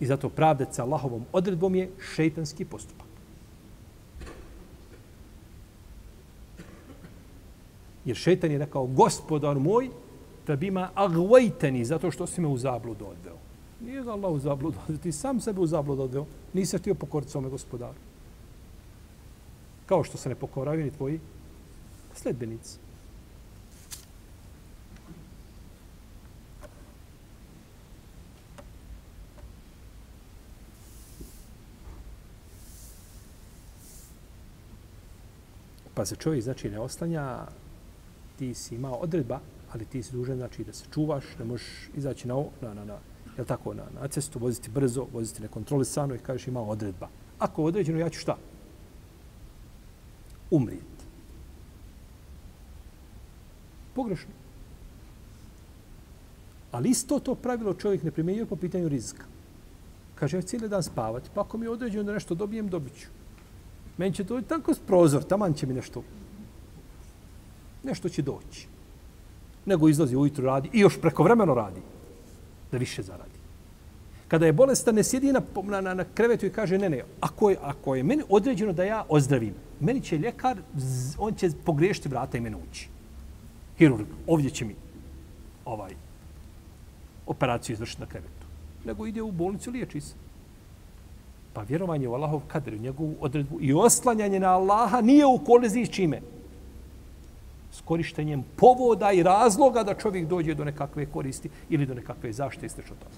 I 0.00 0.06
zato 0.06 0.28
pravda 0.28 0.72
sa 0.72 0.82
Allahovom 0.82 1.24
odredbom 1.32 1.74
je 1.74 1.90
šeitanski 2.14 2.64
postupak. 2.64 3.06
Jer 8.04 8.16
šeitan 8.16 8.50
je 8.50 8.58
rekao, 8.58 8.86
gospodar 8.86 9.58
moj, 9.58 9.90
da 10.46 10.56
bima 10.56 10.90
agvajteni, 10.94 11.84
zato 11.84 12.10
što 12.10 12.26
si 12.26 12.40
me 12.40 12.48
u 12.48 12.56
zabludu 12.56 13.06
odveo. 13.06 13.47
Nije 13.80 14.02
ga 14.02 14.12
Allah 14.12 14.32
u 14.32 14.38
zabludu 14.38 14.78
ti 15.02 15.12
sam 15.12 15.40
sebe 15.40 15.60
u 15.60 15.66
zabludu 15.66 16.02
odveo, 16.02 16.26
nisi 16.52 16.78
htio 16.78 16.94
pokoriti 16.94 17.32
svome 17.32 17.48
gospodaru. 17.48 17.98
Kao 19.86 20.04
što 20.04 20.18
se 20.18 20.28
ne 20.28 20.34
pokoravaju 20.34 20.84
ni 20.84 20.90
tvoji 20.90 21.20
sledbenici. 22.14 22.78
Pa 35.94 36.04
se 36.04 36.16
čovjek, 36.16 36.42
znači, 36.42 36.70
ne 36.70 36.78
oslanja, 36.78 37.46
ti 38.38 38.54
si 38.54 38.74
imao 38.74 38.94
odredba, 38.94 39.40
ali 39.72 39.84
ti 39.84 40.02
si 40.02 40.12
dužan, 40.12 40.36
znači, 40.36 40.64
da 40.64 40.72
se 40.72 40.84
čuvaš, 40.94 41.24
ne 41.38 41.44
možeš 41.44 41.90
izaći 41.96 42.28
na, 42.28 42.34
na, 42.60 42.74
na, 42.74 42.84
na, 42.84 42.98
je 43.42 43.46
tako, 43.46 43.74
na, 43.74 43.84
na 44.00 44.08
cestu, 44.08 44.38
voziti 44.38 44.70
brzo, 44.70 45.06
voziti 45.12 45.42
nekontrolisano 45.42 46.14
i 46.14 46.18
kažeš 46.18 46.48
ima 46.48 46.60
odredba. 46.60 47.08
Ako 47.38 47.64
određeno, 47.64 47.98
ja 47.98 48.08
ću 48.08 48.20
šta? 48.20 48.36
Umrijeti. 50.50 51.04
Pogrešno. 53.94 54.30
Ali 56.72 56.90
isto 56.90 57.18
to 57.18 57.34
pravilo 57.34 57.74
čovjek 57.74 58.02
ne 58.02 58.10
primjenjuje 58.10 58.46
po 58.46 58.56
pitanju 58.56 58.88
rizika. 58.88 59.24
Kaže, 60.14 60.36
ja 60.36 60.42
cijeli 60.42 60.68
dan 60.68 60.82
spavati, 60.82 61.30
pa 61.34 61.40
ako 61.40 61.58
mi 61.58 61.66
je 61.66 61.70
određeno 61.70 62.04
da 62.04 62.12
nešto 62.12 62.34
dobijem, 62.34 62.68
dobit 62.68 62.94
ću. 62.94 63.06
Meni 63.96 64.14
će 64.14 64.24
doći 64.24 64.48
tako 64.48 64.74
s 64.74 64.78
prozor, 64.78 65.22
taman 65.22 65.54
će 65.54 65.66
mi 65.66 65.74
nešto, 65.74 66.02
nešto 67.84 68.08
će 68.08 68.22
doći. 68.22 68.66
Nego 69.66 69.88
izlazi 69.88 70.16
ujutru 70.16 70.44
radi 70.44 70.70
i 70.72 70.80
još 70.80 71.00
prekovremeno 71.00 71.54
radi 71.54 71.80
da 72.72 72.78
više 72.78 73.02
zaradi. 73.02 73.38
Kada 74.28 74.46
je 74.46 74.52
bolestan, 74.52 74.94
ne 74.94 75.04
sjedi 75.04 75.32
na, 75.32 75.40
na, 75.80 75.94
na 75.94 76.04
krevetu 76.14 76.46
i 76.46 76.52
kaže, 76.52 76.78
ne, 76.78 76.90
ne, 76.90 77.02
ako 77.20 77.50
je, 77.50 77.56
ako 77.62 77.94
je 77.94 78.02
meni 78.02 78.22
određeno 78.28 78.72
da 78.72 78.84
ja 78.84 79.04
ozdravim, 79.08 79.54
meni 79.80 80.00
će 80.00 80.18
ljekar, 80.18 80.58
on 81.18 81.34
će 81.34 81.50
pogriješiti 81.64 82.08
vrata 82.08 82.38
i 82.38 82.40
mene 82.40 82.56
ući. 82.56 82.88
Hirurg, 83.78 84.06
ovdje 84.26 84.50
će 84.50 84.64
mi 84.64 84.74
ovaj 85.64 85.92
operaciju 87.26 87.74
izvršiti 87.74 88.00
na 88.00 88.06
krevetu. 88.06 88.46
Nego 88.84 89.06
ide 89.06 89.22
u 89.22 89.32
bolnicu, 89.32 89.70
liječi 89.70 90.00
se. 90.00 90.14
Pa 91.52 91.62
vjerovanje 91.62 92.08
u 92.08 92.14
Allahov 92.14 92.40
kader, 92.48 92.74
u 92.74 92.78
njegovu 92.78 93.14
odredbu 93.20 93.58
i 93.60 93.72
oslanjanje 93.72 94.40
na 94.40 94.48
Allaha 94.48 95.00
nije 95.00 95.26
u 95.26 95.38
koliziji 95.38 95.86
s 95.86 95.90
čime? 95.90 96.20
S 97.72 97.80
korištenjem 97.80 98.44
povoda 98.56 99.12
i 99.12 99.22
razloga 99.22 99.82
da 99.82 99.94
čovjek 99.94 100.28
dođe 100.28 100.54
do 100.54 100.64
nekakve 100.64 101.06
koristi 101.06 101.50
ili 101.68 101.86
do 101.86 101.94
nekakve 101.94 102.32
zaštite 102.32 102.66
i 102.66 102.68
slično 102.68 102.96
tome. 102.96 103.14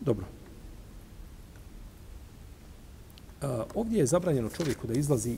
Dobro. 0.00 0.26
ovdje 3.74 3.98
je 3.98 4.06
zabranjeno 4.06 4.48
čovjeku 4.48 4.86
da 4.86 4.94
izlazi 4.94 5.36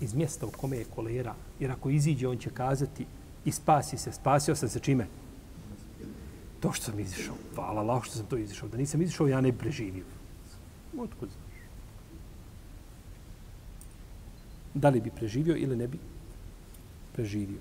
iz 0.00 0.14
mjesta 0.14 0.46
u 0.46 0.50
kome 0.50 0.76
je 0.76 0.84
kolera, 0.94 1.34
jer 1.60 1.70
ako 1.70 1.90
iziđe, 1.90 2.28
on 2.28 2.38
će 2.38 2.50
kazati 2.50 3.06
i 3.44 3.52
spasi 3.52 3.98
se, 3.98 4.12
spasio 4.12 4.56
sam 4.56 4.68
se 4.68 4.80
čime? 4.80 5.06
To 6.60 6.72
što 6.72 6.84
sam 6.84 7.00
izišao. 7.00 7.34
Hvala 7.54 7.80
Allah 7.80 8.04
što 8.04 8.16
sam 8.16 8.26
to 8.26 8.36
izišao. 8.36 8.68
Da 8.68 8.76
nisam 8.76 9.02
izišao, 9.02 9.28
ja 9.28 9.40
ne 9.40 9.52
bi 9.52 9.58
preživio. 9.58 10.04
Otkud 10.98 11.28
znaš? 11.28 11.60
Da 14.74 14.88
li 14.88 15.00
bi 15.00 15.10
preživio 15.10 15.56
ili 15.56 15.76
ne 15.76 15.88
bi 15.88 15.98
preživio? 17.12 17.60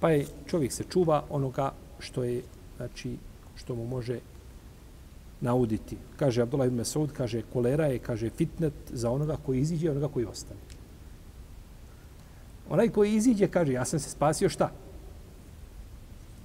Pa 0.00 0.10
je 0.10 0.26
čovjek 0.46 0.72
se 0.72 0.84
čuva 0.90 1.24
onoga 1.30 1.72
što 1.98 2.24
je, 2.24 2.42
znači, 2.76 3.16
što 3.56 3.74
mu 3.74 3.86
može 3.86 4.18
nauditi. 5.40 5.96
Kaže 6.16 6.42
Abdullah 6.42 6.66
ibn 6.66 6.76
Mesud, 6.76 7.12
kaže 7.12 7.42
kolera 7.52 7.86
je, 7.86 7.98
kaže 7.98 8.30
fitnet 8.30 8.72
za 8.88 9.10
onoga 9.10 9.36
koji 9.46 9.60
iziđe 9.60 9.86
i 9.86 9.90
onoga 9.90 10.08
koji 10.08 10.26
ostane. 10.26 10.60
Onaj 12.70 12.88
koji 12.88 13.14
iziđe, 13.14 13.48
kaže, 13.48 13.72
ja 13.72 13.84
sam 13.84 13.98
se 14.00 14.10
spasio 14.10 14.48
šta? 14.48 14.70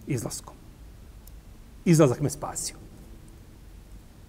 Izlaskom. 0.08 0.56
Izlazak 1.86 2.22
me 2.22 2.30
spasio. 2.30 2.76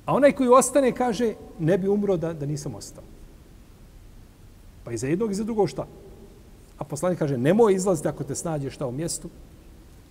A 0.06 0.14
onaj 0.14 0.32
koji 0.32 0.48
ostane, 0.48 0.92
kaže, 0.92 1.34
ne 1.58 1.78
bi 1.78 1.88
umro 1.88 2.16
da, 2.16 2.32
da 2.32 2.46
nisam 2.46 2.74
ostao. 2.74 3.04
Pa 4.84 4.92
i 4.92 4.98
za 4.98 5.06
jednog 5.06 5.30
i 5.30 5.34
za 5.34 5.44
drugog 5.44 5.68
šta? 5.68 5.86
A 6.78 6.84
poslanik 6.84 7.18
kaže, 7.18 7.38
nemoj 7.38 7.74
izlaziti 7.74 8.08
ako 8.08 8.24
te 8.24 8.34
snađe 8.34 8.70
šta 8.70 8.86
u 8.86 8.92
mjestu. 8.92 9.30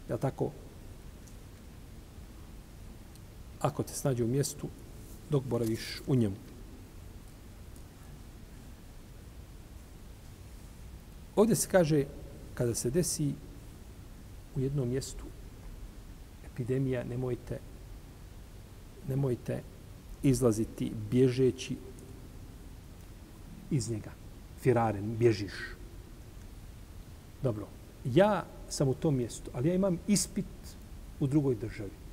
Ja 0.10 0.18
tako, 0.18 0.52
ako 3.60 3.84
te 3.84 3.94
snađe 3.94 4.24
u 4.24 4.28
mjestu 4.28 4.68
dok 5.30 5.44
boraviš 5.44 6.02
u 6.08 6.16
njemu. 6.16 6.36
Ovdje 11.36 11.56
se 11.56 11.68
kaže, 11.72 12.06
kada 12.54 12.76
se 12.76 12.90
desi 12.90 13.34
u 14.56 14.60
jednom 14.60 14.90
mjestu 14.90 15.26
epidemija, 16.46 17.04
nemojte, 17.04 17.60
nemojte 19.08 19.62
izlaziti 20.24 20.92
bježeći 21.12 21.76
iz 23.72 23.90
njega. 23.92 24.12
Firaren, 24.62 25.18
bježiš. 25.18 25.54
Dobro, 27.44 27.68
ja 28.06 28.46
sam 28.70 28.88
u 28.88 28.94
tom 28.94 29.16
mjestu, 29.16 29.52
ali 29.54 29.70
ja 29.70 29.76
imam 29.76 30.00
ispit 30.08 30.46
u 31.20 31.28
drugoj 31.28 31.56
državi 31.56 32.06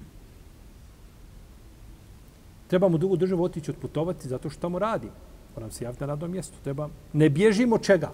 Trebam 2.73 2.95
u 2.95 2.99
drugu 2.99 3.17
državu 3.17 3.45
otići 3.45 3.71
odputovati 3.71 4.29
zato 4.29 4.51
što 4.51 4.61
tamo 4.61 4.79
radim. 4.79 5.11
Moram 5.55 5.71
se 5.71 5.85
javiti 5.85 6.01
na 6.01 6.07
radnom 6.07 6.31
mjestu. 6.31 6.55
Treba, 6.65 6.89
ne 7.13 7.29
bježimo 7.31 7.79
čega? 7.79 8.13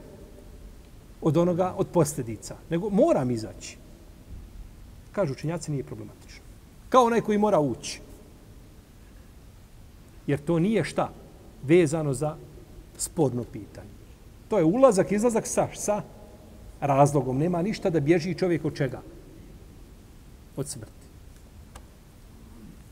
Od 1.23 1.37
onoga, 1.37 1.75
od 1.77 1.87
posljedica. 1.87 2.57
Nego 2.71 2.91
moram 2.91 3.31
izaći. 3.31 3.77
Kažu 5.13 5.33
učenjaci, 5.33 5.71
nije 5.71 5.85
problematično. 5.85 6.45
Kao 6.89 7.05
onaj 7.05 7.21
koji 7.21 7.39
mora 7.39 7.61
ući. 7.61 8.01
Jer 10.27 10.45
to 10.45 10.59
nije 10.59 10.85
šta? 10.85 11.11
Vezano 11.63 12.15
za 12.15 12.37
spodno 12.97 13.45
pitanje. 13.45 13.99
To 14.49 14.59
je 14.59 14.65
ulazak, 14.65 15.13
izlazak 15.13 15.47
sa, 15.47 15.69
sa 15.75 16.03
razlogom. 16.81 17.39
Nema 17.39 17.63
ništa 17.63 17.91
da 17.91 18.01
bježi 18.01 18.35
čovjek 18.35 18.65
od 18.65 18.77
čega? 18.77 19.03
Od 20.57 20.69
smrti. 20.69 20.93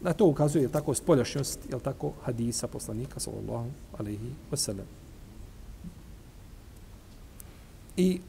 Na 0.01 0.13
to 0.13 0.27
ukazuje 0.27 0.63
je 0.63 0.73
tako 0.73 0.95
spoljašnjost, 0.95 1.61
je 1.73 1.79
tako 1.81 2.13
hadisa 2.25 2.69
poslanika 2.69 3.21
sallallahu 3.21 3.71
alaihi 3.99 4.33
wasallam. 4.53 5.06
I 7.97 8.21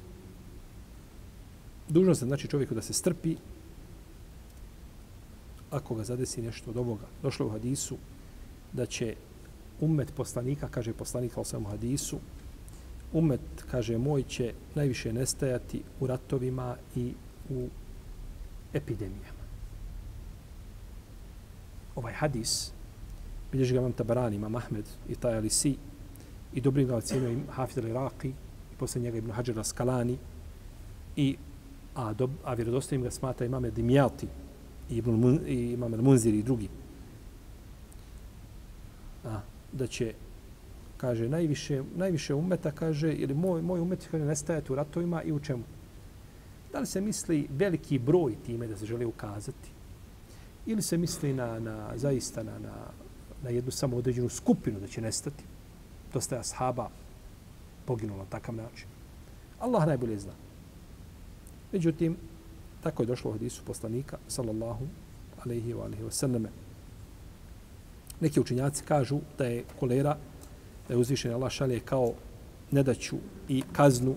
dužno 1.89 2.15
se 2.15 2.25
znači 2.25 2.47
čovjeku 2.47 2.75
da 2.75 2.81
se 2.81 2.93
strpi 2.93 3.35
ako 5.71 5.95
ga 5.95 6.03
zadesi 6.03 6.41
nešto 6.41 6.69
od 6.71 6.77
ovoga. 6.77 7.05
Došlo 7.23 7.45
u 7.45 7.49
hadisu 7.49 7.97
da 8.73 8.85
će 8.85 9.15
umet 9.81 10.13
poslanika, 10.15 10.67
kaže 10.67 10.93
poslanik 10.93 11.37
u 11.37 11.43
samom 11.43 11.71
hadisu, 11.71 12.19
umet, 13.13 13.41
kaže, 13.71 13.97
moj 13.97 14.23
će 14.23 14.53
najviše 14.75 15.13
nestajati 15.13 15.81
u 15.99 16.07
ratovima 16.07 16.75
i 16.95 17.13
u 17.49 17.67
epidemijama 18.73 19.37
ovaj 21.97 22.13
hadis, 22.13 22.71
bilježi 23.51 23.73
ga 23.73 23.81
vam 23.81 23.91
Tabarani, 23.91 24.35
imam 24.35 24.55
Ahmed 24.55 24.85
i 25.09 25.15
taj 25.15 25.37
Alisi, 25.37 25.75
i 26.53 26.61
dobri 26.61 26.85
ga 26.85 26.95
ocjenio 26.95 27.29
im 27.29 27.43
Hafid 27.51 27.83
al-Iraqi, 27.83 28.31
posle 28.79 29.01
njega 29.01 29.17
Ibn 29.17 29.31
Hajar 29.31 29.59
Askalani, 29.59 30.17
i, 31.15 31.35
a, 31.95 32.13
do, 32.13 32.29
a 32.43 32.53
vjerodostojim 32.53 33.03
ga 33.03 33.11
smata 33.11 33.45
imame 33.45 33.71
Dimjati, 33.71 34.27
i, 34.89 34.97
Ibn, 34.97 35.39
i 35.47 35.73
imam 35.73 35.91
Munzir 35.91 36.33
i 36.33 36.43
drugi. 36.43 36.69
A, 39.25 39.41
da 39.71 39.87
će, 39.87 40.13
kaže, 40.97 41.29
najviše, 41.29 41.83
najviše 41.95 42.33
umeta, 42.33 42.71
kaže, 42.71 43.13
ili 43.13 43.33
moj, 43.33 43.61
moj 43.61 43.79
umet 43.79 44.07
kaže, 44.11 44.25
nestaje 44.25 44.61
u 44.69 44.75
ratovima 44.75 45.23
i 45.23 45.31
u 45.31 45.39
čemu? 45.39 45.63
Da 46.71 46.79
li 46.79 46.85
se 46.85 47.01
misli 47.01 47.47
veliki 47.49 47.99
broj 47.99 48.35
time 48.45 48.67
da 48.67 48.77
se 48.77 48.85
želi 48.85 49.05
ukazati? 49.05 49.77
ili 50.67 50.81
se 50.81 50.97
misli 50.97 51.33
na, 51.33 51.59
na 51.59 51.91
zaista 51.95 52.43
na, 52.43 52.59
na, 52.59 52.73
na 53.43 53.49
jednu 53.49 53.71
samo 53.71 53.97
određenu 53.97 54.29
skupinu 54.29 54.79
da 54.79 54.87
će 54.87 55.01
nestati. 55.01 55.43
Dosta 56.13 56.35
je 56.35 56.39
ashaba 56.39 56.89
poginulo 57.87 58.19
na 58.23 58.29
takav 58.29 58.55
način. 58.55 58.87
Allah 59.59 59.87
najbolje 59.87 60.19
zna. 60.19 60.33
Međutim, 61.71 62.17
tako 62.83 63.03
je 63.03 63.07
došlo 63.07 63.31
u 63.31 63.33
hadisu 63.33 63.63
poslanika, 63.65 64.17
sallallahu 64.27 64.87
alaihi 65.45 65.73
wa 65.73 65.85
alaihi 65.85 66.03
wa 66.03 66.11
sallame. 66.11 66.49
Neki 68.19 68.39
učinjaci 68.39 68.83
kažu 68.83 69.19
da 69.37 69.45
je 69.45 69.63
kolera, 69.79 70.17
da 70.87 70.93
je 70.93 70.97
uzvišen 70.97 71.33
Allah 71.33 71.51
šalje 71.51 71.79
kao 71.79 72.13
nedaću 72.71 73.17
i 73.49 73.63
kaznu 73.71 74.15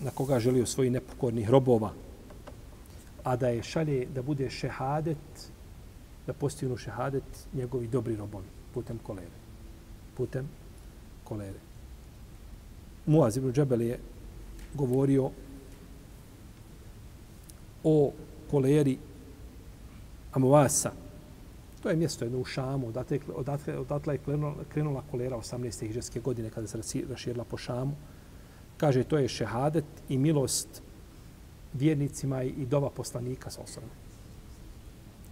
na 0.00 0.10
koga 0.10 0.40
želi 0.40 0.66
svoji 0.66 0.90
nepokornih 0.90 1.50
robova, 1.50 1.92
a 3.24 3.36
da 3.36 3.48
je 3.48 3.62
šalje 3.62 4.06
da 4.14 4.22
bude 4.22 4.50
šehadet, 4.50 5.48
da 6.26 6.32
postignu 6.32 6.76
šehadet 6.76 7.46
njegovi 7.54 7.86
dobri 7.88 8.16
robovi 8.16 8.46
putem 8.74 8.98
kolere. 8.98 9.38
Putem 10.16 10.48
kolere. 11.24 11.71
Muaz 13.06 13.36
ibn 13.36 13.52
Džebel 13.52 13.82
je 13.82 13.98
govorio 14.74 15.30
o 17.84 18.12
koleri 18.50 18.98
Amuasa. 20.32 20.92
To 21.82 21.90
je 21.90 21.96
mjesto 21.96 22.24
jedno 22.24 22.38
u 22.38 22.44
Šamu, 22.44 22.88
odatle, 22.88 23.18
odatle, 23.34 23.78
odatle 23.78 24.14
je 24.14 24.18
krenula, 24.18 24.54
krenula 24.68 25.02
kolera 25.10 25.36
18. 25.36 25.86
hiđarske 25.86 26.20
godine 26.20 26.50
kada 26.50 26.66
se 26.66 27.02
raširila 27.08 27.44
po 27.44 27.56
Šamu. 27.56 27.94
Kaže, 28.76 29.04
to 29.04 29.18
je 29.18 29.28
šehadet 29.28 29.84
i 30.08 30.18
milost 30.18 30.82
vjernicima 31.72 32.42
i 32.42 32.66
dova 32.66 32.90
poslanika 32.90 33.50
sa 33.50 33.60
osrame. 33.60 33.92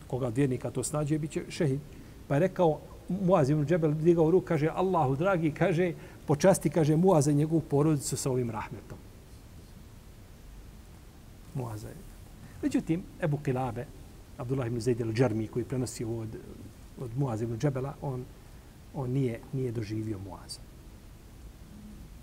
Koga 0.07 0.27
od 0.27 0.37
vjernika 0.37 0.71
to 0.71 0.85
snađe, 0.85 1.19
bit 1.19 1.31
će 1.31 1.43
šehid. 1.49 1.81
Pa 2.29 2.35
je 2.35 2.41
rekao, 2.41 2.81
Muaz 3.11 3.51
ibn 3.51 3.67
Džebel 3.67 3.95
digao 3.95 4.31
ruku, 4.31 4.47
kaže, 4.47 4.69
Allahu 4.69 5.17
dragi, 5.17 5.51
kaže, 5.51 5.93
počasti, 6.27 6.71
kaže, 6.71 6.97
Muaza 6.97 7.31
i 7.31 7.35
njegovu 7.35 7.61
porodicu 7.61 8.17
sa 8.17 8.31
ovim 8.31 8.51
rahmetom. 8.51 8.99
Muaza 11.55 11.89
je. 11.89 11.95
Međutim, 12.63 13.03
Ebu 13.23 13.39
Kilabe, 13.39 13.87
Abdullah 14.39 14.67
ibn 14.67 14.81
Zaid 14.81 15.01
al-Džarmi, 15.01 15.49
koji 15.49 15.65
prenosi 15.65 16.05
od, 16.05 16.37
od 17.01 17.19
Muaza 17.19 17.45
ibn 17.45 17.59
Džebela, 17.59 17.95
on, 18.03 18.25
on 18.95 19.11
nije, 19.11 19.41
nije 19.53 19.73
doživio 19.73 20.19
Muaza. 20.19 20.61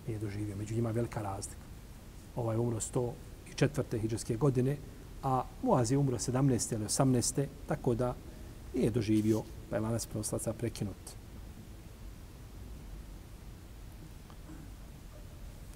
Nije 0.07 0.19
doživio. 0.19 0.55
Među 0.55 0.75
njima 0.75 0.91
velika 0.91 1.21
razlika. 1.21 1.61
Ovaj 2.35 2.57
umro 2.57 2.79
104. 2.79 3.99
hijđarske 3.99 4.35
godine, 4.35 4.77
a 5.23 5.43
Muaz 5.63 5.91
je 5.91 5.97
umro 5.97 6.17
17. 6.17 6.73
ili 6.73 6.85
18. 6.85 7.45
tako 7.67 7.95
da 7.95 8.15
nije 8.73 8.89
doživio, 8.89 9.43
pa 9.69 9.75
je 9.75 9.81
lanac 9.81 10.05
prenoslaca 10.05 10.53
prekinut. 10.53 11.15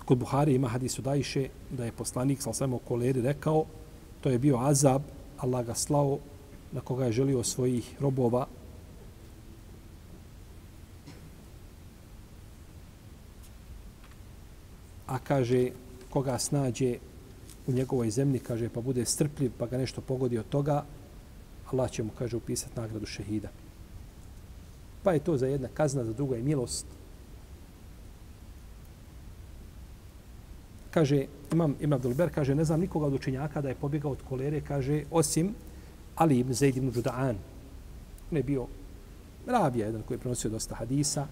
Kod 0.06 0.18
Buhari 0.18 0.56
ima 0.56 0.68
hadis 0.68 1.00
od 1.00 1.08
Ajše 1.08 1.50
da 1.70 1.86
je 1.86 1.92
poslanik, 1.92 2.42
sal 2.42 2.54
svemo 2.54 2.78
koleri, 2.78 3.22
rekao, 3.22 3.66
to 4.22 4.30
je 4.30 4.39
bio 4.39 4.58
azab, 4.58 5.02
Allah 5.38 5.66
ga 5.66 5.74
slao 5.76 6.20
na 6.72 6.82
koga 6.82 7.06
je 7.06 7.12
želio 7.12 7.44
svojih 7.44 7.96
robova 8.00 8.48
a 15.12 15.20
kaže 15.20 15.70
koga 16.10 16.39
snađe 16.39 16.98
u 17.68 17.72
njegovoj 17.72 18.12
zemlji, 18.12 18.39
kaže, 18.39 18.70
pa 18.70 18.82
bude 18.82 19.06
strpljiv, 19.06 19.52
pa 19.58 19.68
ga 19.68 19.78
nešto 19.78 20.02
pogodi 20.02 20.38
od 20.38 20.50
toga, 20.50 20.86
Allah 21.72 21.92
će 21.92 22.04
mu, 22.04 22.12
kaže, 22.20 22.38
upisati 22.38 22.80
nagradu 22.80 23.06
šehida. 23.06 23.52
Pa 25.04 25.14
je 25.14 25.20
to 25.20 25.38
za 25.38 25.47
jedna 25.47 25.68
kazna, 25.74 26.04
za 26.04 26.14
druga 26.14 26.36
je 26.36 26.43
milost. 26.43 26.86
Kaže, 30.91 31.26
imam 31.52 31.76
Ibn 31.80 31.93
Abdulber, 31.93 32.30
kaže, 32.36 32.56
ne 32.56 32.64
znam 32.64 32.80
nikoga 32.80 33.06
od 33.06 33.14
učenjaka 33.14 33.62
da 33.62 33.70
je 33.70 33.76
pobjegao 33.76 34.12
od 34.12 34.22
kolere, 34.30 34.62
kaže, 34.62 35.04
osim 35.12 35.56
Ali 36.16 36.39
ibn 36.39 36.54
Zaid 36.54 36.78
ibn 36.78 36.91
Juda'an. 36.91 37.36
On 38.32 38.38
je 38.38 38.43
bio 38.43 38.68
rabija, 39.47 39.86
jedan 39.86 40.02
koji 40.02 40.16
je 40.16 40.20
prenosio 40.20 40.52
dosta 40.52 40.76
hadisa. 40.76 41.28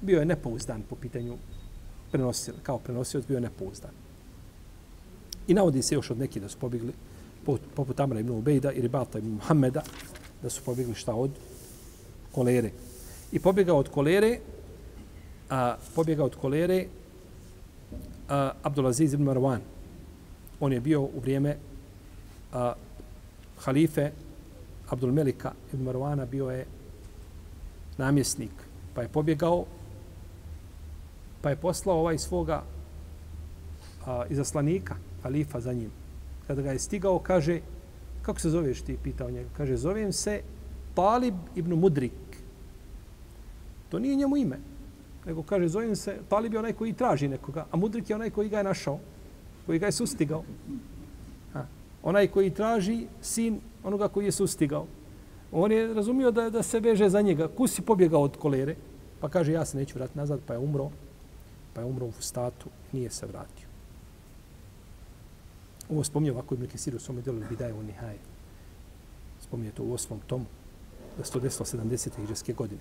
Bio 0.00 0.18
je 0.18 0.24
nepouzdan 0.24 0.82
po 0.82 0.96
pitanju 0.96 1.36
prenosio, 2.10 2.54
kao 2.62 2.78
prenosio, 2.78 3.22
bio 3.28 3.34
je 3.34 3.40
nepouzdan. 3.40 3.90
I 5.48 5.54
navodi 5.54 5.82
se 5.82 5.94
još 5.94 6.10
od 6.10 6.18
nekih 6.18 6.42
da 6.42 6.48
su 6.48 6.58
pobjegli, 6.58 6.92
poput 7.74 8.00
Amra 8.00 8.20
ibn 8.20 8.30
Ubejda 8.30 8.72
i 8.72 8.80
Ribata 8.80 9.18
ibn 9.18 9.30
Muhammeda, 9.30 9.82
da 10.42 10.50
su 10.50 10.62
pobjegli 10.64 10.94
šta 10.94 11.14
od 11.14 11.30
kolere. 12.32 12.70
I 13.32 13.38
pobjegao 13.38 13.76
od 13.76 13.88
kolere, 13.88 14.38
a, 15.50 15.76
pobjegao 15.94 16.26
od 16.26 16.36
kolere 16.36 16.86
a, 18.28 18.52
Abdulaziz 18.62 19.12
ibn 19.12 19.24
Marwan. 19.24 19.60
On 20.60 20.72
je 20.72 20.80
bio 20.80 21.02
u 21.02 21.20
vrijeme 21.20 21.56
a, 22.52 22.72
halife 23.58 24.10
Abdul 24.88 25.12
Melika 25.12 25.52
ibn 25.72 25.84
Marwana 25.84 26.26
bio 26.26 26.50
je 26.50 26.66
namjesnik, 27.98 28.50
pa 28.94 29.02
je 29.02 29.08
pobjegao, 29.08 29.64
pa 31.42 31.50
je 31.50 31.56
poslao 31.56 32.00
ovaj 32.00 32.18
svoga 32.18 32.62
a, 34.06 34.24
izaslanika, 34.30 34.96
halifa 35.22 35.60
za 35.60 35.72
njim. 35.72 35.90
Kada 36.46 36.62
ga 36.62 36.72
je 36.72 36.78
stigao, 36.78 37.18
kaže, 37.18 37.60
kako 38.22 38.40
se 38.40 38.50
zoveš 38.50 38.80
ti, 38.80 38.96
pitao 39.02 39.30
njega. 39.30 39.48
Kaže, 39.56 39.76
zovem 39.76 40.12
se 40.12 40.40
Talib 40.94 41.34
ibn 41.56 41.74
Mudrik. 41.74 42.27
To 43.88 43.98
nije 43.98 44.16
njemu 44.16 44.36
ime. 44.36 44.58
Nego 45.26 45.42
kaže, 45.42 45.68
zovem 45.68 45.96
se, 45.96 46.18
Talib 46.28 46.52
je 46.52 46.58
onaj 46.58 46.72
koji 46.72 46.92
traži 46.92 47.28
nekoga, 47.28 47.66
a 47.70 47.76
Mudrik 47.76 48.10
je 48.10 48.16
onaj 48.16 48.30
koji 48.30 48.48
ga 48.48 48.58
je 48.58 48.64
našao, 48.64 48.98
koji 49.66 49.78
ga 49.78 49.86
je 49.86 49.92
sustigao. 49.92 50.44
Ha. 51.52 51.66
Onaj 52.02 52.26
koji 52.26 52.50
traži 52.50 53.06
sin 53.20 53.60
onoga 53.84 54.08
koji 54.08 54.24
je 54.24 54.32
sustigao. 54.32 54.86
On 55.52 55.72
je 55.72 55.94
razumio 55.94 56.30
da, 56.30 56.50
da 56.50 56.62
se 56.62 56.80
veže 56.80 57.08
za 57.08 57.20
njega. 57.20 57.48
Kus 57.48 57.78
je 57.78 57.82
pobjegao 57.82 58.22
od 58.22 58.36
kolere, 58.36 58.76
pa 59.20 59.28
kaže, 59.28 59.52
ja 59.52 59.64
se 59.64 59.76
neću 59.76 59.98
vratiti 59.98 60.18
nazad, 60.18 60.40
pa 60.46 60.52
je 60.52 60.58
umro. 60.58 60.90
Pa 61.74 61.80
je 61.80 61.86
umro 61.86 62.06
u 62.06 62.12
statu, 62.20 62.68
nije 62.92 63.10
se 63.10 63.26
vratio. 63.26 63.68
Ovo 65.90 66.04
spominje 66.04 66.32
ovako 66.32 66.54
Ibn 66.54 66.66
Kesir 66.66 66.96
u 66.96 66.98
svome 66.98 67.22
delu 67.22 67.40
Bidaje 67.48 67.72
u 67.72 67.82
Nihaje. 67.82 68.18
Spominje 69.40 69.70
to 69.70 69.84
u 69.84 69.92
osmom 69.92 70.20
tomu, 70.26 70.44
da 71.18 71.24
se 71.24 71.32
to 71.32 71.40
desilo 71.40 71.66
70. 71.66 72.24
iđeske 72.24 72.52
godine. 72.52 72.80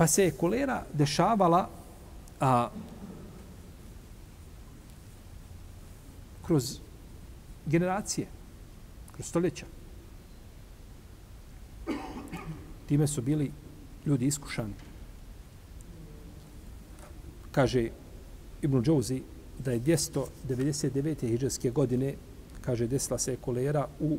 Pa 0.00 0.06
se 0.06 0.24
je 0.24 0.30
kolera 0.32 0.82
dešavala 0.92 1.68
a, 2.40 2.68
kroz 6.46 6.78
generacije, 7.66 8.26
kroz 9.12 9.26
stoljeća. 9.26 9.66
Time 12.88 13.06
su 13.06 13.22
bili 13.22 13.52
ljudi 14.06 14.26
iskušani. 14.26 14.72
Kaže 17.52 17.88
Ibn 18.62 18.82
Džouzi, 18.82 19.22
da 19.58 19.72
je 19.72 19.80
299. 19.80 21.28
hijđarske 21.28 21.70
godine, 21.70 22.14
kaže, 22.60 22.86
desila 22.86 23.18
se 23.18 23.36
kolera 23.36 23.88
u 24.00 24.18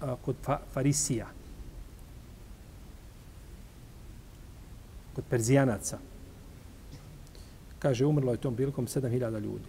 a, 0.00 0.16
kod 0.24 0.36
fa, 0.42 0.60
Farisija, 0.72 1.35
kod 5.16 5.24
Perzijanaca. 5.30 5.98
Kaže, 7.78 8.06
umrlo 8.06 8.32
je 8.32 8.40
tom 8.44 8.56
prilikom 8.56 8.86
7000 8.86 9.40
ljudi. 9.40 9.68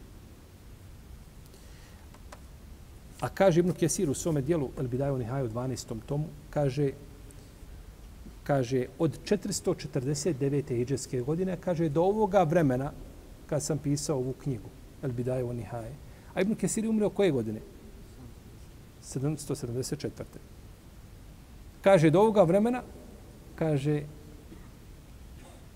A 3.20 3.30
kaže 3.30 3.60
Ibn 3.60 3.72
Kesir 3.72 4.10
u 4.10 4.14
svome 4.14 4.42
dijelu 4.42 4.70
El 4.78 4.88
Bidaju 4.88 5.18
Nihaju 5.18 5.46
u 5.46 5.50
12. 5.50 5.96
tomu, 6.06 6.28
kaže, 6.50 6.92
kaže 8.44 8.86
od 9.00 9.20
449. 9.24 10.68
hijđarske 10.68 11.22
godine, 11.22 11.58
kaže 11.58 11.90
do 11.90 12.04
ovoga 12.04 12.44
vremena, 12.44 12.92
kad 13.48 13.64
sam 13.64 13.78
pisao 13.78 14.18
ovu 14.18 14.34
knjigu, 14.44 14.70
El 15.04 15.12
Bidaje 15.12 15.44
o 15.44 15.54
Nihaje. 15.54 15.96
A 16.34 16.42
Ibn 16.42 16.56
Kesir 16.56 16.84
je 16.84 16.90
umrio 16.90 17.10
koje 17.10 17.32
godine? 17.32 17.62
774. 19.04 20.10
Kaže, 21.82 22.10
do 22.10 22.20
ovoga 22.20 22.44
vremena, 22.44 22.84
kaže, 23.56 24.04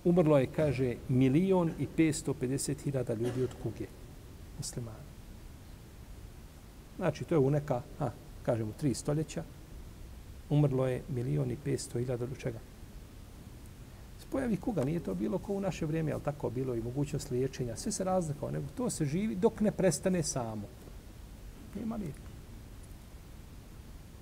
umrlo 0.03 0.37
je, 0.37 0.47
kaže, 0.55 0.95
milion 1.09 1.71
i 1.79 1.87
550 1.97 2.83
hiljada 2.83 3.13
ljudi 3.13 3.43
od 3.43 3.53
kuge 3.63 3.85
muslimana. 4.57 5.11
Znači, 6.97 7.23
to 7.23 7.35
je 7.35 7.39
u 7.39 7.49
neka, 7.49 7.81
ha, 7.99 8.11
kažemo, 8.43 8.71
tri 8.79 8.93
stoljeća, 8.93 9.43
umrlo 10.49 10.87
je 10.87 11.01
milion 11.09 11.51
i 11.51 11.57
500 11.65 11.99
hiljada 11.99 12.23
od 12.23 12.37
čega? 12.37 12.59
pojavi 14.31 14.57
kuga, 14.57 14.83
nije 14.83 14.99
to 14.99 15.13
bilo 15.13 15.37
ko 15.37 15.53
u 15.53 15.59
naše 15.59 15.85
vrijeme, 15.85 16.11
ali 16.11 16.21
tako 16.21 16.49
bilo 16.49 16.75
i 16.75 16.81
mogućnost 16.81 17.31
liječenja, 17.31 17.75
sve 17.75 17.91
se 17.91 18.03
razlikao, 18.03 18.51
nego 18.51 18.65
to 18.77 18.89
se 18.89 19.05
živi 19.05 19.35
dok 19.35 19.59
ne 19.59 19.71
prestane 19.71 20.23
samo. 20.23 20.67
Nema 21.75 21.95
lijeka. 21.95 22.31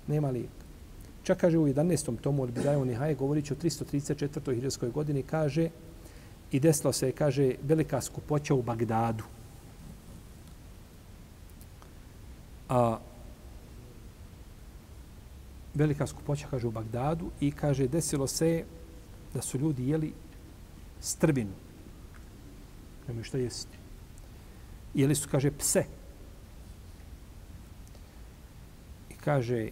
Nema 0.06 0.30
lijeka. 0.30 0.69
Čak 1.22 1.38
kaže 1.38 1.58
u 1.58 1.68
11. 1.68 2.20
tomu 2.20 2.42
od 2.42 2.50
Bidaju 2.50 2.84
Nihaje, 2.84 3.14
govorit 3.14 3.44
će 3.44 3.54
o 3.54 3.56
334. 3.56 4.54
hiljadskoj 4.54 4.90
godini, 4.90 5.22
kaže, 5.22 5.68
i 6.52 6.60
desilo 6.60 6.92
se, 6.92 7.12
kaže, 7.12 7.54
velika 7.62 8.00
skupoća 8.00 8.54
u 8.54 8.62
Bagdadu. 8.62 9.24
A, 12.68 12.98
velika 15.74 16.06
skupoća, 16.06 16.46
kaže, 16.50 16.66
u 16.66 16.70
Bagdadu 16.70 17.30
i 17.40 17.52
kaže, 17.52 17.88
desilo 17.88 18.26
se 18.26 18.64
da 19.34 19.42
su 19.42 19.58
ljudi 19.58 19.88
jeli 19.88 20.12
strbinu. 21.00 21.52
Nemaju 23.08 23.24
što 23.24 23.38
jesti. 23.38 23.78
Jeli 24.94 25.14
su, 25.14 25.28
kaže, 25.30 25.50
pse. 25.50 25.84
I 29.10 29.14
kaže, 29.14 29.68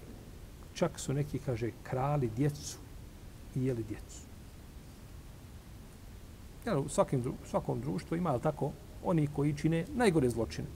čak 0.79 0.99
su 1.01 1.13
neki, 1.13 1.39
kaže, 1.39 1.71
krali 1.83 2.31
djecu 2.37 2.79
i 3.55 3.65
jeli 3.65 3.83
djecu. 3.83 4.21
Jel, 6.67 6.81
u, 6.81 6.89
svakim, 6.89 7.23
svakom 7.51 7.81
društvu 7.81 8.17
ima, 8.17 8.31
ali 8.31 8.43
tako, 8.43 8.71
oni 9.05 9.27
koji 9.27 9.57
čine 9.57 9.85
najgore 9.95 10.31
zločine. 10.31 10.69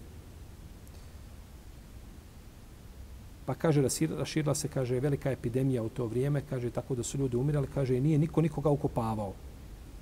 Pa 3.47 3.55
kaže, 3.55 3.83
raširila 4.19 4.55
se, 4.55 4.69
kaže, 4.69 5.01
velika 5.01 5.31
epidemija 5.31 5.83
u 5.83 5.89
to 5.89 6.07
vrijeme, 6.07 6.43
kaže, 6.51 6.71
tako 6.71 6.95
da 6.95 7.03
su 7.03 7.19
ljudi 7.19 7.37
umirali, 7.37 7.67
kaže, 7.75 8.01
nije 8.01 8.19
niko 8.19 8.43
nikoga 8.43 8.71
ukopavao. 8.71 9.33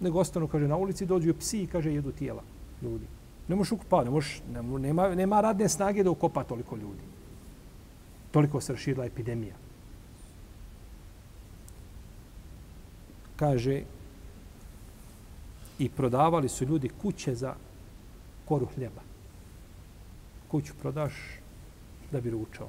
Nego 0.00 0.20
ostanu, 0.20 0.48
kaže, 0.48 0.68
na 0.68 0.76
ulici 0.76 1.06
dođu 1.06 1.34
psi 1.34 1.62
i, 1.62 1.66
kaže, 1.66 1.92
jedu 1.92 2.12
tijela 2.12 2.42
ljudi. 2.82 3.04
Ne 3.48 3.56
možeš 3.56 3.72
ukopavati, 3.72 4.08
ne 4.08 4.12
možeš, 4.12 4.42
nema, 4.80 5.14
nema 5.14 5.40
radne 5.40 5.68
snage 5.68 6.04
da 6.04 6.10
ukopa 6.10 6.44
toliko 6.44 6.76
ljudi. 6.76 7.08
Toliko 8.30 8.60
se 8.60 8.72
raširila 8.72 9.06
epidemija. 9.06 9.69
Kaže, 13.40 13.82
i 15.78 15.88
prodavali 15.88 16.48
su 16.48 16.64
ljudi 16.64 16.88
kuće 17.02 17.34
za 17.34 17.54
koru 18.44 18.66
hljeba. 18.66 19.00
Kuću 20.48 20.74
prodaš 20.80 21.12
da 22.12 22.20
bi 22.20 22.30
ručao. 22.30 22.68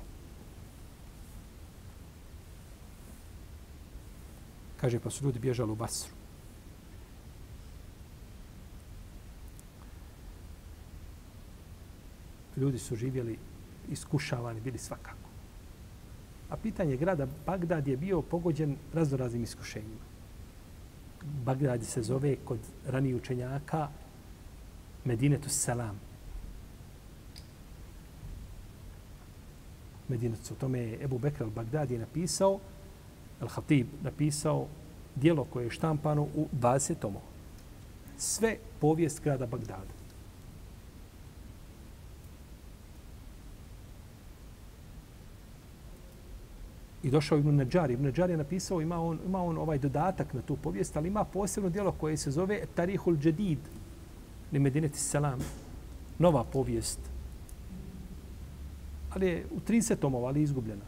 Kaže, 4.81 4.99
pa 4.99 5.09
su 5.09 5.25
ljudi 5.25 5.39
bježali 5.39 5.71
u 5.71 5.75
Basru. 5.75 6.13
Ljudi 12.57 12.79
su 12.79 12.95
živjeli 12.95 13.37
iskušavani, 13.91 14.61
bili 14.61 14.77
svakako. 14.77 15.27
A 16.49 16.55
pitanje 16.57 16.97
grada 16.97 17.27
Bagdad 17.45 17.87
je 17.87 17.97
bio 17.97 18.21
pogođen 18.21 18.75
raznoraznim 18.93 19.43
iskušenjima. 19.43 20.10
Bagdad 21.23 21.83
se 21.83 22.01
zove 22.01 22.35
kod 22.45 22.59
ranijih 22.87 23.15
učenjaka 23.15 23.87
Medinetu 25.05 25.49
Salam. 25.49 25.99
Medinetu. 30.07 30.53
O 30.53 30.57
tome 30.59 30.79
je 30.79 31.03
Ebu 31.03 31.19
Bekr 31.19 31.43
al-Bagdad 31.43 31.91
je 31.91 31.99
napisao, 31.99 32.59
al-Hatib 33.41 33.85
napisao 34.03 34.67
dijelo 35.15 35.43
koje 35.43 35.63
je 35.63 35.71
štampano 35.71 36.21
u 36.21 36.47
20 36.61 36.95
tomova. 36.95 37.25
Sve 38.17 38.57
povijest 38.79 39.23
grada 39.23 39.45
Bagdada. 39.45 40.00
I 47.03 47.09
došao 47.09 47.37
Ibn 47.37 47.55
Nadjar. 47.55 47.91
Ibn 47.91 48.03
Nadjar 48.03 48.29
je 48.29 48.37
napisao, 48.37 48.81
ima 48.81 49.01
on, 49.01 49.19
ima 49.25 49.43
on 49.43 49.57
ovaj 49.57 49.77
dodatak 49.77 50.33
na 50.33 50.41
tu 50.41 50.55
povijest, 50.55 50.97
ali 50.97 51.07
ima 51.07 51.23
posebno 51.23 51.69
dijelo 51.69 51.91
koje 51.91 52.17
se 52.17 52.31
zove 52.31 52.61
Tarihul 52.75 53.17
Jadid, 53.23 53.59
li 54.51 54.59
Medineti 54.59 54.99
Salam, 54.99 55.39
nova 56.19 56.43
povijest. 56.43 56.99
Ali 59.09 59.27
je 59.27 59.45
u 59.51 59.59
30 59.59 59.95
tomova, 59.95 60.27
ali 60.27 60.41
izgubljena. 60.41 60.85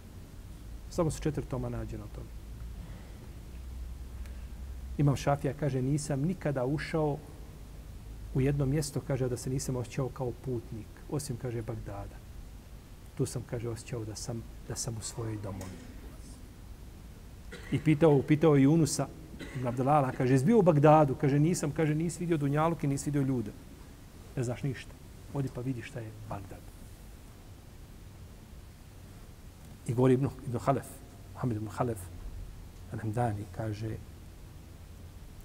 Samo 0.89 1.11
su 1.11 1.21
četiri 1.21 1.45
toma 1.45 1.69
nađena 1.69 2.03
o 2.03 2.15
tome. 2.15 2.27
Imam 4.97 5.15
Šafija, 5.15 5.53
kaže, 5.59 5.81
nisam 5.81 6.21
nikada 6.21 6.65
ušao 6.65 7.17
u 8.33 8.41
jedno 8.41 8.65
mjesto, 8.65 9.01
kaže, 9.07 9.29
da 9.29 9.37
se 9.37 9.49
nisam 9.49 9.75
osjećao 9.75 10.09
kao 10.09 10.31
putnik, 10.45 10.87
osim, 11.09 11.37
kaže, 11.37 11.61
Bagdada. 11.61 12.15
Tu 13.17 13.25
sam, 13.25 13.43
kaže, 13.49 13.69
osjećao 13.69 14.05
da 14.05 14.15
sam, 14.15 14.43
da 14.67 14.75
sam 14.75 14.97
u 14.97 15.01
svojoj 15.01 15.37
domovini. 15.43 15.92
I 17.71 17.79
pitao, 17.79 18.21
pitao 18.21 18.55
je 18.55 18.63
Junusa, 18.63 19.07
Abdelala, 19.65 20.11
kaže, 20.11 20.33
jesi 20.33 20.45
bio 20.45 20.59
u 20.59 20.61
Bagdadu? 20.61 21.15
Kaže, 21.15 21.39
nisam, 21.39 21.71
kaže, 21.71 21.95
nisi 21.95 22.19
vidio 22.19 22.37
Dunjaluk 22.37 22.83
i 22.83 22.87
nisi 22.87 23.11
vidio 23.11 23.21
ljude. 23.21 23.51
Ne 24.35 24.43
znaš 24.43 24.63
ništa. 24.63 24.91
Odi 25.33 25.49
pa 25.55 25.61
vidi 25.61 25.81
šta 25.81 25.99
je 25.99 26.11
Bagdad. 26.29 26.59
I 29.87 29.93
govori 29.93 30.13
Ibn, 30.13 30.27
Ibn 30.47 30.57
Halef, 30.57 30.87
Muhammed 31.33 31.57
Ibn 31.57 31.67
Halef, 31.67 31.99
Al-Hamdani, 32.93 33.45
kaže, 33.55 33.97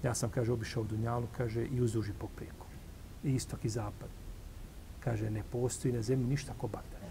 ja 0.03 0.13
sam, 0.13 0.29
kaže, 0.29 0.51
obišao 0.51 0.83
Dunjalu, 0.83 1.27
kaže, 1.37 1.65
i 1.65 1.81
uzuži 1.81 2.13
poprijeku. 2.19 2.65
I 3.23 3.35
istok 3.35 3.65
i 3.65 3.69
zapad. 3.69 4.09
Kaže, 4.99 5.31
ne 5.31 5.43
postoji 5.51 5.93
na 5.93 6.01
zemlji 6.01 6.27
ništa 6.27 6.53
ko 6.57 6.67
Bagdad. 6.67 7.08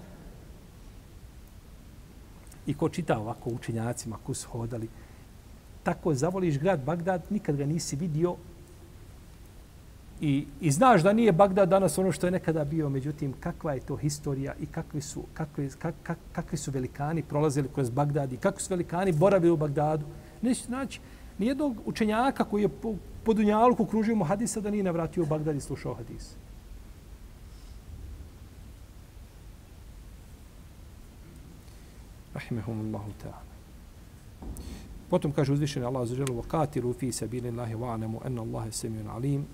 I 2.69 2.75
ko 2.75 2.89
čita 2.89 3.17
ovako 3.19 3.51
učenjacima, 3.51 4.19
ko 4.27 4.35
su 4.35 4.49
hodali, 4.49 4.89
tako 5.83 6.15
zavoliš 6.15 6.59
grad 6.59 6.85
Bagdad, 6.85 7.23
nikad 7.31 7.57
ga 7.57 7.67
nisi 7.67 7.97
vidio 7.97 8.37
i, 10.21 10.47
i 10.61 10.71
znaš 10.71 11.03
da 11.03 11.13
nije 11.13 11.33
Bagdad 11.33 11.69
danas 11.69 11.99
ono 11.99 12.13
što 12.13 12.27
je 12.27 12.31
nekada 12.31 12.65
bio, 12.65 12.89
međutim, 12.89 13.33
kakva 13.41 13.73
je 13.73 13.81
to 13.81 13.97
historija 13.97 14.55
i 14.61 14.67
kakvi 14.67 15.01
su, 15.01 15.23
kakvi, 15.35 15.71
kak, 15.79 15.95
kak, 16.03 16.19
kakvi 16.33 16.59
su 16.59 16.71
velikani 16.71 17.23
prolazili 17.23 17.69
kroz 17.75 17.91
Bagdad 17.91 18.33
i 18.33 18.37
kakvi 18.37 18.63
su 18.63 18.75
velikani 18.75 19.13
boravili 19.13 19.53
u 19.53 19.57
Bagdadu. 19.57 20.07
Neće 20.43 20.65
znači, 20.65 21.01
nijednog 21.39 21.77
učenjaka 21.85 22.45
koji 22.45 22.63
je 22.63 22.69
po, 22.69 22.95
po 23.25 23.33
Dunjalku 23.35 23.87
kružio 23.87 24.15
mu 24.15 24.25
hadisa 24.25 24.61
da 24.61 24.71
nije 24.71 24.83
navratio 24.83 25.23
u 25.23 25.27
Bagdad 25.27 25.57
i 25.57 25.61
slušao 25.61 25.95
hadis. 25.95 26.35
rahimehumullahu 32.39 33.11
ta'ala. 33.23 33.49
Potom 35.11 35.33
kaže 35.33 35.53
uzvišeni 35.53 35.87
Allah 35.87 36.07
za 36.09 36.15
želu 36.15 36.37
vakatiru 36.37 36.93
fi 36.93 37.13
sabilillahi 37.13 37.75
wa'anemu 37.75 38.27
enna 38.27 38.71
samiun 38.71 39.09
alim 39.09 39.47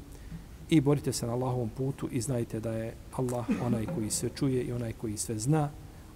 i 0.71 0.81
borite 0.81 1.13
se 1.13 1.27
na 1.27 1.33
Allahovom 1.33 1.69
putu 1.69 2.09
i 2.11 2.21
znajte 2.21 2.61
da 2.61 2.73
je 2.73 2.95
Allah 3.17 3.47
onaj 3.67 3.87
koji 3.87 4.11
sve 4.11 4.29
čuje 4.35 4.63
i 4.63 4.73
onaj 4.73 4.93
koji 4.93 5.17
sve 5.17 5.39
zna. 5.39 5.71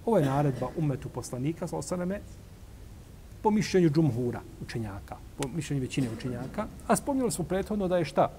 Ovo 0.06 0.18
je 0.18 0.24
naredba 0.24 0.68
umetu 0.76 1.08
poslanika, 1.08 1.66
sa 1.66 1.76
osaname, 1.76 2.20
po 3.42 3.50
mišljenju 3.50 3.90
džumhura 3.90 4.40
učenjaka, 4.62 5.16
po 5.36 5.48
mišljenju 5.48 5.82
većine 5.82 6.08
učenjaka, 6.18 6.66
a 6.86 6.96
spomnjali 6.96 7.30
smo 7.30 7.44
prethodno 7.44 7.88
da 7.88 7.98
je 7.98 8.04
šta? 8.04 8.30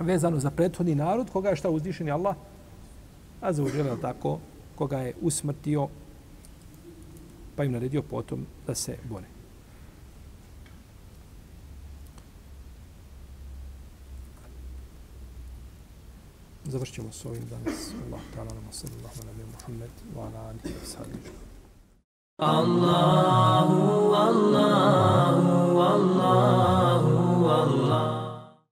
Vezano 0.00 0.38
za 0.38 0.50
prethodni 0.50 0.94
narod, 0.94 1.30
koga 1.30 1.48
je 1.48 1.56
šta 1.56 1.70
uzvišeni 1.70 2.10
Allah? 2.10 2.36
A 3.40 3.52
za 3.52 3.64
tako, 4.02 4.38
koga 4.74 4.98
je 4.98 5.14
usmrtio 5.20 5.88
pa 7.56 7.64
im 7.64 7.72
naredio 7.72 8.02
potom 8.02 8.46
da 8.66 8.74
se 8.74 8.98
bore. 9.08 9.26
Završćemo 16.64 17.12
s 17.12 17.24
ovim 17.24 17.48
danas. 17.50 17.90
Allah 18.06 18.20
ta'ala 18.34 18.54
nama 18.54 18.72
sallallahu 18.72 19.20
ala 19.22 19.32
nebiju 19.32 19.46
Muhammed 19.46 19.90
wa 20.16 20.26
ala 20.26 20.48
alihi 20.48 20.74
wa 20.74 20.86
sallam. 20.86 21.20
Allahu, 22.38 24.12
Allahu, 24.14 25.80
Allahu. 25.80 27.25